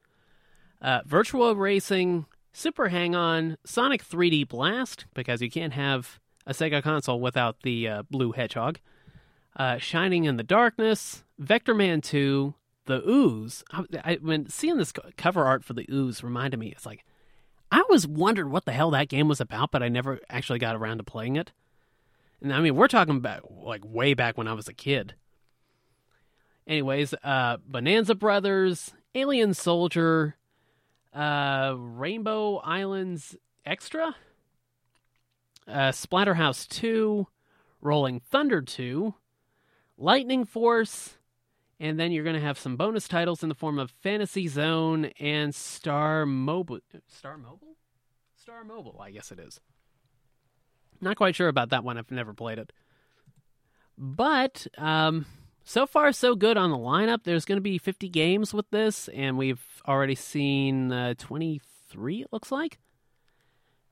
uh, 0.82 1.02
Virtual 1.06 1.54
Racing, 1.54 2.28
Super 2.52 2.90
Hang 2.90 3.16
On, 3.16 3.58
Sonic 3.64 4.04
3D 4.04 4.48
Blast, 4.48 5.06
because 5.14 5.42
you 5.42 5.50
can't 5.50 5.74
have 5.74 6.20
a 6.46 6.54
Sega 6.54 6.82
console 6.82 7.20
without 7.20 7.62
the 7.64 7.88
uh, 7.88 8.04
blue 8.10 8.32
hedgehog. 8.32 8.80
Uh, 9.56 9.78
Shining 9.78 10.26
in 10.26 10.38
the 10.38 10.44
Darkness, 10.44 11.24
Vectorman 11.42 12.02
2, 12.02 12.54
The 12.86 13.08
Ooze. 13.08 13.64
I, 13.72 13.84
I, 14.04 14.14
when 14.22 14.50
seeing 14.50 14.78
this 14.78 14.94
cover 15.18 15.46
art 15.46 15.64
for 15.64 15.74
The 15.74 15.86
Ooze 15.92 16.24
reminded 16.24 16.60
me, 16.60 16.70
it's 16.70 16.86
like, 16.86 17.06
I 17.72 17.82
always 17.82 18.08
wondered 18.08 18.50
what 18.50 18.66
the 18.66 18.72
hell 18.72 18.92
that 18.92 19.10
game 19.10 19.28
was 19.28 19.42
about, 19.42 19.72
but 19.72 19.84
I 19.84 19.90
never 19.90 20.20
actually 20.30 20.60
got 20.60 20.76
around 20.76 20.98
to 20.98 21.04
playing 21.04 21.36
it. 21.36 21.52
And 22.42 22.54
I 22.54 22.62
mean, 22.62 22.76
we're 22.76 22.88
talking 22.88 23.18
about 23.18 23.52
like 23.52 23.82
way 23.86 24.14
back 24.14 24.38
when 24.38 24.48
I 24.48 24.54
was 24.54 24.68
a 24.68 24.74
kid. 24.74 25.14
Anyways, 26.66 27.14
uh, 27.24 27.58
Bonanza 27.66 28.16
Brothers, 28.16 28.92
Alien 29.14 29.54
Soldier, 29.54 30.36
uh, 31.14 31.76
Rainbow 31.78 32.58
Islands 32.58 33.36
Extra, 33.66 34.16
uh, 35.68 35.92
Splatterhouse 35.92 36.68
2, 36.68 37.28
Rolling 37.82 38.20
Thunder 38.20 38.62
2, 38.62 39.14
Lightning 39.98 40.46
Force, 40.46 41.18
and 41.80 42.00
then 42.00 42.12
you're 42.12 42.24
going 42.24 42.36
to 42.36 42.42
have 42.42 42.60
some 42.60 42.76
bonus 42.76 43.08
titles 43.08 43.44
in 43.44 43.50
the 43.50 43.56
form 43.56 43.80
of 43.80 43.92
Fantasy 43.92 44.48
Zone 44.48 45.06
and 45.20 45.54
Star 45.56 46.26
Mobile. 46.26 46.80
Star 47.08 47.38
Mobile? 47.38 47.76
Star 48.36 48.64
Mobile, 48.64 49.00
I 49.02 49.12
guess 49.12 49.32
it 49.32 49.40
is. 49.40 49.60
Not 51.02 51.16
quite 51.16 51.36
sure 51.36 51.48
about 51.48 51.70
that 51.70 51.84
one. 51.84 51.98
I've 51.98 52.12
never 52.12 52.34
played 52.34 52.60
it. 52.60 52.74
But 53.98 54.68
um, 54.78 55.26
so 55.70 55.86
far, 55.86 56.12
so 56.12 56.34
good 56.34 56.58
on 56.58 56.72
the 56.72 56.78
lineup. 56.78 57.24
There's 57.24 57.46
going 57.46 57.58
to 57.58 57.62
be 57.62 57.78
50 57.78 58.10
games 58.10 58.56
with 58.56 58.68
this, 58.72 59.08
and 59.10 59.38
we've 59.38 59.64
already 59.88 60.16
seen 60.16 60.92
uh, 60.92 61.14
23, 61.20 62.24
it 62.24 62.28
looks 62.32 62.52
like. 62.52 62.80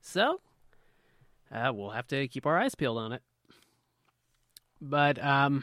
So 0.00 0.40
uh, 1.54 1.70
we'll 1.72 1.90
have 1.90 2.08
to 2.08 2.26
keep 2.26 2.46
our 2.46 2.58
eyes 2.58 2.74
peeled 2.74 2.98
on 2.98 3.12
it. 3.12 3.22
But 4.80 5.24
um, 5.24 5.62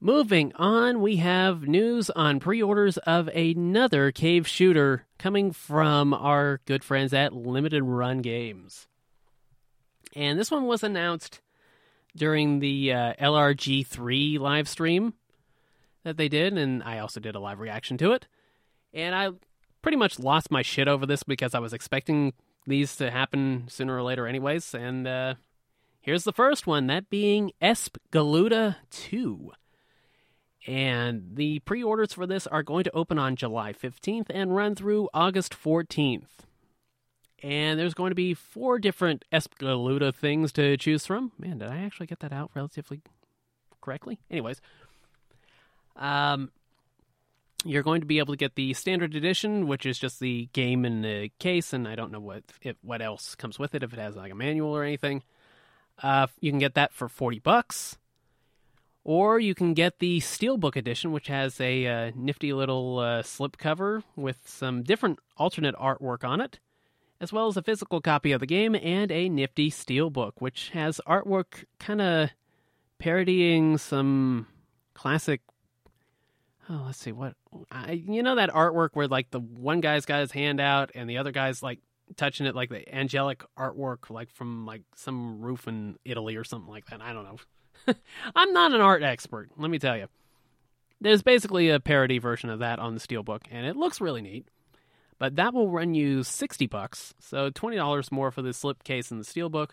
moving 0.00 0.52
on, 0.56 1.00
we 1.00 1.18
have 1.18 1.68
news 1.68 2.10
on 2.10 2.40
pre 2.40 2.60
orders 2.60 2.96
of 2.98 3.28
another 3.28 4.10
cave 4.10 4.48
shooter 4.48 5.06
coming 5.18 5.52
from 5.52 6.12
our 6.12 6.60
good 6.66 6.82
friends 6.82 7.14
at 7.14 7.32
Limited 7.32 7.84
Run 7.84 8.22
Games. 8.22 8.88
And 10.16 10.36
this 10.36 10.50
one 10.50 10.66
was 10.66 10.82
announced 10.82 11.42
during 12.18 12.60
the 12.60 12.92
uh, 12.92 13.14
LRG3 13.20 14.38
live 14.38 14.68
stream 14.68 15.14
that 16.04 16.16
they 16.16 16.28
did, 16.28 16.56
and 16.56 16.82
I 16.82 16.98
also 16.98 17.20
did 17.20 17.34
a 17.34 17.40
live 17.40 17.60
reaction 17.60 17.96
to 17.98 18.12
it. 18.12 18.26
And 18.92 19.14
I 19.14 19.30
pretty 19.82 19.96
much 19.96 20.18
lost 20.18 20.50
my 20.50 20.62
shit 20.62 20.88
over 20.88 21.06
this 21.06 21.22
because 21.22 21.54
I 21.54 21.60
was 21.60 21.72
expecting 21.72 22.32
these 22.66 22.96
to 22.96 23.10
happen 23.10 23.66
sooner 23.68 23.96
or 23.96 24.02
later, 24.02 24.26
anyways. 24.26 24.74
And 24.74 25.06
uh, 25.06 25.34
here's 26.00 26.24
the 26.24 26.32
first 26.32 26.66
one 26.66 26.86
that 26.88 27.10
being 27.10 27.52
Esp 27.62 27.96
Galuda 28.10 28.76
2. 28.90 29.52
And 30.66 31.30
the 31.34 31.60
pre 31.60 31.82
orders 31.82 32.12
for 32.12 32.26
this 32.26 32.46
are 32.46 32.62
going 32.62 32.84
to 32.84 32.94
open 32.94 33.18
on 33.18 33.36
July 33.36 33.72
15th 33.72 34.26
and 34.30 34.54
run 34.54 34.74
through 34.74 35.08
August 35.14 35.54
14th 35.54 36.47
and 37.42 37.78
there's 37.78 37.94
going 37.94 38.10
to 38.10 38.16
be 38.16 38.34
four 38.34 38.78
different 38.78 39.24
Espgaluda 39.32 40.14
things 40.14 40.52
to 40.52 40.76
choose 40.76 41.06
from. 41.06 41.32
Man, 41.38 41.58
did 41.58 41.68
I 41.68 41.78
actually 41.78 42.06
get 42.06 42.20
that 42.20 42.32
out 42.32 42.50
relatively 42.54 43.00
correctly? 43.80 44.18
Anyways, 44.30 44.60
um, 45.96 46.50
you're 47.64 47.82
going 47.82 48.00
to 48.00 48.06
be 48.06 48.18
able 48.18 48.34
to 48.34 48.38
get 48.38 48.54
the 48.54 48.74
standard 48.74 49.14
edition, 49.14 49.66
which 49.66 49.86
is 49.86 49.98
just 49.98 50.20
the 50.20 50.48
game 50.52 50.84
in 50.84 51.02
the 51.02 51.30
case, 51.38 51.72
and 51.72 51.86
I 51.86 51.94
don't 51.94 52.12
know 52.12 52.20
what 52.20 52.44
what 52.82 53.02
else 53.02 53.34
comes 53.34 53.58
with 53.58 53.74
it 53.74 53.82
if 53.82 53.92
it 53.92 53.98
has 53.98 54.16
like 54.16 54.32
a 54.32 54.36
manual 54.36 54.74
or 54.76 54.84
anything. 54.84 55.22
Uh, 56.02 56.28
you 56.40 56.50
can 56.50 56.60
get 56.60 56.74
that 56.74 56.92
for 56.92 57.08
forty 57.08 57.38
bucks, 57.38 57.98
or 59.04 59.38
you 59.38 59.54
can 59.54 59.74
get 59.74 59.98
the 59.98 60.20
steelbook 60.20 60.76
edition, 60.76 61.12
which 61.12 61.28
has 61.28 61.60
a 61.60 61.86
uh, 61.86 62.10
nifty 62.14 62.52
little 62.52 62.98
uh, 62.98 63.22
slipcover 63.22 64.02
with 64.16 64.38
some 64.44 64.82
different 64.82 65.18
alternate 65.36 65.74
artwork 65.76 66.24
on 66.24 66.40
it 66.40 66.58
as 67.20 67.32
well 67.32 67.48
as 67.48 67.56
a 67.56 67.62
physical 67.62 68.00
copy 68.00 68.32
of 68.32 68.40
the 68.40 68.46
game 68.46 68.74
and 68.74 69.10
a 69.10 69.28
nifty 69.28 69.70
steelbook, 69.70 70.32
which 70.38 70.70
has 70.70 71.00
artwork 71.06 71.64
kind 71.78 72.00
of 72.00 72.30
parodying 72.98 73.78
some 73.78 74.46
classic. 74.94 75.40
Oh, 76.70 76.82
let's 76.86 76.98
see 76.98 77.12
what 77.12 77.34
I, 77.70 77.92
you 77.92 78.22
know 78.22 78.34
that 78.36 78.50
artwork 78.50 78.90
where 78.92 79.08
like 79.08 79.30
the 79.30 79.40
one 79.40 79.80
guy's 79.80 80.04
got 80.04 80.20
his 80.20 80.32
hand 80.32 80.60
out 80.60 80.90
and 80.94 81.08
the 81.08 81.18
other 81.18 81.32
guy's 81.32 81.62
like 81.62 81.80
touching 82.16 82.46
it, 82.46 82.54
like 82.54 82.70
the 82.70 82.94
angelic 82.94 83.42
artwork, 83.58 84.10
like 84.10 84.30
from 84.30 84.66
like 84.66 84.82
some 84.94 85.40
roof 85.40 85.66
in 85.66 85.96
Italy 86.04 86.36
or 86.36 86.44
something 86.44 86.70
like 86.70 86.86
that. 86.86 87.00
I 87.00 87.12
don't 87.12 87.24
know. 87.24 87.94
I'm 88.36 88.52
not 88.52 88.72
an 88.72 88.80
art 88.80 89.02
expert, 89.02 89.50
let 89.56 89.70
me 89.70 89.78
tell 89.78 89.96
you. 89.96 90.06
There's 91.00 91.22
basically 91.22 91.70
a 91.70 91.78
parody 91.78 92.18
version 92.18 92.50
of 92.50 92.58
that 92.58 92.80
on 92.80 92.94
the 92.94 93.00
steelbook, 93.00 93.42
and 93.52 93.64
it 93.64 93.76
looks 93.76 94.00
really 94.00 94.20
neat 94.20 94.48
but 95.18 95.36
that 95.36 95.52
will 95.52 95.70
run 95.70 95.94
you 95.94 96.22
60 96.22 96.66
bucks, 96.66 97.14
so 97.18 97.50
$20 97.50 98.12
more 98.12 98.30
for 98.30 98.42
the 98.42 98.50
slipcase 98.50 99.10
and 99.10 99.20
the 99.20 99.24
steelbook. 99.24 99.70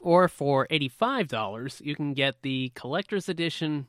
Or 0.00 0.26
for 0.28 0.66
$85, 0.68 1.80
you 1.84 1.94
can 1.94 2.14
get 2.14 2.42
the 2.42 2.72
collector's 2.74 3.28
edition 3.28 3.86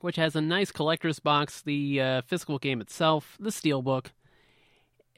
which 0.00 0.16
has 0.16 0.34
a 0.34 0.40
nice 0.40 0.72
collector's 0.72 1.18
box, 1.18 1.62
the 1.62 2.00
uh, 2.00 2.22
physical 2.22 2.58
game 2.58 2.80
itself, 2.80 3.36
the 3.38 3.50
steelbook, 3.50 4.06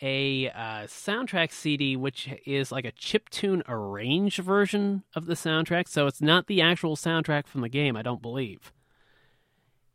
a 0.00 0.48
uh, 0.50 0.86
soundtrack 0.86 1.52
CD, 1.52 1.96
which 1.96 2.28
is 2.44 2.72
like 2.72 2.84
a 2.84 2.92
chiptune 2.92 3.62
arranged 3.68 4.38
version 4.38 5.04
of 5.14 5.26
the 5.26 5.34
soundtrack. 5.34 5.88
So 5.88 6.06
it's 6.06 6.20
not 6.20 6.46
the 6.46 6.60
actual 6.60 6.96
soundtrack 6.96 7.46
from 7.46 7.60
the 7.60 7.68
game, 7.68 7.96
I 7.96 8.02
don't 8.02 8.22
believe. 8.22 8.72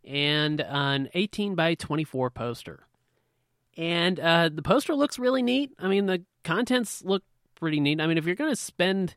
And 0.06 0.62
an 0.62 1.10
18 1.14 1.56
by 1.56 1.76
24 1.76 2.30
poster. 2.30 2.87
And 3.78 4.20
uh, 4.20 4.50
the 4.52 4.64
poster 4.64 4.96
looks 4.96 5.20
really 5.20 5.44
neat. 5.44 5.72
I 5.80 5.88
mean, 5.88 6.08
the 6.08 6.24
contents 6.44 7.04
look 7.04 7.24
pretty 7.56 7.80
neat. 7.80 8.02
I 8.02 8.08
mean, 8.08 8.18
if 8.18 8.26
you're 8.26 8.36
going 8.36 8.52
to 8.52 8.56
spend 8.56 9.16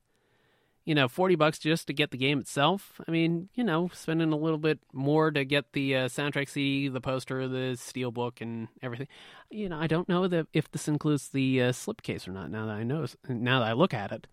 you 0.84 0.94
know, 0.94 1.08
40 1.08 1.36
bucks 1.36 1.58
just 1.58 1.86
to 1.86 1.92
get 1.92 2.10
the 2.10 2.16
game 2.16 2.40
itself. 2.40 3.00
I 3.06 3.10
mean, 3.10 3.48
you 3.54 3.62
know, 3.62 3.90
spending 3.92 4.32
a 4.32 4.36
little 4.36 4.58
bit 4.58 4.80
more 4.92 5.30
to 5.30 5.44
get 5.44 5.72
the 5.72 5.94
uh, 5.94 6.08
soundtrack 6.08 6.48
CD, 6.48 6.88
the 6.88 7.00
poster, 7.00 7.46
the 7.46 7.76
steelbook, 7.76 8.40
and 8.40 8.68
everything. 8.82 9.06
You 9.50 9.68
know, 9.68 9.78
I 9.78 9.86
don't 9.86 10.08
know 10.08 10.28
if 10.52 10.70
this 10.70 10.88
includes 10.88 11.28
the 11.28 11.62
uh, 11.62 11.72
slipcase 11.72 12.26
or 12.26 12.32
not. 12.32 12.50
Now 12.50 12.66
that 12.66 12.76
I 12.76 12.82
know, 12.82 13.06
now 13.28 13.60
that 13.60 13.68
I 13.68 13.72
look 13.72 13.94
at 13.94 14.10
it, 14.10 14.26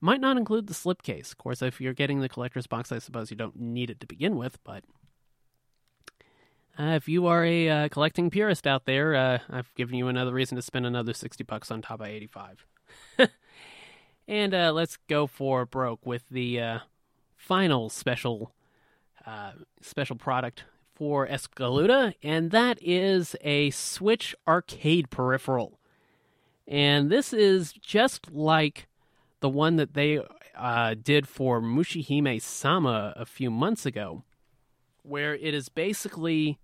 might 0.00 0.20
not 0.20 0.36
include 0.36 0.68
the 0.68 0.74
slipcase. 0.74 1.32
Of 1.32 1.38
course, 1.38 1.60
if 1.60 1.80
you're 1.80 1.92
getting 1.92 2.20
the 2.20 2.28
collector's 2.28 2.66
box, 2.66 2.92
I 2.92 2.98
suppose 2.98 3.30
you 3.30 3.36
don't 3.36 3.58
need 3.58 3.90
it 3.90 4.00
to 4.00 4.06
begin 4.06 4.36
with. 4.36 4.62
But 4.64 4.84
uh, 6.78 6.92
if 6.96 7.08
you 7.08 7.26
are 7.26 7.44
a 7.44 7.68
uh, 7.68 7.88
collecting 7.88 8.30
purist 8.30 8.66
out 8.66 8.84
there, 8.84 9.14
uh, 9.14 9.38
I've 9.48 9.74
given 9.74 9.94
you 9.94 10.08
another 10.08 10.32
reason 10.32 10.56
to 10.56 10.62
spend 10.62 10.86
another 10.86 11.12
60 11.12 11.44
bucks 11.44 11.70
on 11.70 11.82
top 11.82 12.00
of 12.00 12.06
85. 12.06 12.66
And 14.26 14.54
uh, 14.54 14.72
let's 14.72 14.96
go 15.08 15.26
for 15.26 15.66
broke 15.66 16.06
with 16.06 16.22
the 16.30 16.60
uh, 16.60 16.78
final 17.36 17.90
special 17.90 18.54
uh, 19.26 19.52
special 19.80 20.16
product 20.16 20.64
for 20.94 21.26
Espgaluda, 21.26 22.14
and 22.22 22.50
that 22.50 22.78
is 22.80 23.34
a 23.42 23.70
Switch 23.70 24.34
arcade 24.46 25.10
peripheral. 25.10 25.78
And 26.66 27.10
this 27.10 27.32
is 27.32 27.72
just 27.72 28.30
like 28.30 28.86
the 29.40 29.48
one 29.48 29.76
that 29.76 29.94
they 29.94 30.20
did 31.02 31.26
for 31.26 31.60
Mushihimesama 31.60 33.20
a 33.20 33.26
few 33.26 33.50
months 33.50 33.84
ago, 33.84 34.24
where 35.02 35.34
it 35.34 35.52
is 35.52 35.68
basically 35.68 36.58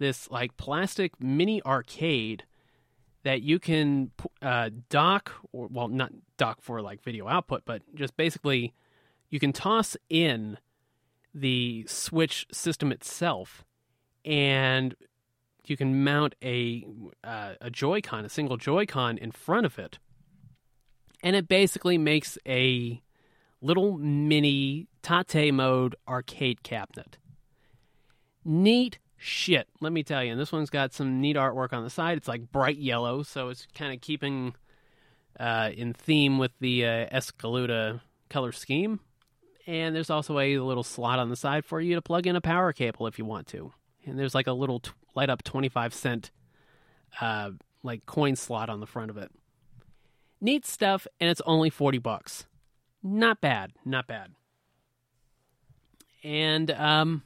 this 0.00 0.28
like 0.30 0.56
plastic 0.56 1.12
mini 1.22 1.62
arcade 1.62 2.42
that 3.22 3.42
you 3.42 3.60
can 3.60 4.10
uh, 4.42 4.70
dock 4.88 5.32
or 5.52 5.68
well 5.70 5.86
not 5.86 6.10
dock 6.36 6.60
for 6.60 6.82
like 6.82 7.00
video 7.02 7.28
output 7.28 7.62
but 7.64 7.82
just 7.94 8.16
basically 8.16 8.74
you 9.28 9.38
can 9.38 9.52
toss 9.52 9.96
in 10.08 10.58
the 11.32 11.84
switch 11.86 12.46
system 12.50 12.90
itself 12.90 13.64
and 14.24 14.96
you 15.66 15.76
can 15.76 16.02
mount 16.02 16.34
a 16.42 16.84
uh, 17.22 17.54
a 17.60 17.70
joy-con 17.70 18.24
a 18.24 18.28
single 18.28 18.56
joy-con 18.56 19.16
in 19.18 19.30
front 19.30 19.64
of 19.64 19.78
it. 19.78 19.98
And 21.22 21.36
it 21.36 21.48
basically 21.48 21.98
makes 21.98 22.38
a 22.46 23.00
little 23.60 23.98
mini 23.98 24.88
tate 25.02 25.52
mode 25.52 25.94
arcade 26.08 26.62
cabinet. 26.62 27.18
Neat 28.44 28.98
shit, 29.22 29.68
let 29.80 29.92
me 29.92 30.02
tell 30.02 30.24
you. 30.24 30.32
And 30.32 30.40
this 30.40 30.50
one's 30.50 30.70
got 30.70 30.94
some 30.94 31.20
neat 31.20 31.36
artwork 31.36 31.74
on 31.74 31.84
the 31.84 31.90
side. 31.90 32.16
It's 32.16 32.26
like 32.26 32.50
bright 32.50 32.78
yellow, 32.78 33.22
so 33.22 33.50
it's 33.50 33.66
kind 33.74 33.92
of 33.92 34.00
keeping 34.00 34.54
uh, 35.38 35.70
in 35.76 35.92
theme 35.92 36.38
with 36.38 36.52
the 36.58 36.86
uh, 36.86 37.06
Espgaluda 37.12 38.00
color 38.30 38.50
scheme. 38.50 38.98
And 39.66 39.94
there's 39.94 40.10
also 40.10 40.38
a 40.38 40.58
little 40.58 40.82
slot 40.82 41.18
on 41.18 41.28
the 41.28 41.36
side 41.36 41.66
for 41.66 41.80
you 41.80 41.94
to 41.94 42.02
plug 42.02 42.26
in 42.26 42.34
a 42.34 42.40
power 42.40 42.72
cable 42.72 43.06
if 43.06 43.18
you 43.18 43.26
want 43.26 43.46
to. 43.48 43.72
And 44.06 44.18
there's 44.18 44.34
like 44.34 44.46
a 44.46 44.52
little 44.52 44.80
t- 44.80 44.90
light 45.14 45.28
up 45.28 45.44
25 45.44 45.92
cent 45.92 46.30
uh, 47.20 47.50
like 47.82 48.06
coin 48.06 48.36
slot 48.36 48.70
on 48.70 48.80
the 48.80 48.86
front 48.86 49.10
of 49.10 49.18
it. 49.18 49.30
Neat 50.40 50.64
stuff, 50.64 51.06
and 51.20 51.28
it's 51.28 51.42
only 51.44 51.68
40 51.68 51.98
bucks. 51.98 52.46
Not 53.02 53.42
bad, 53.42 53.72
not 53.84 54.06
bad. 54.06 54.30
And 56.24 56.70
um, 56.70 57.22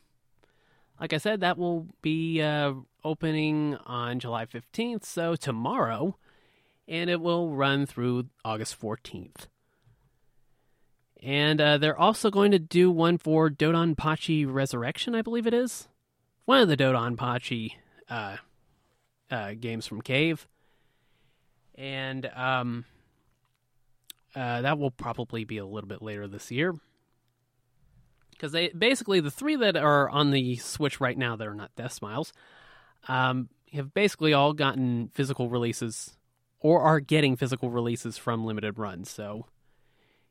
like 1.00 1.12
I 1.12 1.18
said, 1.18 1.40
that 1.40 1.58
will 1.58 1.88
be 2.02 2.40
uh, 2.40 2.74
opening 3.02 3.76
on 3.84 4.20
July 4.20 4.46
15th, 4.46 5.04
so 5.04 5.36
tomorrow, 5.36 6.16
and 6.86 7.10
it 7.10 7.20
will 7.20 7.54
run 7.54 7.86
through 7.86 8.26
August 8.44 8.80
14th. 8.80 9.46
And 11.22 11.60
uh, 11.60 11.78
they're 11.78 11.98
also 11.98 12.30
going 12.30 12.52
to 12.52 12.58
do 12.58 12.90
one 12.90 13.18
for 13.18 13.50
Dodonpachi 13.50 14.46
Resurrection, 14.50 15.14
I 15.14 15.22
believe 15.22 15.46
it 15.46 15.54
is. 15.54 15.88
One 16.44 16.60
of 16.60 16.68
the 16.68 16.76
Dodonpachi 16.76 17.72
uh, 18.10 18.36
uh, 19.30 19.54
games 19.58 19.86
from 19.86 20.02
Cave. 20.02 20.46
And 21.76 22.30
um, 22.36 22.84
uh, 24.36 24.60
that 24.60 24.78
will 24.78 24.90
probably 24.90 25.44
be 25.44 25.56
a 25.58 25.66
little 25.66 25.88
bit 25.88 26.02
later 26.02 26.28
this 26.28 26.50
year 26.50 26.74
because 28.44 28.52
they 28.52 28.68
basically 28.68 29.20
the 29.20 29.30
three 29.30 29.56
that 29.56 29.74
are 29.74 30.06
on 30.10 30.30
the 30.30 30.56
Switch 30.56 31.00
right 31.00 31.16
now 31.16 31.34
that 31.34 31.46
are 31.46 31.54
not 31.54 31.74
Deathsmiles 31.76 32.32
um, 33.08 33.48
have 33.72 33.94
basically 33.94 34.34
all 34.34 34.52
gotten 34.52 35.08
physical 35.14 35.48
releases 35.48 36.18
or 36.60 36.82
are 36.82 37.00
getting 37.00 37.36
physical 37.36 37.70
releases 37.70 38.18
from 38.18 38.44
limited 38.44 38.78
runs. 38.78 39.08
So 39.08 39.46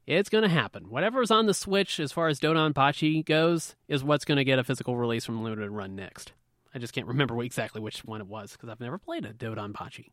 it's 0.06 0.30
going 0.30 0.44
to 0.44 0.50
happen. 0.50 0.92
Whatever's 0.92 1.32
on 1.32 1.48
the 1.48 1.56
Switch 1.56 2.00
as 2.00 2.12
far 2.12 2.28
as 2.28 2.40
Dodonpachi 2.40 3.26
goes 3.26 3.76
is 3.88 4.04
what's 4.04 4.26
going 4.26 4.38
to 4.38 4.44
get 4.44 4.60
a 4.60 4.64
physical 4.64 4.96
release 4.96 5.26
from 5.26 5.44
limited 5.44 5.72
run 5.72 5.96
next. 5.96 6.34
I 6.76 6.78
just 6.78 6.94
can't 6.94 7.08
remember 7.08 7.42
exactly 7.44 7.82
which 7.82 8.06
one 8.06 8.22
it 8.22 8.28
was 8.28 8.52
because 8.52 8.70
I've 8.70 8.80
never 8.80 9.00
played 9.00 9.26
a 9.26 9.34
Dodonpachi. 9.34 10.12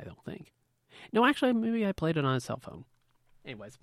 I 0.00 0.04
don't 0.04 0.24
think. 0.24 0.50
No, 1.12 1.26
actually, 1.26 1.52
maybe 1.52 1.84
I 1.86 1.92
played 1.92 2.16
it 2.16 2.24
on 2.24 2.36
a 2.36 2.40
cell 2.40 2.58
phone. 2.58 2.86
Anyways. 3.44 3.76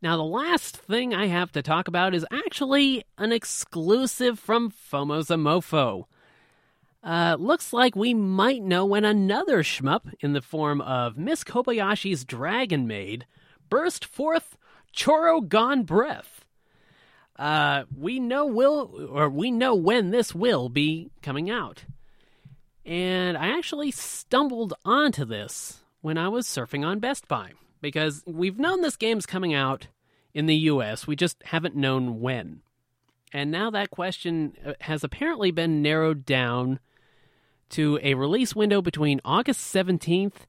Now, 0.00 0.16
the 0.16 0.22
last 0.22 0.76
thing 0.76 1.12
I 1.12 1.26
have 1.26 1.50
to 1.52 1.62
talk 1.62 1.88
about 1.88 2.14
is 2.14 2.24
actually 2.30 3.04
an 3.16 3.32
exclusive 3.32 4.38
from 4.38 4.70
FOMO's 4.70 5.28
A 5.28 5.34
MOFO. 5.34 6.04
Uh, 7.02 7.36
looks 7.38 7.72
like 7.72 7.96
we 7.96 8.14
might 8.14 8.62
know 8.62 8.84
when 8.86 9.04
another 9.04 9.62
shmup 9.64 10.12
in 10.20 10.34
the 10.34 10.40
form 10.40 10.80
of 10.80 11.16
Miss 11.18 11.42
Kobayashi's 11.42 12.24
Dragon 12.24 12.86
Maid 12.86 13.26
burst 13.68 14.04
forth 14.04 14.56
Choro-gon 14.94 15.82
Breath. 15.82 16.44
Uh, 17.36 17.84
we 17.96 18.20
know 18.20 18.46
will 18.46 19.08
or 19.10 19.28
we 19.28 19.50
know 19.50 19.74
when 19.74 20.10
this 20.10 20.32
will 20.34 20.68
be 20.68 21.10
coming 21.22 21.50
out. 21.50 21.84
And 22.84 23.36
I 23.36 23.48
actually 23.56 23.90
stumbled 23.90 24.74
onto 24.84 25.24
this 25.24 25.80
when 26.02 26.18
I 26.18 26.28
was 26.28 26.46
surfing 26.46 26.86
on 26.86 27.00
Best 27.00 27.26
Buy 27.26 27.52
because 27.80 28.22
we've 28.26 28.58
known 28.58 28.80
this 28.80 28.96
game's 28.96 29.26
coming 29.26 29.54
out 29.54 29.88
in 30.34 30.46
the 30.46 30.56
US, 30.56 31.06
we 31.06 31.16
just 31.16 31.42
haven't 31.44 31.76
known 31.76 32.20
when. 32.20 32.60
And 33.32 33.50
now 33.50 33.70
that 33.70 33.90
question 33.90 34.54
uh, 34.64 34.72
has 34.80 35.04
apparently 35.04 35.50
been 35.50 35.82
narrowed 35.82 36.24
down 36.24 36.80
to 37.70 37.98
a 38.02 38.14
release 38.14 38.54
window 38.54 38.80
between 38.80 39.20
August 39.24 39.74
17th 39.74 40.46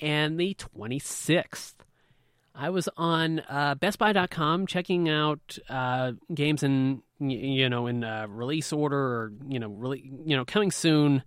and 0.00 0.38
the 0.38 0.54
26th. 0.54 1.74
I 2.54 2.70
was 2.70 2.88
on 2.96 3.40
uh, 3.48 3.74
BestBuy.com 3.76 4.66
checking 4.66 5.08
out 5.08 5.58
uh, 5.68 6.12
games 6.34 6.62
in 6.62 7.02
you 7.18 7.68
know 7.68 7.86
in 7.86 8.04
uh, 8.04 8.26
release 8.28 8.72
order 8.72 8.98
or 8.98 9.32
you 9.48 9.58
know 9.58 9.68
really 9.68 10.10
you 10.24 10.36
know 10.36 10.44
coming 10.44 10.70
soon, 10.70 11.22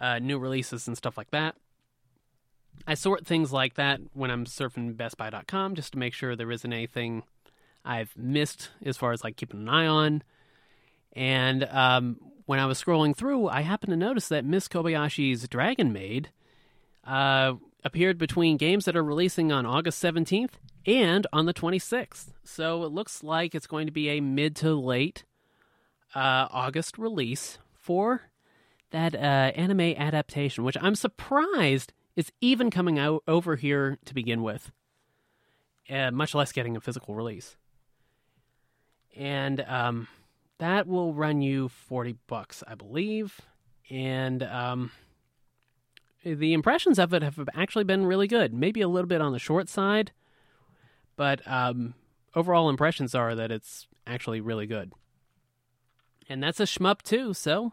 uh, 0.00 0.18
new 0.20 0.38
releases 0.38 0.86
and 0.88 0.96
stuff 0.96 1.18
like 1.18 1.30
that. 1.32 1.54
I 2.86 2.94
sort 2.94 3.26
things 3.26 3.52
like 3.52 3.74
that 3.74 4.00
when 4.12 4.30
I'm 4.30 4.44
surfing 4.44 4.94
BestBuy.com 4.94 5.74
just 5.74 5.92
to 5.92 5.98
make 5.98 6.14
sure 6.14 6.34
there 6.34 6.50
isn't 6.50 6.72
anything 6.72 7.22
I've 7.84 8.16
missed 8.16 8.70
as 8.84 8.96
far 8.96 9.12
as 9.12 9.24
like 9.24 9.36
keeping 9.36 9.60
an 9.60 9.68
eye 9.68 9.86
on. 9.86 10.22
And 11.12 11.64
um, 11.64 12.16
when 12.46 12.58
I 12.58 12.66
was 12.66 12.82
scrolling 12.82 13.16
through, 13.16 13.48
I 13.48 13.62
happened 13.62 13.90
to 13.90 13.96
notice 13.96 14.28
that 14.28 14.44
Miss 14.44 14.68
Kobayashi's 14.68 15.46
Dragon 15.48 15.92
Maid 15.92 16.30
uh, 17.04 17.54
appeared 17.84 18.18
between 18.18 18.56
games 18.56 18.84
that 18.84 18.96
are 18.96 19.04
releasing 19.04 19.52
on 19.52 19.66
August 19.66 20.02
17th 20.02 20.52
and 20.86 21.26
on 21.32 21.46
the 21.46 21.54
26th. 21.54 22.32
So 22.44 22.84
it 22.84 22.92
looks 22.92 23.22
like 23.22 23.54
it's 23.54 23.66
going 23.66 23.86
to 23.86 23.92
be 23.92 24.08
a 24.10 24.20
mid 24.20 24.56
to 24.56 24.74
late 24.74 25.24
uh, 26.14 26.48
August 26.50 26.98
release 26.98 27.58
for 27.74 28.22
that 28.90 29.14
uh, 29.14 29.18
anime 29.18 29.80
adaptation, 29.80 30.64
which 30.64 30.76
I'm 30.80 30.94
surprised 30.94 31.92
is 32.16 32.30
even 32.40 32.70
coming 32.70 32.98
out 32.98 33.22
over 33.26 33.56
here 33.56 33.98
to 34.04 34.14
begin 34.14 34.42
with, 34.42 34.70
uh, 35.90 36.10
much 36.10 36.34
less 36.34 36.52
getting 36.52 36.76
a 36.76 36.80
physical 36.80 37.14
release. 37.14 37.56
And 39.16 39.60
um, 39.66 40.08
that 40.58 40.86
will 40.86 41.12
run 41.14 41.42
you 41.42 41.68
40 41.68 42.16
bucks, 42.26 42.62
I 42.66 42.74
believe. 42.74 43.40
And 43.90 44.42
um, 44.42 44.90
the 46.24 46.52
impressions 46.52 46.98
of 46.98 47.12
it 47.12 47.22
have 47.22 47.48
actually 47.54 47.84
been 47.84 48.06
really 48.06 48.26
good. 48.28 48.54
Maybe 48.54 48.80
a 48.80 48.88
little 48.88 49.08
bit 49.08 49.20
on 49.20 49.32
the 49.32 49.38
short 49.38 49.68
side, 49.68 50.12
but 51.16 51.40
um, 51.46 51.94
overall 52.34 52.68
impressions 52.70 53.14
are 53.14 53.34
that 53.34 53.50
it's 53.50 53.86
actually 54.06 54.40
really 54.40 54.66
good. 54.66 54.92
and 56.28 56.42
that's 56.42 56.60
a 56.60 56.64
shmup 56.64 57.02
too. 57.02 57.34
So, 57.34 57.72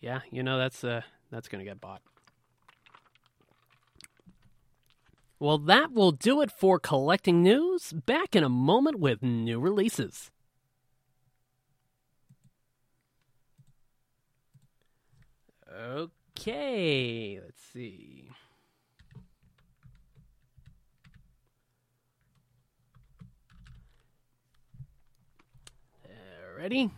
yeah, 0.00 0.20
you 0.30 0.42
know 0.42 0.58
that's 0.58 0.82
uh 0.84 1.02
that's 1.30 1.48
gonna 1.48 1.64
get 1.64 1.80
bought. 1.80 2.02
Well, 5.38 5.58
that 5.58 5.92
will 5.92 6.12
do 6.12 6.40
it 6.40 6.50
for 6.50 6.78
collecting 6.78 7.42
news. 7.42 7.92
Back 7.92 8.34
in 8.34 8.42
a 8.42 8.48
moment 8.48 8.98
with 8.98 9.22
new 9.22 9.60
releases. 9.60 10.30
Okay, 15.70 17.38
let's 17.42 17.62
see. 17.62 18.30
Ready? 26.58 26.90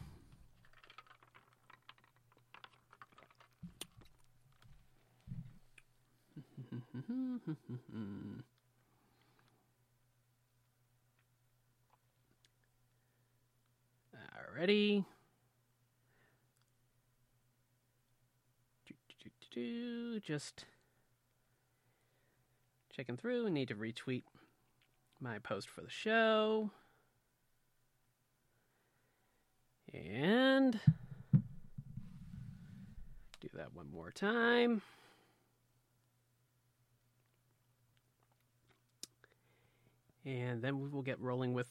Alrighty. 14.58 15.04
Just 20.22 20.64
checking 22.94 23.16
through. 23.16 23.50
Need 23.50 23.68
to 23.68 23.74
retweet 23.74 24.22
my 25.20 25.38
post 25.38 25.68
for 25.68 25.80
the 25.80 25.90
show. 25.90 26.70
And 29.94 30.78
do 33.40 33.48
that 33.54 33.74
one 33.74 33.90
more 33.90 34.10
time. 34.10 34.82
And 40.28 40.60
then 40.60 40.78
we 40.78 40.88
will 40.88 41.00
get 41.00 41.18
rolling 41.20 41.54
with 41.54 41.68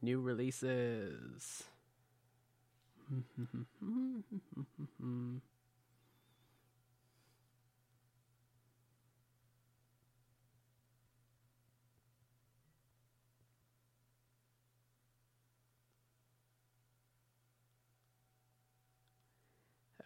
new 0.00 0.20
releases. 0.20 1.64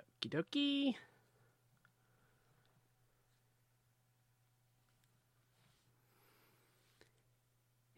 Okie 0.00 0.30
dokie. 0.30 0.96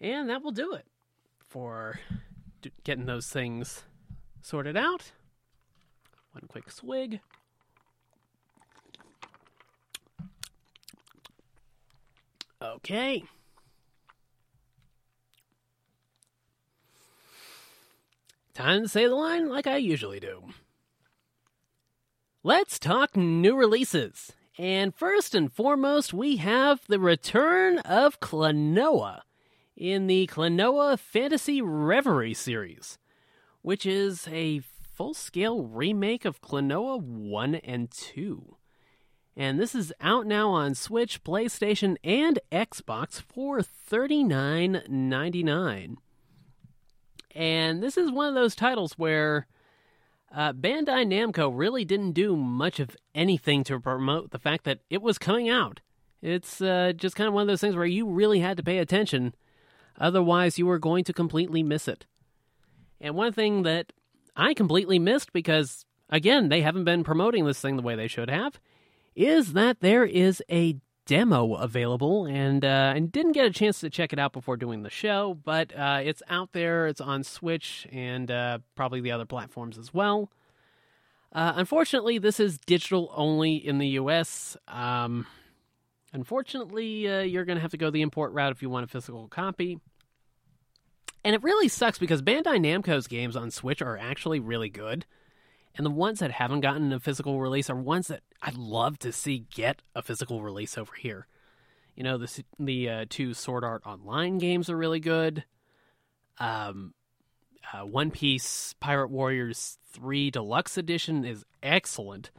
And 0.04 0.28
that 0.28 0.42
will 0.42 0.50
do 0.50 0.74
it 0.74 0.84
for 1.48 1.98
getting 2.84 3.06
those 3.06 3.26
things 3.26 3.84
sorted 4.42 4.76
out. 4.76 5.12
One 6.32 6.44
quick 6.46 6.70
swig. 6.70 7.20
Okay. 12.60 13.24
Time 18.52 18.82
to 18.82 18.88
say 18.88 19.06
the 19.06 19.14
line 19.14 19.48
like 19.48 19.66
I 19.66 19.78
usually 19.78 20.20
do. 20.20 20.50
Let's 22.42 22.78
talk 22.78 23.16
new 23.16 23.56
releases. 23.56 24.32
And 24.58 24.94
first 24.94 25.34
and 25.34 25.50
foremost, 25.50 26.12
we 26.12 26.36
have 26.36 26.82
the 26.88 27.00
return 27.00 27.78
of 27.78 28.20
Klonoa 28.20 29.22
in 29.76 30.06
the 30.06 30.28
Klonoa 30.32 30.98
Fantasy 30.98 31.60
Reverie 31.60 32.32
series, 32.34 32.98
which 33.62 33.84
is 33.86 34.28
a 34.28 34.60
full 34.92 35.14
scale 35.14 35.64
remake 35.64 36.24
of 36.24 36.40
Klonoa 36.40 37.02
1 37.02 37.56
and 37.56 37.90
2. 37.90 38.56
And 39.36 39.58
this 39.58 39.74
is 39.74 39.92
out 40.00 40.26
now 40.26 40.50
on 40.50 40.76
Switch, 40.76 41.24
PlayStation, 41.24 41.96
and 42.04 42.38
Xbox 42.52 43.20
for 43.20 43.58
$39.99. 43.58 45.96
And 47.34 47.82
this 47.82 47.96
is 47.96 48.12
one 48.12 48.28
of 48.28 48.34
those 48.34 48.54
titles 48.54 48.92
where 48.92 49.48
uh, 50.32 50.52
Bandai 50.52 51.04
Namco 51.04 51.50
really 51.52 51.84
didn't 51.84 52.12
do 52.12 52.36
much 52.36 52.78
of 52.78 52.96
anything 53.12 53.64
to 53.64 53.80
promote 53.80 54.30
the 54.30 54.38
fact 54.38 54.62
that 54.64 54.78
it 54.88 55.02
was 55.02 55.18
coming 55.18 55.48
out. 55.48 55.80
It's 56.22 56.60
uh, 56.60 56.92
just 56.96 57.16
kind 57.16 57.26
of 57.26 57.34
one 57.34 57.42
of 57.42 57.48
those 57.48 57.60
things 57.60 57.74
where 57.74 57.84
you 57.84 58.08
really 58.08 58.38
had 58.38 58.56
to 58.56 58.62
pay 58.62 58.78
attention, 58.78 59.34
otherwise, 59.98 60.58
you 60.58 60.66
were 60.66 60.78
going 60.78 61.04
to 61.04 61.12
completely 61.12 61.62
miss 61.62 61.88
it. 61.88 62.06
And 63.00 63.14
one 63.14 63.32
thing 63.32 63.62
that 63.62 63.92
I 64.36 64.54
completely 64.54 64.98
missed 64.98 65.32
because, 65.32 65.84
again, 66.08 66.48
they 66.48 66.62
haven't 66.62 66.84
been 66.84 67.04
promoting 67.04 67.44
this 67.44 67.60
thing 67.60 67.76
the 67.76 67.82
way 67.82 67.96
they 67.96 68.08
should 68.08 68.30
have, 68.30 68.60
is 69.14 69.52
that 69.52 69.80
there 69.80 70.04
is 70.04 70.42
a 70.50 70.76
demo 71.06 71.54
available, 71.54 72.24
and 72.26 72.64
uh, 72.64 72.92
and 72.96 73.12
didn't 73.12 73.32
get 73.32 73.46
a 73.46 73.50
chance 73.50 73.80
to 73.80 73.90
check 73.90 74.12
it 74.12 74.18
out 74.18 74.32
before 74.32 74.56
doing 74.56 74.82
the 74.82 74.90
show, 74.90 75.38
but 75.44 75.76
uh, 75.76 76.00
it's 76.02 76.22
out 76.28 76.52
there. 76.52 76.86
It's 76.86 77.00
on 77.00 77.24
Switch 77.24 77.86
and 77.92 78.30
uh, 78.30 78.58
probably 78.74 79.00
the 79.00 79.12
other 79.12 79.26
platforms 79.26 79.78
as 79.78 79.92
well. 79.92 80.30
Uh, 81.32 81.52
unfortunately, 81.56 82.18
this 82.18 82.38
is 82.38 82.58
digital 82.58 83.12
only 83.14 83.56
in 83.56 83.78
the 83.78 83.88
U.S. 83.88 84.56
Um, 84.68 85.26
unfortunately, 86.14 87.08
uh, 87.08 87.20
you're 87.20 87.44
going 87.44 87.56
to 87.56 87.62
have 87.62 87.72
to 87.72 87.76
go 87.76 87.90
the 87.90 88.02
import 88.02 88.32
route 88.32 88.52
if 88.52 88.62
you 88.62 88.70
want 88.70 88.84
a 88.84 88.88
physical 88.88 89.28
copy. 89.28 89.78
And 91.24 91.34
it 91.34 91.42
really 91.42 91.68
sucks 91.68 91.98
because 91.98 92.22
Bandai 92.22 92.58
Namco's 92.58 93.06
games 93.06 93.36
on 93.36 93.50
Switch 93.50 93.82
are 93.82 93.98
actually 93.98 94.40
really 94.40 94.68
good. 94.70 95.04
And 95.74 95.84
the 95.84 95.90
ones 95.90 96.20
that 96.20 96.30
haven't 96.30 96.60
gotten 96.60 96.92
a 96.92 97.00
physical 97.00 97.40
release 97.40 97.68
are 97.68 97.76
ones 97.76 98.08
that 98.08 98.22
I'd 98.40 98.56
love 98.56 98.98
to 99.00 99.12
see 99.12 99.46
get 99.54 99.82
a 99.94 100.02
physical 100.02 100.42
release 100.42 100.78
over 100.78 100.92
here. 100.94 101.26
You 101.96 102.04
know, 102.04 102.18
the 102.18 102.44
the 102.58 102.88
uh, 102.88 103.04
two 103.08 103.34
Sword 103.34 103.64
Art 103.64 103.82
Online 103.84 104.38
games 104.38 104.70
are 104.70 104.76
really 104.76 105.00
good. 105.00 105.44
Um, 106.38 106.94
uh, 107.72 107.86
One 107.86 108.10
Piece 108.10 108.74
Pirate 108.80 109.10
Warriors 109.10 109.78
3 109.92 110.30
Deluxe 110.30 110.76
Edition 110.76 111.24
is 111.24 111.44
excellent. 111.62 112.30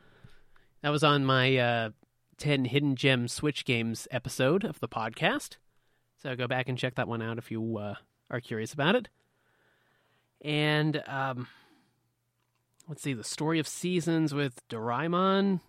That 0.82 0.90
was 0.90 1.04
on 1.04 1.26
my 1.26 1.58
uh, 1.58 1.90
10 2.38 2.66
Hidden 2.66 2.96
Gem 2.96 3.28
Switch 3.28 3.66
Games 3.66 4.08
episode 4.12 4.64
of 4.64 4.80
the 4.80 4.88
podcast. 4.88 5.58
So 6.22 6.36
go 6.36 6.48
back 6.48 6.68
and 6.68 6.78
check 6.78 6.96
that 6.96 7.08
one 7.08 7.22
out 7.22 7.38
if 7.38 7.52
you 7.52 7.78
uh, 7.78 7.96
are 8.30 8.42
curious 8.42 8.74
about 8.74 8.96
it. 8.96 9.10
And 10.42 11.02
um, 11.08 11.48
let's 12.88 13.02
see, 13.02 13.14
the 13.14 13.24
story 13.24 13.60
of 13.60 13.68
seasons 13.68 14.34
with 14.34 14.68
Doraemon 14.70 15.62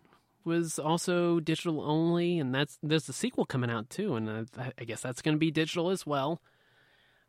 was 0.45 0.79
also 0.79 1.41
digital 1.41 1.81
only, 1.81 2.39
and 2.39 2.55
that's 2.55 2.79
there's 2.83 3.09
a 3.09 3.13
sequel 3.13 3.45
coming 3.45 3.71
out 3.71 3.91
too, 3.91 4.15
and 4.15 4.49
I, 4.57 4.73
I 4.79 4.85
guess 4.85 5.01
that's 5.01 5.23
going 5.23 5.35
to 5.35 5.41
be 5.41 5.51
digital 5.51 5.91
as 5.91 6.07
well. 6.07 6.41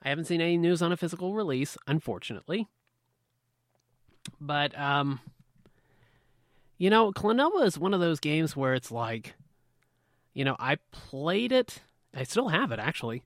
I 0.03 0.09
haven't 0.09 0.25
seen 0.25 0.41
any 0.41 0.57
news 0.57 0.81
on 0.81 0.91
a 0.91 0.97
physical 0.97 1.33
release, 1.33 1.77
unfortunately. 1.87 2.67
But 4.39 4.77
um, 4.77 5.19
you 6.77 6.89
know, 6.89 7.11
Klonoa 7.11 7.65
is 7.65 7.77
one 7.77 7.93
of 7.93 7.99
those 7.99 8.19
games 8.19 8.55
where 8.55 8.73
it's 8.73 8.91
like, 8.91 9.35
you 10.33 10.45
know, 10.45 10.55
I 10.59 10.77
played 10.91 11.51
it. 11.51 11.81
I 12.15 12.23
still 12.23 12.49
have 12.49 12.71
it 12.71 12.79
actually, 12.79 13.23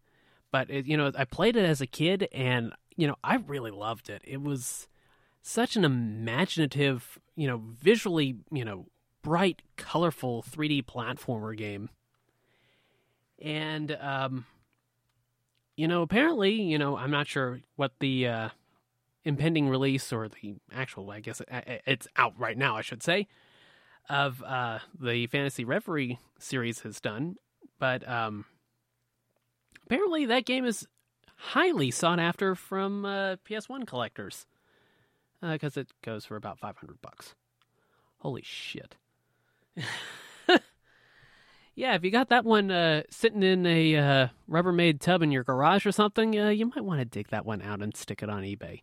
but 0.51 0.69
it, 0.69 0.85
you 0.85 0.97
know, 0.97 1.11
I 1.15 1.25
played 1.25 1.55
it 1.55 1.65
as 1.65 1.81
a 1.81 1.87
kid, 1.87 2.27
and 2.31 2.73
you 2.95 3.07
know, 3.07 3.15
I 3.23 3.35
really 3.35 3.71
loved 3.71 4.09
it. 4.09 4.21
It 4.25 4.41
was 4.41 4.87
such 5.41 5.75
an 5.75 5.83
imaginative, 5.83 7.19
you 7.35 7.47
know, 7.47 7.61
visually, 7.65 8.37
you 8.51 8.63
know, 8.63 8.87
bright, 9.21 9.61
colorful 9.75 10.43
3D 10.43 10.85
platformer 10.85 11.55
game. 11.55 11.89
And 13.41 13.97
um 13.99 14.45
you 15.77 15.87
know, 15.87 16.01
apparently, 16.01 16.51
you 16.51 16.77
know, 16.77 16.95
I'm 16.95 17.11
not 17.11 17.27
sure 17.27 17.61
what 17.75 17.93
the 17.99 18.27
uh 18.27 18.49
impending 19.23 19.69
release 19.69 20.11
or 20.11 20.27
the 20.27 20.55
actual, 20.73 21.11
I 21.11 21.19
guess 21.19 21.41
it's 21.49 22.07
out 22.15 22.33
right 22.37 22.57
now, 22.57 22.77
I 22.77 22.81
should 22.81 23.03
say, 23.03 23.27
of 24.09 24.43
uh 24.43 24.79
the 24.99 25.27
Fantasy 25.27 25.63
Reverie 25.63 26.19
series 26.39 26.81
has 26.81 26.99
done, 26.99 27.35
but 27.79 28.07
um 28.07 28.45
apparently 29.85 30.25
that 30.25 30.45
game 30.45 30.65
is 30.65 30.87
highly 31.35 31.91
sought 31.91 32.19
after 32.19 32.55
from 32.55 33.03
uh, 33.03 33.35
PS1 33.47 33.87
collectors 33.87 34.45
because 35.41 35.75
uh, 35.75 35.81
it 35.81 35.91
goes 36.03 36.23
for 36.23 36.35
about 36.35 36.59
500 36.59 37.01
bucks. 37.01 37.35
Holy 38.19 38.43
shit. 38.43 38.95
yeah, 41.75 41.95
if 41.95 42.03
you 42.03 42.11
got 42.11 42.29
that 42.29 42.45
one 42.45 42.69
uh, 42.69 43.01
sitting 43.09 43.41
in 43.41 43.65
a 43.65 43.95
uh, 43.95 44.27
Rubbermaid 44.49 44.99
tub 44.99 45.23
in 45.23 45.31
your 45.31 45.43
garage 45.43 45.85
or 45.85 45.91
something, 45.91 46.39
uh, 46.39 46.49
you 46.49 46.67
might 46.67 46.85
want 46.85 46.99
to 46.99 47.05
dig 47.05 47.29
that 47.29 47.45
one 47.45 47.61
out 47.61 47.81
and 47.81 47.97
stick 47.97 48.21
it 48.21 48.29
on 48.29 48.43
eBay. 48.43 48.81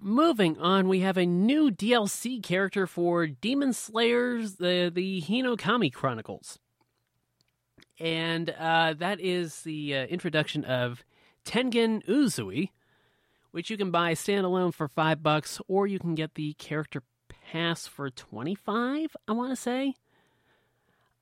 Moving 0.00 0.58
on, 0.58 0.88
we 0.88 1.00
have 1.00 1.16
a 1.16 1.26
new 1.26 1.70
DLC 1.70 2.42
character 2.42 2.86
for 2.86 3.26
Demon 3.26 3.72
Slayers, 3.72 4.54
the 4.56 4.92
the 4.94 5.20
Hinokami 5.20 5.92
Chronicles, 5.92 6.58
and 7.98 8.50
uh, 8.50 8.94
that 8.98 9.20
is 9.20 9.62
the 9.62 9.96
uh, 9.96 10.06
introduction 10.06 10.64
of 10.64 11.04
Tengen 11.44 12.04
Uzui, 12.06 12.70
which 13.50 13.70
you 13.70 13.76
can 13.76 13.90
buy 13.90 14.12
standalone 14.12 14.72
for 14.72 14.86
five 14.86 15.20
bucks, 15.20 15.60
or 15.66 15.88
you 15.88 15.98
can 15.98 16.14
get 16.14 16.34
the 16.34 16.52
character 16.54 17.02
pass 17.50 17.88
for 17.88 18.08
twenty 18.08 18.54
five. 18.54 19.16
I 19.26 19.32
want 19.32 19.50
to 19.50 19.56
say. 19.56 19.94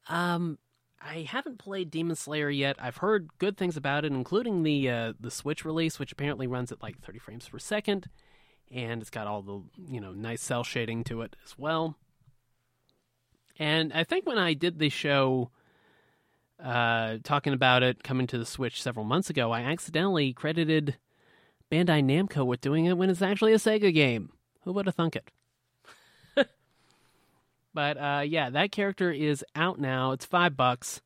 Um, 0.08 0.58
I 1.00 1.26
haven't 1.28 1.58
played 1.58 1.90
Demon 1.90 2.16
Slayer 2.16 2.50
yet. 2.50 2.76
I've 2.78 2.98
heard 2.98 3.30
good 3.38 3.56
things 3.56 3.76
about 3.76 4.04
it, 4.04 4.12
including 4.12 4.64
the 4.64 4.90
uh, 4.90 5.12
the 5.18 5.30
Switch 5.30 5.64
release, 5.64 5.98
which 5.98 6.12
apparently 6.12 6.46
runs 6.46 6.70
at 6.72 6.82
like 6.82 7.00
30 7.00 7.18
frames 7.20 7.48
per 7.48 7.58
second, 7.58 8.08
and 8.70 9.00
it's 9.00 9.10
got 9.10 9.26
all 9.26 9.42
the 9.42 9.62
you 9.92 10.00
know 10.00 10.12
nice 10.12 10.42
cell 10.42 10.64
shading 10.64 11.04
to 11.04 11.22
it 11.22 11.36
as 11.44 11.58
well. 11.58 11.96
And 13.58 13.92
I 13.92 14.04
think 14.04 14.26
when 14.26 14.38
I 14.38 14.54
did 14.54 14.78
the 14.78 14.90
show 14.90 15.50
uh, 16.62 17.18
talking 17.22 17.52
about 17.52 17.82
it 17.82 18.02
coming 18.02 18.26
to 18.28 18.38
the 18.38 18.46
Switch 18.46 18.82
several 18.82 19.04
months 19.04 19.30
ago, 19.30 19.50
I 19.50 19.62
accidentally 19.62 20.32
credited 20.32 20.96
Bandai 21.70 22.04
Namco 22.04 22.44
with 22.44 22.60
doing 22.60 22.84
it 22.84 22.98
when 22.98 23.10
it's 23.10 23.22
actually 23.22 23.52
a 23.52 23.58
Sega 23.58 23.92
game. 23.92 24.30
Who 24.62 24.72
would 24.72 24.86
have 24.86 24.94
thunk 24.94 25.16
it? 25.16 25.30
But 27.72 27.98
uh, 27.98 28.22
yeah, 28.26 28.48
that 28.48 28.72
character 28.72 29.12
is 29.12 29.44
out 29.54 29.78
now. 29.78 30.12
It's 30.12 30.24
five 30.24 30.56
bucks. 30.56 31.02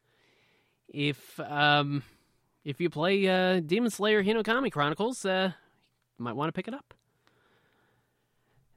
If 0.89 1.41
um, 1.41 2.05
if 2.65 2.81
you 2.81 2.89
play 2.89 3.27
uh, 3.29 3.59
Demon 3.59 3.91
Slayer 3.91 4.23
Hinokami 4.23 4.71
Chronicles, 4.71 5.25
uh, 5.25 5.51
you 6.17 6.25
might 6.25 6.37
want 6.37 6.49
to 6.49 6.53
pick 6.53 6.69
it 6.69 6.75
up. 6.75 6.95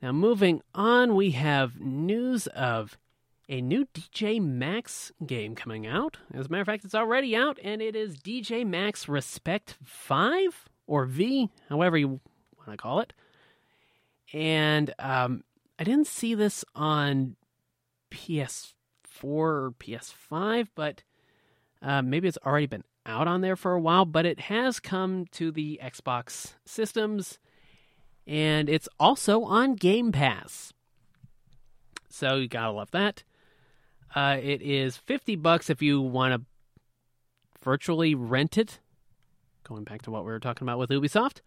Now, 0.03 0.11
moving 0.11 0.61
on, 0.75 1.15
we 1.15 1.31
have 1.31 1.79
news 1.79 2.47
of 2.47 2.97
a 3.47 3.61
new 3.61 3.85
DJ 3.85 4.41
Max 4.41 5.13
game 5.25 5.55
coming 5.55 5.87
out. 5.87 6.17
As 6.33 6.47
a 6.47 6.49
matter 6.49 6.59
of 6.59 6.65
fact, 6.65 6.83
it's 6.83 6.93
already 6.93 7.37
out, 7.37 7.57
and 7.63 7.81
it 7.81 7.95
is 7.95 8.17
DJ 8.17 8.67
Max 8.67 9.07
Respect 9.07 9.77
5 9.81 10.67
or 10.87 11.05
V, 11.05 11.49
however 11.69 11.95
you 11.95 12.19
want 12.57 12.71
to 12.71 12.75
call 12.75 12.99
it. 12.99 13.13
And 14.33 14.93
um, 14.99 15.45
I 15.79 15.85
didn't 15.85 16.07
see 16.07 16.35
this 16.35 16.65
on 16.75 17.37
PS4 18.11 18.73
or 19.23 19.73
PS5, 19.79 20.67
but 20.75 21.03
uh, 21.81 22.01
maybe 22.01 22.27
it's 22.27 22.37
already 22.45 22.67
been 22.67 22.83
out 23.05 23.29
on 23.29 23.39
there 23.39 23.55
for 23.55 23.71
a 23.71 23.79
while. 23.79 24.03
But 24.03 24.25
it 24.25 24.41
has 24.41 24.81
come 24.81 25.27
to 25.31 25.49
the 25.49 25.79
Xbox 25.81 26.55
systems, 26.65 27.39
and 28.27 28.69
it's 28.69 28.89
also 28.99 29.43
on 29.43 29.75
Game 29.75 30.11
Pass. 30.11 30.73
So 32.09 32.35
you 32.35 32.47
gotta 32.47 32.71
love 32.71 32.91
that. 32.91 33.23
Uh, 34.15 34.37
it 34.41 34.61
is 34.61 34.97
fifty 34.97 35.35
bucks 35.35 35.69
if 35.69 35.81
you 35.81 36.01
want 36.01 36.33
to 36.33 36.45
virtually 37.63 38.15
rent 38.15 38.57
it. 38.57 38.79
Going 39.63 39.83
back 39.83 40.01
to 40.03 40.11
what 40.11 40.25
we 40.25 40.31
were 40.31 40.39
talking 40.39 40.65
about 40.65 40.77
with 40.77 40.89
Ubisoft, 40.89 41.41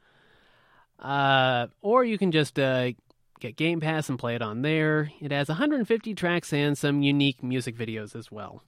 uh, 0.98 1.66
or 1.82 2.04
you 2.04 2.16
can 2.16 2.32
just 2.32 2.58
uh, 2.58 2.92
get 3.40 3.56
Game 3.56 3.80
Pass 3.80 4.08
and 4.08 4.18
play 4.18 4.34
it 4.34 4.42
on 4.42 4.62
there. 4.62 5.10
It 5.20 5.32
has 5.32 5.48
150 5.48 6.14
tracks 6.14 6.52
and 6.52 6.76
some 6.76 7.02
unique 7.02 7.42
music 7.42 7.76
videos 7.76 8.16
as 8.16 8.32
well. 8.32 8.62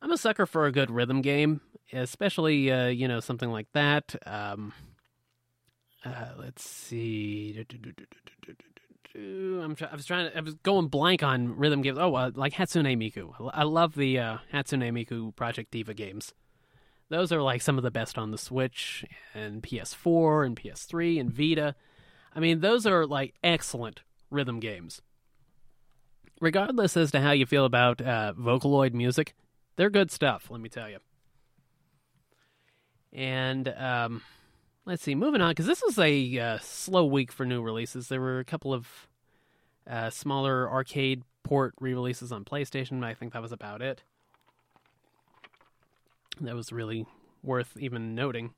I'm 0.00 0.10
a 0.10 0.18
sucker 0.18 0.46
for 0.46 0.66
a 0.66 0.72
good 0.72 0.90
rhythm 0.90 1.22
game, 1.22 1.60
especially 1.92 2.70
uh, 2.72 2.88
you 2.88 3.06
know 3.06 3.20
something 3.20 3.50
like 3.50 3.68
that. 3.72 4.16
Um, 4.26 4.72
uh, 6.04 6.32
let's 6.38 6.68
see. 6.68 7.64
I'm 9.14 9.74
try- 9.76 9.88
I 9.90 9.94
was 9.94 10.06
trying 10.06 10.30
to, 10.30 10.36
I 10.36 10.40
was 10.40 10.54
going 10.54 10.88
blank 10.88 11.22
on 11.22 11.56
rhythm 11.56 11.82
games. 11.82 11.98
Oh, 12.00 12.14
uh, 12.14 12.30
like 12.34 12.54
Hatsune 12.54 12.96
Miku. 12.96 13.50
I 13.52 13.64
love 13.64 13.94
the 13.94 14.18
uh, 14.18 14.38
Hatsune 14.52 14.90
Miku 14.92 15.34
Project 15.36 15.70
Diva 15.70 15.94
games. 15.94 16.32
Those 17.08 17.30
are 17.30 17.42
like 17.42 17.60
some 17.60 17.76
of 17.76 17.84
the 17.84 17.90
best 17.90 18.16
on 18.16 18.30
the 18.30 18.38
Switch 18.38 19.04
and 19.34 19.62
PS4 19.62 20.46
and 20.46 20.56
PS3 20.56 21.20
and 21.20 21.30
Vita. 21.30 21.74
I 22.34 22.40
mean, 22.40 22.60
those 22.60 22.86
are 22.86 23.06
like 23.06 23.34
excellent 23.44 24.00
rhythm 24.30 24.60
games. 24.60 25.02
Regardless 26.40 26.96
as 26.96 27.10
to 27.12 27.20
how 27.20 27.32
you 27.32 27.44
feel 27.44 27.66
about 27.66 28.00
uh, 28.00 28.32
Vocaloid 28.32 28.94
music, 28.94 29.34
they're 29.76 29.90
good 29.90 30.10
stuff, 30.10 30.50
let 30.50 30.60
me 30.60 30.68
tell 30.68 30.88
you. 30.88 30.98
And 33.12 33.68
um, 33.68 34.22
let's 34.84 35.02
see, 35.02 35.14
moving 35.14 35.40
on, 35.40 35.50
because 35.50 35.66
this 35.66 35.82
was 35.82 35.98
a 35.98 36.38
uh, 36.38 36.58
slow 36.60 37.04
week 37.04 37.32
for 37.32 37.46
new 37.46 37.62
releases. 37.62 38.08
There 38.08 38.20
were 38.20 38.38
a 38.38 38.44
couple 38.44 38.74
of 38.74 39.08
uh, 39.88 40.10
smaller 40.10 40.70
arcade 40.70 41.22
port 41.42 41.74
re 41.80 41.92
releases 41.94 42.32
on 42.32 42.44
PlayStation, 42.44 43.04
I 43.04 43.14
think 43.14 43.32
that 43.32 43.42
was 43.42 43.52
about 43.52 43.82
it. 43.82 44.02
That 46.40 46.54
was 46.54 46.72
really 46.72 47.06
worth 47.42 47.76
even 47.78 48.14
noting. 48.14 48.54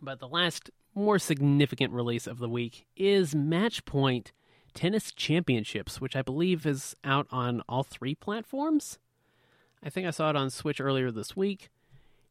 But 0.00 0.20
the 0.20 0.28
last 0.28 0.70
more 0.94 1.18
significant 1.18 1.92
release 1.92 2.26
of 2.26 2.38
the 2.38 2.48
week 2.48 2.86
is 2.96 3.34
Matchpoint 3.34 4.28
Tennis 4.74 5.12
Championships, 5.12 6.00
which 6.00 6.16
I 6.16 6.22
believe 6.22 6.66
is 6.66 6.94
out 7.04 7.26
on 7.30 7.62
all 7.68 7.82
three 7.82 8.14
platforms. 8.14 8.98
I 9.82 9.90
think 9.90 10.06
I 10.06 10.10
saw 10.10 10.30
it 10.30 10.36
on 10.36 10.50
Switch 10.50 10.80
earlier 10.80 11.10
this 11.10 11.36
week, 11.36 11.70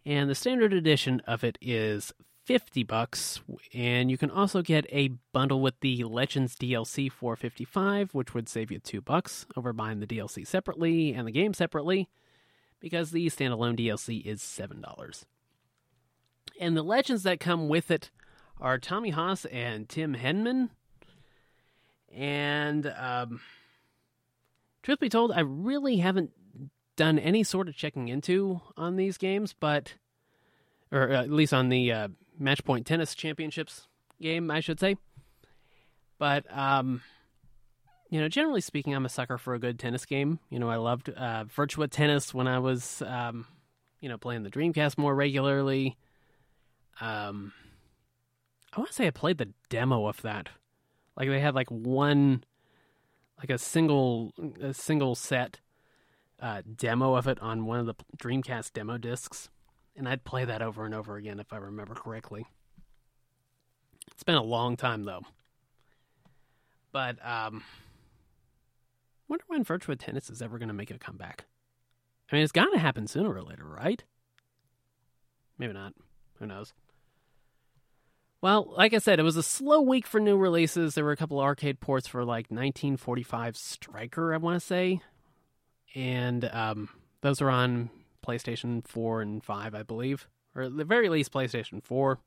and 0.06 0.30
the 0.30 0.36
standard 0.36 0.74
edition 0.74 1.22
of 1.28 1.44
it 1.44 1.58
is 1.62 2.14
50 2.46 2.84
bucks, 2.84 3.42
and 3.74 4.12
you 4.12 4.18
can 4.18 4.30
also 4.30 4.62
get 4.62 4.86
a 4.92 5.10
bundle 5.34 5.62
with 5.62 5.80
the 5.82 6.04
Legends 6.04 6.56
DLC 6.56 7.12
for 7.12 7.36
55, 7.36 8.14
which 8.14 8.36
would 8.36 8.48
save 8.48 8.72
you 8.72 8.78
2 8.78 9.02
bucks 9.02 9.48
over 9.56 9.74
buying 9.74 10.00
the 10.00 10.08
DLC 10.08 10.46
separately 10.46 11.12
and 11.12 11.28
the 11.28 11.32
game 11.32 11.56
separately 11.56 12.08
because 12.80 13.10
the 13.10 13.26
standalone 13.28 13.78
DLC 13.78 14.24
is 14.24 14.42
$7. 14.42 15.24
And 16.60 16.78
the 16.78 16.84
legends 16.84 17.24
that 17.24 17.40
come 17.40 17.68
with 17.68 17.90
it 17.90 18.12
are 18.62 18.78
Tommy 18.78 19.10
Haas 19.10 19.46
and 19.46 19.90
Tim 19.90 20.16
Henman. 20.16 20.70
And 22.14 22.94
um, 22.96 23.42
truth 24.84 25.00
be 25.00 25.10
told, 25.10 25.32
I 25.32 25.40
really 25.42 25.98
haven't 25.98 26.32
done 26.96 27.18
any 27.18 27.44
sort 27.44 27.68
of 27.68 27.76
checking 27.76 28.08
into 28.08 28.62
on 28.78 28.98
these 28.98 29.18
games, 29.18 29.56
but 29.60 29.96
or 30.92 31.10
at 31.10 31.32
least 31.32 31.54
on 31.54 31.70
the 31.70 31.92
uh, 31.92 32.08
Matchpoint 32.40 32.86
Tennis 32.86 33.16
Championships 33.16 33.88
game, 34.22 34.50
I 34.52 34.60
should 34.60 34.80
say. 34.80 34.98
But 36.18 36.46
um, 36.56 37.02
you 38.10 38.20
know, 38.20 38.30
generally 38.30 38.62
speaking, 38.62 38.94
I'm 38.94 39.06
a 39.06 39.10
sucker 39.10 39.38
for 39.38 39.54
a 39.54 39.60
good 39.60 39.80
tennis 39.80 40.06
game. 40.06 40.40
You 40.50 40.60
know, 40.60 40.70
I 40.70 40.78
loved 40.78 41.10
uh, 41.10 41.46
Virtua 41.46 41.90
Tennis 41.90 42.34
when 42.34 42.48
I 42.48 42.60
was, 42.60 43.02
um, 43.06 43.48
you 44.00 44.10
know, 44.10 44.18
playing 44.18 44.44
the 44.44 44.50
Dreamcast 44.50 44.98
more 44.98 45.14
regularly. 45.14 45.98
Um, 47.02 47.52
I 48.74 48.80
want 48.80 48.90
to 48.90 48.96
say 48.96 49.08
I 49.08 49.12
played 49.12 49.38
the 49.38 49.50
demo 49.70 50.08
of 50.08 50.22
that. 50.22 50.50
Like 51.18 51.30
they 51.30 51.40
had 51.40 51.56
like 51.56 51.70
one, 51.70 52.44
like 53.38 53.50
a 53.50 53.58
single 53.58 54.34
a 54.62 54.74
single 54.74 55.16
set 55.16 55.60
uh, 56.40 56.62
demo 56.76 57.16
of 57.16 57.28
it 57.28 57.40
on 57.42 57.66
one 57.66 57.80
of 57.80 57.86
the 57.86 57.96
Dreamcast 58.18 58.74
demo 58.74 58.98
discs, 58.98 59.50
and 59.96 60.08
I'd 60.08 60.24
play 60.24 60.46
that 60.46 60.62
over 60.62 60.86
and 60.86 60.94
over 60.94 61.16
again 61.16 61.40
if 61.40 61.54
I 61.54 61.58
remember 61.58 61.94
correctly. 61.94 62.46
It's 64.12 64.24
been 64.24 64.36
a 64.36 64.44
long 64.44 64.78
time 64.78 65.04
though. 65.04 65.22
But 66.92 67.18
um, 67.26 67.64
wonder 69.28 69.44
when 69.48 69.64
virtual 69.64 69.96
Tennis 69.96 70.30
is 70.30 70.42
ever 70.42 70.58
going 70.58 70.70
to 70.70 70.74
make 70.74 70.92
a 70.92 70.98
comeback. 70.98 71.46
I 72.32 72.36
mean, 72.36 72.44
it's 72.44 72.52
got 72.52 72.72
to 72.72 72.80
happen 72.80 73.08
sooner 73.08 73.34
or 73.34 73.44
later, 73.44 73.66
right? 73.66 74.04
Maybe 75.58 75.74
not. 75.74 75.94
Who 76.40 76.46
knows? 76.46 76.74
Well, 78.42 78.74
like 78.78 78.94
I 78.94 79.00
said, 79.00 79.20
it 79.20 79.24
was 79.24 79.38
a 79.38 79.44
slow 79.44 79.82
week 79.82 80.06
for 80.06 80.20
new 80.20 80.38
releases. 80.38 80.94
There 80.94 81.04
were 81.04 81.12
a 81.12 81.18
couple 81.18 81.40
arcade 81.40 81.80
ports 81.80 82.08
for 82.08 82.24
like 82.24 82.46
1945 82.52 83.58
Striker, 83.58 84.34
I 84.34 84.38
want 84.38 84.60
to 84.60 84.66
say, 84.66 85.02
and 85.96 86.46
um, 86.46 86.90
those 87.22 87.42
are 87.42 87.50
on 87.50 87.90
PlayStation 88.26 88.86
4 88.88 89.22
and 89.22 89.44
5, 89.44 89.76
I 89.76 89.84
believe, 89.84 90.28
or 90.56 90.64
at 90.64 90.78
the 90.78 90.86
very 90.86 91.10
least 91.10 91.32
PlayStation 91.32 91.84
4. 91.84 92.20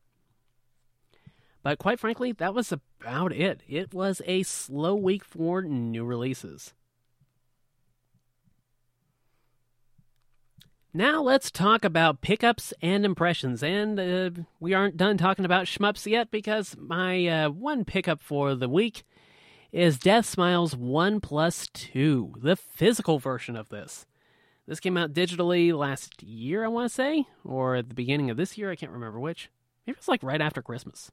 But 1.63 1.79
quite 1.79 1.99
frankly, 2.01 2.33
that 2.33 2.55
was 2.55 2.73
about 2.73 3.33
it. 3.33 3.63
It 3.69 3.93
was 3.93 4.23
a 4.25 4.43
slow 4.43 4.95
week 4.95 5.25
for 5.25 5.63
new 5.63 6.05
releases. 6.05 6.73
Now 10.95 11.23
let's 11.23 11.51
talk 11.51 11.85
about 11.85 12.23
pickups 12.23 12.73
and 12.81 13.05
impressions. 13.05 13.63
And 13.63 14.01
uh, 14.01 14.31
we 14.59 14.73
aren't 14.73 14.97
done 14.97 15.19
talking 15.19 15.45
about 15.45 15.67
shmups 15.67 16.11
yet 16.11 16.31
because 16.31 16.75
my 16.79 17.27
uh, 17.27 17.51
one 17.51 17.85
pickup 17.85 18.23
for 18.23 18.55
the 18.55 18.69
week 18.69 19.05
is 19.71 19.99
Deathsmiles 19.99 20.75
1 20.75 21.21
Plus 21.21 21.69
2, 21.75 22.35
the 22.41 22.57
physical 22.57 23.19
version 23.19 23.55
of 23.55 23.69
this. 23.69 24.07
This 24.69 24.81
came 24.81 24.99
out 24.99 25.15
digitally 25.15 25.77
last 25.77 26.23
year, 26.23 26.63
I 26.63 26.69
want 26.69 26.91
to 26.91 26.95
say, 26.95 27.25
or 27.43 27.77
at 27.77 27.89
the 27.89 27.95
beginning 27.95 28.29
of 28.29 28.37
this 28.37 28.59
year. 28.59 28.71
I 28.71 28.77
can't 28.77 28.93
remember 28.93 29.19
which. 29.19 29.49
Maybe 29.87 29.95
it 29.95 30.01
was 30.01 30.09
like 30.09 30.23
right 30.23 30.43
after 30.43 30.61
Christmas. 30.61 31.11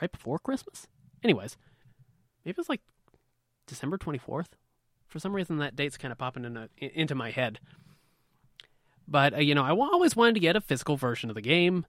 right 0.00 0.10
before 0.10 0.38
Christmas. 0.38 0.86
Anyways, 1.22 1.58
maybe 2.42 2.52
it 2.52 2.56
was 2.56 2.70
like 2.70 2.80
December 3.66 3.98
24th. 3.98 4.48
For 5.08 5.18
some 5.18 5.36
reason, 5.36 5.58
that 5.58 5.76
date's 5.76 5.98
kind 5.98 6.10
of 6.10 6.16
popping 6.16 6.46
in 6.46 6.56
a, 6.56 6.70
into 6.78 7.14
my 7.14 7.30
head. 7.30 7.60
But, 9.06 9.34
uh, 9.34 9.40
you 9.40 9.54
know, 9.54 9.64
I 9.64 9.72
always 9.72 10.16
wanted 10.16 10.34
to 10.36 10.40
get 10.40 10.56
a 10.56 10.62
physical 10.62 10.96
version 10.96 11.28
of 11.28 11.34
the 11.34 11.42
game. 11.42 11.84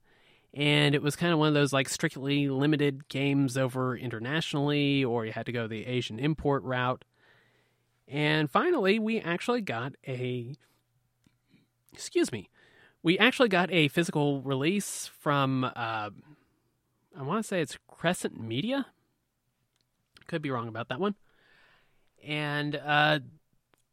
And 0.53 0.93
it 0.93 1.01
was 1.01 1.15
kind 1.15 1.31
of 1.31 1.39
one 1.39 1.47
of 1.47 1.53
those 1.53 1.71
like 1.71 1.87
strictly 1.87 2.49
limited 2.49 3.07
games 3.07 3.57
over 3.57 3.95
internationally, 3.95 5.05
or 5.05 5.25
you 5.25 5.31
had 5.31 5.45
to 5.45 5.53
go 5.53 5.67
the 5.67 5.85
Asian 5.85 6.19
import 6.19 6.63
route. 6.63 7.05
And 8.07 8.49
finally, 8.49 8.99
we 8.99 9.19
actually 9.19 9.61
got 9.61 9.95
a. 10.07 10.55
Excuse 11.93 12.31
me. 12.31 12.49
We 13.01 13.17
actually 13.19 13.49
got 13.49 13.71
a 13.71 13.87
physical 13.87 14.41
release 14.41 15.09
from. 15.19 15.63
Uh, 15.63 16.09
I 17.15 17.21
want 17.21 17.43
to 17.43 17.47
say 17.47 17.61
it's 17.61 17.77
Crescent 17.87 18.39
Media. 18.39 18.87
Could 20.27 20.41
be 20.41 20.51
wrong 20.51 20.67
about 20.67 20.89
that 20.89 20.99
one. 20.99 21.15
And 22.25 22.75
uh, 22.75 23.19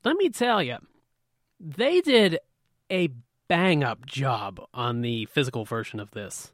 let 0.05 0.17
me 0.17 0.31
tell 0.31 0.63
you, 0.63 0.79
they 1.59 2.01
did 2.01 2.39
a 2.91 3.11
bang 3.49 3.83
up 3.83 4.07
job 4.07 4.61
on 4.73 5.03
the 5.03 5.27
physical 5.27 5.65
version 5.65 6.01
of 6.01 6.13
this. 6.13 6.53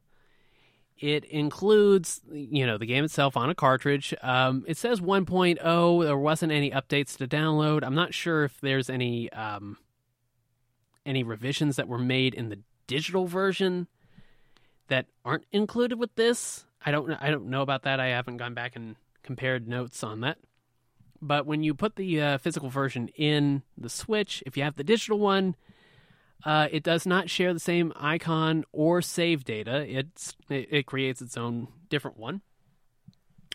It 0.98 1.24
includes, 1.26 2.22
you 2.32 2.66
know, 2.66 2.78
the 2.78 2.86
game 2.86 3.04
itself 3.04 3.36
on 3.36 3.50
a 3.50 3.54
cartridge. 3.54 4.14
Um, 4.22 4.64
it 4.66 4.78
says 4.78 5.00
1.0. 5.00 6.04
There 6.04 6.18
wasn't 6.18 6.52
any 6.52 6.70
updates 6.70 7.18
to 7.18 7.26
download. 7.26 7.84
I'm 7.84 7.94
not 7.94 8.14
sure 8.14 8.44
if 8.44 8.60
there's 8.60 8.88
any 8.88 9.30
um, 9.32 9.76
any 11.04 11.22
revisions 11.22 11.76
that 11.76 11.86
were 11.86 11.98
made 11.98 12.32
in 12.32 12.48
the 12.48 12.60
digital 12.86 13.26
version 13.26 13.88
that 14.88 15.06
aren't 15.24 15.44
included 15.52 15.98
with 15.98 16.14
this. 16.14 16.64
I 16.84 16.92
don't 16.92 17.08
know 17.08 17.18
I 17.20 17.30
don't 17.30 17.50
know 17.50 17.62
about 17.62 17.82
that. 17.82 18.00
I 18.00 18.08
haven't 18.08 18.38
gone 18.38 18.54
back 18.54 18.74
and 18.74 18.96
compared 19.22 19.68
notes 19.68 20.02
on 20.02 20.20
that. 20.20 20.38
But 21.20 21.46
when 21.46 21.62
you 21.62 21.74
put 21.74 21.96
the 21.96 22.20
uh, 22.20 22.38
physical 22.38 22.70
version 22.70 23.08
in 23.08 23.62
the 23.76 23.88
Switch, 23.88 24.42
if 24.46 24.56
you 24.56 24.62
have 24.62 24.76
the 24.76 24.84
digital 24.84 25.18
one, 25.18 25.56
uh, 26.44 26.68
it 26.70 26.82
does 26.82 27.06
not 27.06 27.30
share 27.30 27.52
the 27.52 27.60
same 27.60 27.92
icon 27.96 28.64
or 28.72 29.02
save 29.02 29.44
data. 29.44 29.84
It's 29.88 30.36
it, 30.48 30.68
it 30.70 30.86
creates 30.86 31.20
its 31.20 31.36
own 31.36 31.68
different 31.88 32.16
one 32.18 32.42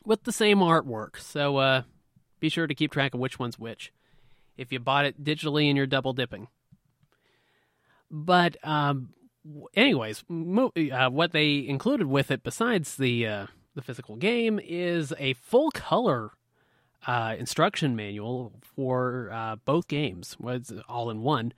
with 0.05 0.23
the 0.23 0.31
same 0.31 0.59
artwork. 0.59 1.17
So 1.17 1.57
uh, 1.57 1.83
be 2.39 2.49
sure 2.49 2.67
to 2.67 2.75
keep 2.75 2.91
track 2.91 3.13
of 3.13 3.19
which 3.19 3.39
one's 3.39 3.59
which. 3.59 3.93
If 4.57 4.71
you 4.71 4.79
bought 4.79 5.05
it 5.05 5.23
digitally 5.23 5.67
and 5.67 5.77
you're 5.77 5.87
double 5.87 6.13
dipping. 6.13 6.47
But 8.09 8.57
um, 8.67 9.13
anyways, 9.73 10.23
mo- 10.27 10.73
uh, 10.91 11.09
what 11.09 11.31
they 11.31 11.65
included 11.65 12.07
with 12.07 12.29
it, 12.29 12.43
besides 12.43 12.97
the 12.97 13.25
uh, 13.25 13.45
the 13.73 13.81
physical 13.81 14.17
game, 14.17 14.59
is 14.61 15.13
a 15.17 15.33
full 15.35 15.71
color 15.71 16.31
uh, 17.07 17.35
instruction 17.39 17.95
manual 17.95 18.53
for 18.61 19.29
uh, 19.31 19.55
both 19.63 19.87
games. 19.87 20.35
Was 20.39 20.73
all 20.89 21.09
in 21.09 21.21
one 21.21 21.53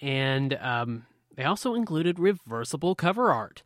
and 0.00 0.54
um, 0.54 1.06
they 1.34 1.44
also 1.44 1.74
included 1.74 2.18
reversible 2.18 2.94
cover 2.94 3.30
art. 3.30 3.62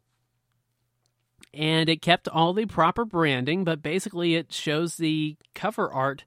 And 1.53 1.89
it 1.89 2.03
kept 2.03 2.27
all 2.29 2.53
the 2.53 2.67
proper 2.67 3.05
branding, 3.05 3.63
but 3.65 3.83
basically 3.83 4.35
it 4.35 4.53
shows 4.53 4.97
the 4.97 5.37
cover 5.55 5.93
art 5.93 6.25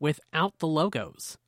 without 0.00 0.58
the 0.58 0.66
logos. 0.66 1.38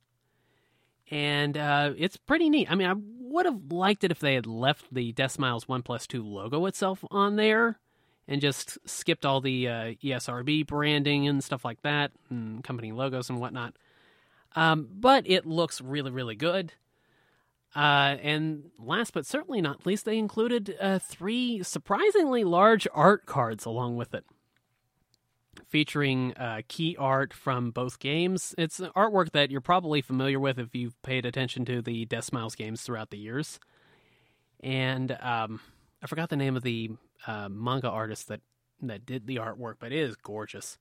And 1.11 1.57
uh, 1.57 1.93
it's 1.97 2.17
pretty 2.17 2.49
neat. 2.49 2.71
I 2.71 2.75
mean, 2.75 2.87
I 2.87 2.95
would 3.19 3.45
have 3.45 3.71
liked 3.71 4.03
it 4.03 4.11
if 4.11 4.19
they 4.19 4.35
had 4.35 4.45
left 4.45 4.93
the 4.93 5.11
Deathsmiles 5.11 5.67
1 5.67 5.81
plus 5.81 6.07
2 6.07 6.23
logo 6.23 6.65
itself 6.65 7.03
on 7.11 7.35
there 7.35 7.79
and 8.27 8.41
just 8.41 8.77
skipped 8.87 9.25
all 9.25 9.41
the 9.41 9.67
uh, 9.67 9.93
ESRB 10.03 10.67
branding 10.67 11.27
and 11.27 11.43
stuff 11.43 11.65
like 11.65 11.81
that, 11.81 12.11
and 12.29 12.63
company 12.63 12.91
logos 12.91 13.29
and 13.29 13.39
whatnot. 13.39 13.73
Um, 14.55 14.87
but 14.91 15.27
it 15.27 15.47
looks 15.47 15.81
really, 15.81 16.11
really 16.11 16.35
good. 16.35 16.73
Uh, 17.75 18.17
and 18.21 18.71
last 18.79 19.13
but 19.13 19.25
certainly 19.25 19.61
not 19.61 19.85
least, 19.85 20.05
they 20.05 20.17
included 20.17 20.75
uh, 20.81 20.99
three 20.99 21.61
surprisingly 21.61 22.43
large 22.43 22.87
art 22.93 23.25
cards 23.25 23.65
along 23.65 23.95
with 23.95 24.13
it, 24.13 24.25
featuring 25.67 26.33
uh, 26.35 26.61
key 26.67 26.95
art 26.97 27.31
from 27.31 27.69
both 27.69 27.99
games. 27.99 28.55
It's 28.57 28.79
artwork 28.79 29.31
that 29.33 29.51
you're 29.51 29.61
probably 29.61 30.01
familiar 30.01 30.39
with 30.39 30.57
if 30.57 30.73
you've 30.73 30.99
paid 31.03 31.25
attention 31.25 31.63
to 31.65 31.81
the 31.81 32.07
Deathsmiles 32.07 32.55
games 32.55 32.81
throughout 32.81 33.11
the 33.11 33.19
years. 33.19 33.59
And 34.61 35.15
um, 35.21 35.59
I 36.01 36.07
forgot 36.07 36.29
the 36.29 36.37
name 36.37 36.57
of 36.57 36.63
the 36.63 36.91
uh, 37.27 37.49
manga 37.49 37.89
artist 37.89 38.29
that 38.29 38.41
that 38.81 39.05
did 39.05 39.27
the 39.27 39.37
artwork, 39.37 39.75
but 39.79 39.91
it 39.91 39.99
is 39.99 40.15
gorgeous. 40.15 40.77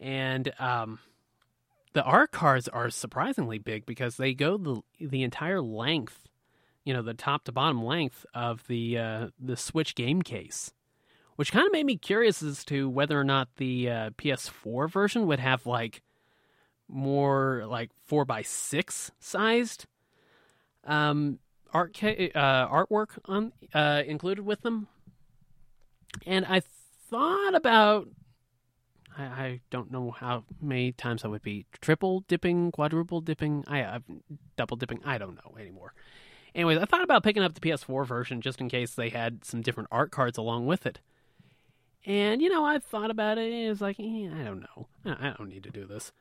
And 0.00 0.52
um, 0.58 0.98
the 1.92 2.02
art 2.02 2.32
cards 2.32 2.68
are 2.68 2.90
surprisingly 2.90 3.58
big 3.58 3.86
because 3.86 4.16
they 4.16 4.34
go 4.34 4.56
the 4.56 4.82
the 5.00 5.22
entire 5.22 5.60
length, 5.60 6.28
you 6.84 6.92
know, 6.92 7.02
the 7.02 7.14
top 7.14 7.44
to 7.44 7.52
bottom 7.52 7.84
length 7.84 8.24
of 8.34 8.66
the 8.66 8.98
uh, 8.98 9.28
the 9.38 9.56
Switch 9.56 9.94
game 9.94 10.22
case, 10.22 10.72
which 11.36 11.52
kind 11.52 11.66
of 11.66 11.72
made 11.72 11.86
me 11.86 11.96
curious 11.96 12.42
as 12.42 12.64
to 12.66 12.88
whether 12.88 13.18
or 13.18 13.24
not 13.24 13.48
the 13.56 13.90
uh, 13.90 14.10
PS4 14.10 14.90
version 14.90 15.26
would 15.26 15.40
have 15.40 15.66
like 15.66 16.02
more 16.88 17.64
like 17.66 17.90
four 18.04 18.24
by 18.24 18.42
six 18.42 19.10
sized 19.18 19.86
um, 20.84 21.38
art 21.72 21.96
ca- 21.98 22.30
uh, 22.34 22.68
artwork 22.68 23.18
on 23.26 23.52
uh, 23.74 24.02
included 24.06 24.44
with 24.44 24.62
them, 24.62 24.88
and 26.26 26.46
I 26.46 26.62
thought 27.10 27.54
about 27.54 28.08
I, 29.18 29.22
I 29.22 29.60
don't 29.70 29.90
know 29.90 30.10
how 30.10 30.44
many 30.60 30.92
times 30.92 31.24
I 31.24 31.28
would 31.28 31.42
be 31.42 31.66
triple 31.80 32.20
dipping, 32.28 32.72
quadruple 32.72 33.20
dipping. 33.20 33.64
I 33.66 33.78
have 33.78 34.02
double 34.56 34.76
dipping. 34.76 35.00
I 35.04 35.18
don't 35.18 35.36
know 35.36 35.56
anymore. 35.58 35.94
Anyways, 36.54 36.78
I 36.78 36.84
thought 36.84 37.02
about 37.02 37.22
picking 37.22 37.42
up 37.42 37.54
the 37.54 37.60
PS4 37.60 38.06
version 38.06 38.40
just 38.40 38.60
in 38.60 38.68
case 38.68 38.94
they 38.94 39.08
had 39.08 39.44
some 39.44 39.62
different 39.62 39.88
art 39.90 40.10
cards 40.10 40.36
along 40.36 40.66
with 40.66 40.86
it. 40.86 41.00
And 42.04 42.42
you 42.42 42.48
know, 42.48 42.64
I 42.64 42.78
thought 42.78 43.10
about 43.10 43.38
it. 43.38 43.52
And 43.52 43.64
It 43.66 43.68
was 43.68 43.80
like, 43.80 43.98
eh, 43.98 44.28
I 44.28 44.44
don't 44.44 44.60
know. 44.60 44.88
I 45.04 45.34
don't 45.38 45.48
need 45.48 45.62
to 45.64 45.70
do 45.70 45.86
this. 45.86 46.12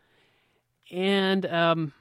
And 0.89 1.45
um, 1.45 1.93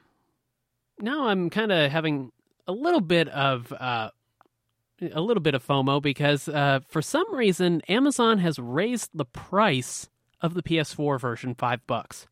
now 1.01 1.29
I'm 1.29 1.51
kind 1.51 1.73
of 1.73 1.91
having 1.91 2.33
a 2.67 2.73
little 2.73 3.01
bit 3.01 3.29
of 3.29 3.73
uh, 3.73 4.11
a 5.13 5.21
little 5.21 5.43
bit 5.43 5.55
of 5.55 5.67
FOMO 5.67 6.01
because 6.03 6.49
uh, 6.49 6.81
for 6.87 7.03
some 7.03 7.35
reason 7.35 7.81
Amazon 7.89 8.39
has 8.39 8.59
raised 8.59 9.11
the 9.15 9.25
price 9.25 10.09
of 10.43 10.55
the 10.55 10.63
PS4 10.63 11.21
version 11.21 11.55
five 11.55 11.87
bucks. 11.87 12.27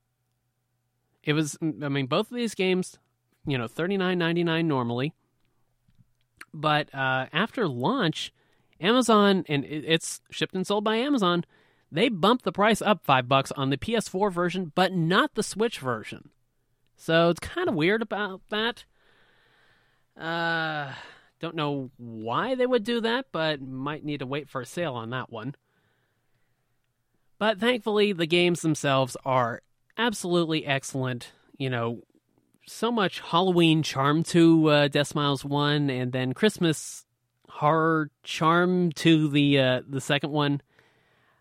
It 1.23 1.33
was, 1.33 1.59
I 1.61 1.89
mean, 1.89 2.07
both 2.07 2.31
of 2.31 2.37
these 2.37 2.55
games, 2.55 2.99
you 3.47 3.59
know, 3.59 3.67
thirty 3.67 3.97
nine 3.97 4.19
ninety 4.19 4.45
nine 4.45 4.67
normally, 4.69 5.13
but 6.55 6.93
uh, 6.95 7.27
after 7.33 7.69
launch, 7.69 8.33
Amazon 8.81 9.45
and 9.49 9.65
it's 9.65 10.21
shipped 10.31 10.55
and 10.55 10.67
sold 10.67 10.85
by 10.85 10.97
Amazon. 10.97 11.45
They 11.91 12.09
bumped 12.09 12.45
the 12.45 12.53
price 12.53 12.83
up 12.83 13.05
five 13.05 13.29
bucks 13.29 13.51
on 13.53 13.71
the 13.71 13.79
PS4 13.79 14.31
version, 14.31 14.73
but 14.75 14.93
not 14.93 15.35
the 15.35 15.43
Switch 15.43 15.79
version. 15.79 16.29
So 16.97 17.31
it's 17.31 17.41
kind 17.41 17.69
of 17.69 17.75
weird 17.75 18.03
about 18.03 18.43
that. 18.51 18.85
Uh, 20.15 20.93
don't 21.41 21.55
know 21.55 21.91
why 21.97 22.55
they 22.57 22.67
would 22.67 22.85
do 22.85 23.01
that, 23.01 23.27
but 23.33 23.63
might 23.63 24.05
need 24.05 24.19
to 24.19 24.27
wait 24.27 24.51
for 24.51 24.61
a 24.61 24.67
sale 24.67 24.95
on 24.95 25.11
that 25.11 25.31
one. 25.31 25.55
But 27.39 27.61
thankfully, 27.61 28.13
the 28.13 28.27
games 28.27 28.63
themselves 28.63 29.17
are 29.25 29.63
absolutely 29.97 30.67
excellent. 30.67 31.33
You 31.57 31.71
know, 31.71 32.03
so 32.67 32.91
much 32.91 33.21
Halloween 33.21 33.83
charm 33.83 34.23
to 34.25 34.69
uh, 34.69 34.89
Deathsmiles 34.89 35.45
1, 35.45 35.91
and 35.91 36.13
then 36.13 36.33
Christmas 36.35 37.05
horror 37.49 38.11
charm 38.23 38.93
to 38.93 39.29
the 39.29 39.59
uh, 39.59 39.83
the 39.89 40.01
second 40.01 40.31
one. 40.31 40.61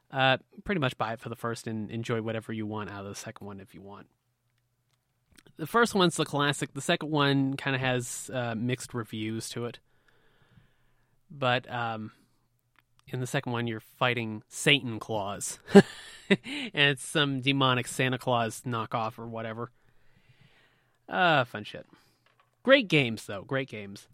Uh, 0.10 0.38
pretty 0.64 0.80
much 0.80 0.98
buy 0.98 1.14
it 1.14 1.20
for 1.20 1.30
the 1.30 1.36
first 1.36 1.68
and 1.68 1.92
enjoy 1.92 2.22
whatever 2.22 2.54
you 2.54 2.66
want 2.66 2.90
out 2.90 3.02
of 3.02 3.10
the 3.10 3.16
second 3.16 3.46
one 3.46 3.60
if 3.60 3.76
you 3.76 3.82
want. 3.82 4.08
The 5.58 5.68
first 5.68 5.94
one's 5.94 6.16
the 6.16 6.24
classic. 6.24 6.74
The 6.74 6.82
second 6.82 7.12
one 7.12 7.58
kind 7.58 7.76
of 7.76 7.82
has 7.82 8.30
uh, 8.34 8.56
mixed 8.56 8.94
reviews 8.94 9.50
to 9.50 9.66
it, 9.66 9.80
but 11.30 11.70
um, 11.72 12.12
in 13.10 13.20
the 13.20 13.28
second 13.28 13.52
one, 13.52 13.68
you're 13.68 13.80
fighting 13.80 14.44
Satan 14.48 15.00
Claus, 15.00 15.60
and 15.74 15.86
it's 16.74 17.06
some 17.06 17.42
demonic 17.42 17.88
Santa 17.88 18.18
Claus 18.18 18.62
knockoff 18.66 19.18
or 19.18 19.28
whatever. 19.28 19.72
Uh, 21.08 21.46
fun 21.46 21.64
shit. 21.64 21.86
Great 22.64 22.88
games 22.88 23.26
though, 23.26 23.44
great 23.44 23.70
games, 23.70 24.08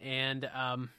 and 0.00 0.48
um, 0.52 0.90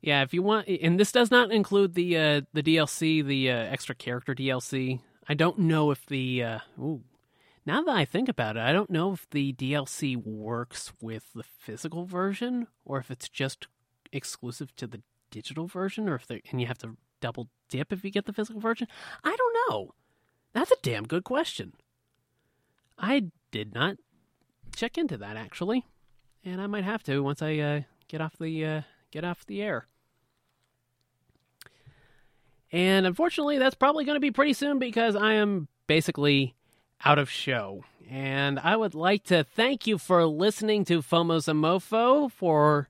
yeah, 0.00 0.22
if 0.22 0.34
you 0.34 0.42
want, 0.42 0.68
and 0.68 0.98
this 0.98 1.12
does 1.12 1.30
not 1.30 1.52
include 1.52 1.94
the 1.94 2.16
uh, 2.16 2.40
the 2.52 2.62
DLC, 2.62 3.24
the 3.24 3.50
uh, 3.50 3.56
extra 3.56 3.94
character 3.94 4.34
DLC. 4.34 5.00
I 5.28 5.34
don't 5.34 5.58
know 5.58 5.90
if 5.90 6.04
the 6.06 6.42
uh, 6.42 6.58
ooh, 6.80 7.02
now 7.64 7.82
that 7.82 7.96
I 7.96 8.04
think 8.04 8.28
about 8.28 8.56
it, 8.56 8.60
I 8.60 8.72
don't 8.72 8.90
know 8.90 9.12
if 9.12 9.28
the 9.30 9.52
DLC 9.52 10.16
works 10.16 10.92
with 11.00 11.32
the 11.34 11.42
physical 11.42 12.04
version 12.04 12.68
or 12.84 12.98
if 12.98 13.10
it's 13.10 13.28
just 13.28 13.66
exclusive 14.12 14.74
to 14.76 14.86
the 14.86 15.02
digital 15.36 15.66
version, 15.66 16.08
or 16.08 16.14
if 16.14 16.26
they 16.26 16.40
and 16.50 16.62
you 16.62 16.66
have 16.66 16.78
to 16.78 16.96
double 17.20 17.50
dip 17.68 17.92
if 17.92 18.02
you 18.02 18.10
get 18.10 18.24
the 18.24 18.32
physical 18.32 18.58
version? 18.58 18.88
I 19.22 19.36
don't 19.36 19.56
know. 19.68 19.94
That's 20.54 20.70
a 20.70 20.76
damn 20.82 21.04
good 21.04 21.24
question. 21.24 21.74
I 22.98 23.26
did 23.50 23.74
not 23.74 23.98
check 24.74 24.96
into 24.96 25.18
that 25.18 25.36
actually, 25.36 25.84
and 26.42 26.58
I 26.62 26.66
might 26.66 26.84
have 26.84 27.02
to 27.02 27.22
once 27.22 27.42
I 27.42 27.58
uh, 27.58 27.80
get 28.08 28.22
off 28.22 28.38
the 28.38 28.64
uh, 28.64 28.80
get 29.10 29.24
off 29.24 29.44
the 29.44 29.60
air. 29.60 29.88
And 32.72 33.06
unfortunately, 33.06 33.58
that's 33.58 33.74
probably 33.74 34.06
going 34.06 34.16
to 34.16 34.20
be 34.20 34.30
pretty 34.30 34.54
soon 34.54 34.78
because 34.78 35.16
I 35.16 35.34
am 35.34 35.68
basically 35.86 36.54
out 37.04 37.18
of 37.18 37.30
show. 37.30 37.84
And 38.08 38.58
I 38.58 38.74
would 38.74 38.94
like 38.94 39.24
to 39.24 39.44
thank 39.44 39.86
you 39.86 39.98
for 39.98 40.24
listening 40.24 40.86
to 40.86 41.02
FOMO's 41.02 41.46
a 41.46 41.52
Mofo 41.52 42.32
for 42.32 42.88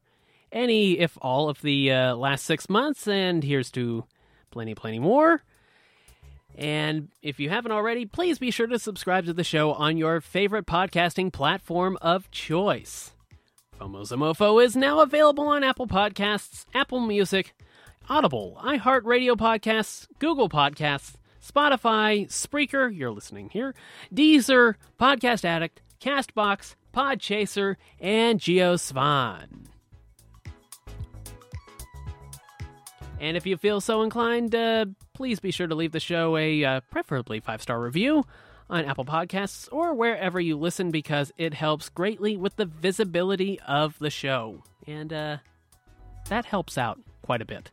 any, 0.57 0.99
if 0.99 1.16
all, 1.20 1.49
of 1.49 1.61
the 1.61 1.93
uh, 1.93 2.16
last 2.16 2.45
six 2.45 2.69
months. 2.69 3.07
And 3.07 3.45
here's 3.45 3.70
to 3.73 4.05
plenty, 4.51 4.74
plenty 4.74 4.99
more. 4.99 5.43
And 6.57 7.09
if 7.23 7.39
you 7.39 7.51
haven't 7.51 7.73
already, 7.73 8.07
please 8.07 8.39
be 8.39 8.51
sure 8.51 8.66
to 8.66 8.78
subscribe 8.78 9.27
to 9.27 9.35
the 9.35 9.45
show 9.45 9.73
on 9.74 9.99
your 9.99 10.20
favorite 10.23 10.66
podcasting 10.66 11.33
platform 11.33 11.99
of 12.01 12.31
choice. 12.31 13.12
FOMO's 13.78 14.11
Mofo 14.11 14.65
is 14.65 14.74
now 14.74 15.01
available 15.01 15.49
on 15.49 15.62
Apple 15.62 15.87
Podcasts, 15.87 16.65
Apple 16.73 17.01
Music, 17.01 17.55
Audible, 18.09 18.59
iHeartRadio 18.65 19.37
Podcasts, 19.37 20.07
Google 20.19 20.49
Podcasts, 20.49 21.16
Spotify, 21.47 22.27
Spreaker, 22.28 22.95
you're 22.97 23.11
listening 23.11 23.51
here, 23.51 23.74
Deezer, 24.15 24.77
Podcast 24.99 25.45
Addict, 25.45 25.83
Castbox, 26.01 26.74
Podchaser, 26.95 27.77
and 28.01 28.41
GeoSwan. 28.41 29.66
And 33.21 33.37
if 33.37 33.47
you 33.47 33.57
feel 33.57 33.81
so 33.81 34.03
inclined, 34.03 34.55
uh, 34.55 34.87
please 35.15 35.41
be 35.41 35.51
sure 35.51 35.67
to 35.67 35.75
leave 35.75 35.93
the 35.93 36.01
show 36.01 36.37
a 36.37 36.65
uh, 36.65 36.81
preferably 36.91 37.41
five 37.41 37.63
star 37.63 37.81
review 37.81 38.25
on 38.69 38.85
Apple 38.85 39.05
Podcasts 39.05 39.69
or 39.73 39.95
wherever 39.95 40.41
you 40.41 40.57
listen 40.57 40.91
because 40.91 41.33
it 41.39 41.55
helps 41.55 41.89
greatly 41.89 42.37
with 42.37 42.57
the 42.57 42.67
visibility 42.67 43.61
of 43.61 43.99
the 43.99 44.11
show. 44.11 44.63
And 44.87 45.13
uh, 45.13 45.37
that 46.29 46.45
helps 46.45 46.77
out 46.77 47.01
quite 47.23 47.41
a 47.41 47.47
bit 47.47 47.71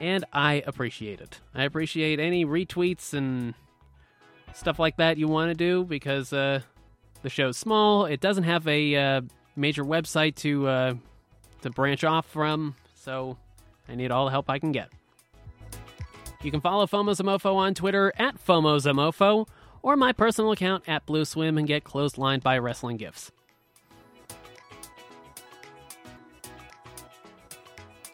and 0.00 0.24
I 0.32 0.62
appreciate 0.66 1.20
it. 1.20 1.40
I 1.54 1.64
appreciate 1.64 2.20
any 2.20 2.44
retweets 2.44 3.14
and 3.14 3.54
stuff 4.52 4.78
like 4.78 4.96
that 4.96 5.18
you 5.18 5.28
want 5.28 5.50
to 5.50 5.54
do 5.54 5.84
because 5.84 6.32
uh, 6.32 6.60
the 7.22 7.30
show's 7.30 7.56
small. 7.56 8.06
It 8.06 8.20
doesn't 8.20 8.44
have 8.44 8.66
a 8.68 8.96
uh, 8.96 9.20
major 9.56 9.84
website 9.84 10.36
to 10.36 10.66
uh, 10.66 10.94
to 11.62 11.70
branch 11.70 12.04
off 12.04 12.26
from, 12.26 12.74
so 13.04 13.36
I 13.88 13.94
need 13.94 14.10
all 14.10 14.24
the 14.24 14.30
help 14.30 14.48
I 14.48 14.58
can 14.58 14.72
get. 14.72 14.88
You 16.42 16.50
can 16.50 16.60
follow 16.60 16.86
FOMO's 16.86 17.20
A 17.20 17.22
MOFO 17.22 17.54
on 17.54 17.74
Twitter 17.74 18.12
at 18.18 18.42
FOMO's 18.44 18.86
A 18.86 18.90
MOFO 18.90 19.46
or 19.82 19.96
my 19.96 20.12
personal 20.12 20.52
account 20.52 20.84
at 20.86 21.06
BlueSwim 21.06 21.58
and 21.58 21.66
get 21.66 21.84
clotheslined 21.84 22.42
by 22.42 22.58
wrestling 22.58 22.96
gifts. 22.96 23.30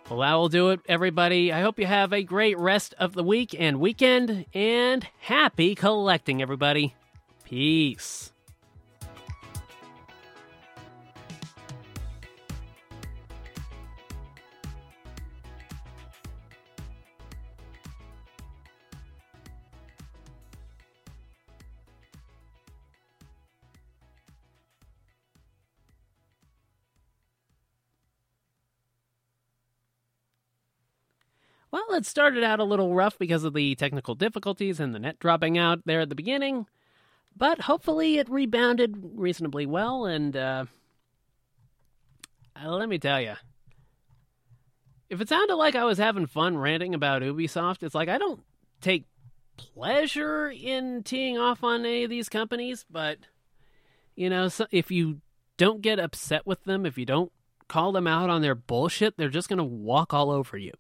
Well, 0.09 0.21
that 0.21 0.35
will 0.35 0.49
do 0.49 0.71
it, 0.71 0.81
everybody. 0.89 1.53
I 1.53 1.61
hope 1.61 1.79
you 1.79 1.87
have 1.87 2.13
a 2.13 2.25
great 2.25 2.59
rest 2.59 2.97
of 2.99 3.15
the 3.15 3.23
week 3.23 3.55
and 3.57 3.79
weekend, 3.79 4.45
and 4.53 5.07
happy 5.21 5.77
collecting, 5.77 6.43
everybody. 6.43 6.97
Peace. 7.45 8.33
Well, 31.91 31.99
it 31.99 32.07
started 32.07 32.45
out 32.45 32.61
a 32.61 32.65
little 32.65 32.95
rough 32.95 33.19
because 33.19 33.43
of 33.43 33.53
the 33.53 33.75
technical 33.75 34.15
difficulties 34.15 34.79
and 34.79 34.95
the 34.95 35.01
net 35.01 35.19
dropping 35.19 35.59
out 35.59 35.81
there 35.87 36.03
at 36.03 36.09
the 36.09 36.15
beginning, 36.15 36.67
but 37.37 37.63
hopefully 37.63 38.19
it 38.19 38.31
rebounded 38.31 38.95
reasonably 39.17 39.67
well. 39.67 40.07
And 40.07 40.37
uh, 40.37 40.67
let 42.65 42.89
me 42.89 43.01
tell 43.01 43.21
you, 43.21 43.35
if 45.09 45.21
it 45.21 45.29
sounded 45.29 45.57
like 45.57 45.75
I 45.75 45.83
was 45.83 45.99
having 45.99 46.27
fun 46.27 46.57
ranting 46.57 46.95
about 46.95 47.23
Ubisoft, 47.23 47.83
it's 47.83 47.97
like 47.97 48.09
I 48.09 48.19
don't 48.19 48.45
take 48.81 49.07
pleasure 49.57 50.49
in 50.49 51.03
teeing 51.03 51.39
off 51.39 51.65
on 51.65 51.85
any 51.85 52.05
of 52.05 52.11
these 52.11 52.29
companies, 52.29 52.85
but 52.89 53.19
you 54.15 54.31
know, 54.31 54.49
if 54.71 54.93
you 54.93 55.23
don't 55.57 55.83
get 55.83 55.99
upset 55.99 56.47
with 56.47 56.63
them, 56.63 56.87
if 56.87 56.97
you 56.97 57.05
don't 57.05 57.33
call 57.67 57.91
them 57.91 58.07
out 58.07 58.31
on 58.31 58.43
their 58.43 58.55
bullshit, 58.55 59.17
they're 59.17 59.29
just 59.29 59.49
going 59.49 59.59
to 59.59 59.65
walk 59.65 60.15
all 60.15 60.31
over 60.31 60.57
you. 60.57 60.71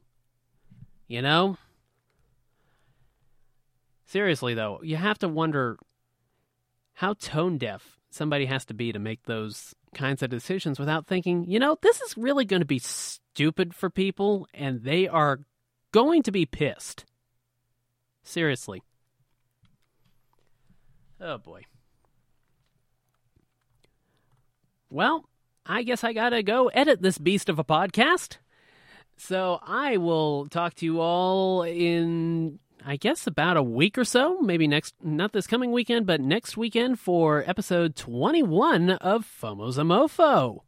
You 1.10 1.22
know? 1.22 1.56
Seriously, 4.06 4.54
though, 4.54 4.78
you 4.80 4.94
have 4.94 5.18
to 5.18 5.28
wonder 5.28 5.76
how 6.92 7.14
tone 7.14 7.58
deaf 7.58 7.98
somebody 8.10 8.46
has 8.46 8.64
to 8.66 8.74
be 8.74 8.92
to 8.92 9.00
make 9.00 9.24
those 9.24 9.74
kinds 9.92 10.22
of 10.22 10.30
decisions 10.30 10.78
without 10.78 11.08
thinking, 11.08 11.46
you 11.48 11.58
know, 11.58 11.76
this 11.82 12.00
is 12.00 12.16
really 12.16 12.44
going 12.44 12.60
to 12.60 12.66
be 12.66 12.78
stupid 12.78 13.74
for 13.74 13.90
people 13.90 14.46
and 14.54 14.84
they 14.84 15.08
are 15.08 15.40
going 15.90 16.22
to 16.22 16.30
be 16.30 16.46
pissed. 16.46 17.04
Seriously. 18.22 18.80
Oh 21.20 21.38
boy. 21.38 21.62
Well, 24.88 25.28
I 25.66 25.82
guess 25.82 26.04
I 26.04 26.12
gotta 26.12 26.44
go 26.44 26.68
edit 26.68 27.02
this 27.02 27.18
beast 27.18 27.48
of 27.48 27.58
a 27.58 27.64
podcast. 27.64 28.36
So 29.20 29.60
I 29.62 29.98
will 29.98 30.46
talk 30.46 30.74
to 30.76 30.86
you 30.86 30.98
all 31.00 31.62
in, 31.62 32.58
I 32.84 32.96
guess, 32.96 33.26
about 33.26 33.58
a 33.58 33.62
week 33.62 33.98
or 33.98 34.04
so. 34.04 34.40
Maybe 34.40 34.66
next, 34.66 34.94
not 35.02 35.32
this 35.32 35.46
coming 35.46 35.72
weekend, 35.72 36.06
but 36.06 36.22
next 36.22 36.56
weekend 36.56 36.98
for 36.98 37.44
episode 37.46 37.96
21 37.96 38.90
of 38.90 39.26
FOMO's 39.26 39.76
A 39.76 39.82
MOFO. 39.82 40.60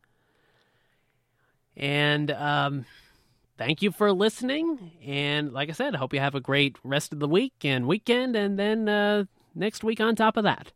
And 1.78 2.30
um, 2.30 2.84
thank 3.56 3.80
you 3.80 3.90
for 3.90 4.12
listening. 4.12 4.92
And 5.02 5.54
like 5.54 5.70
I 5.70 5.72
said, 5.72 5.94
I 5.94 5.98
hope 5.98 6.12
you 6.12 6.20
have 6.20 6.34
a 6.34 6.40
great 6.40 6.76
rest 6.84 7.14
of 7.14 7.20
the 7.20 7.28
week 7.28 7.54
and 7.64 7.86
weekend, 7.86 8.36
and 8.36 8.58
then 8.58 8.86
uh, 8.86 9.24
next 9.54 9.82
week 9.82 9.98
on 9.98 10.14
top 10.14 10.36
of 10.36 10.44
that. 10.44 10.72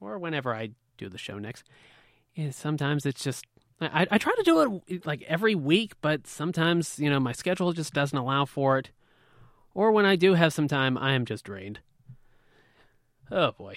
Or 0.00 0.18
whenever 0.18 0.52
I 0.52 0.70
do 0.98 1.08
the 1.08 1.16
show 1.16 1.38
next. 1.38 1.64
And 2.36 2.52
sometimes 2.52 3.06
it's 3.06 3.22
just 3.22 3.46
I, 3.82 4.06
I 4.10 4.18
try 4.18 4.34
to 4.36 4.42
do 4.42 4.82
it 4.86 5.06
like 5.06 5.22
every 5.22 5.54
week, 5.54 5.94
but 6.00 6.26
sometimes, 6.26 6.98
you 6.98 7.10
know, 7.10 7.20
my 7.20 7.32
schedule 7.32 7.72
just 7.72 7.94
doesn't 7.94 8.16
allow 8.16 8.44
for 8.44 8.78
it. 8.78 8.90
Or 9.74 9.92
when 9.92 10.04
I 10.04 10.16
do 10.16 10.34
have 10.34 10.52
some 10.52 10.68
time, 10.68 10.98
I 10.98 11.12
am 11.12 11.24
just 11.24 11.44
drained. 11.44 11.80
Oh 13.30 13.52
boy. 13.52 13.76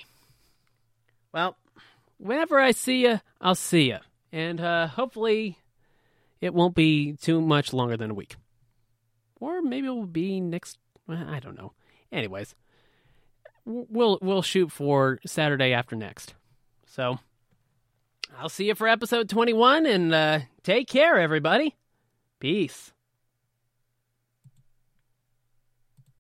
Well, 1.32 1.57
whenever 2.18 2.60
I 2.60 2.72
see 2.72 3.03
you, 3.03 3.22
I'll 3.40 3.56
see 3.56 3.90
you. 3.90 3.99
And 4.32 4.60
uh, 4.60 4.88
hopefully 4.88 5.57
it 6.41 6.53
won't 6.53 6.76
be 6.76 7.14
too 7.14 7.40
much 7.40 7.73
longer 7.73 7.95
than 7.95 8.11
a 8.11 8.15
week. 8.15 8.36
Or 9.40 9.61
maybe 9.61 9.88
it 9.88 9.91
will 9.91 10.06
be 10.06 10.40
next 10.40 10.77
Well, 11.07 11.26
I 11.27 11.40
don't 11.40 11.57
know. 11.57 11.73
Anyways, 12.11 12.56
we'll 13.65 14.19
we'll 14.22 14.41
shoot 14.41 14.72
for 14.72 15.19
Saturday 15.26 15.73
after 15.73 15.95
next. 15.95 16.34
So, 16.88 17.19
I'll 18.38 18.50
see 18.50 18.66
you 18.66 18.76
for 18.76 18.88
episode 18.88 19.30
21 19.30 19.86
and 19.86 20.14
uh, 20.14 20.40
take 20.64 20.88
care, 20.88 21.20
everybody. 21.20 21.76
Peace. 22.40 22.92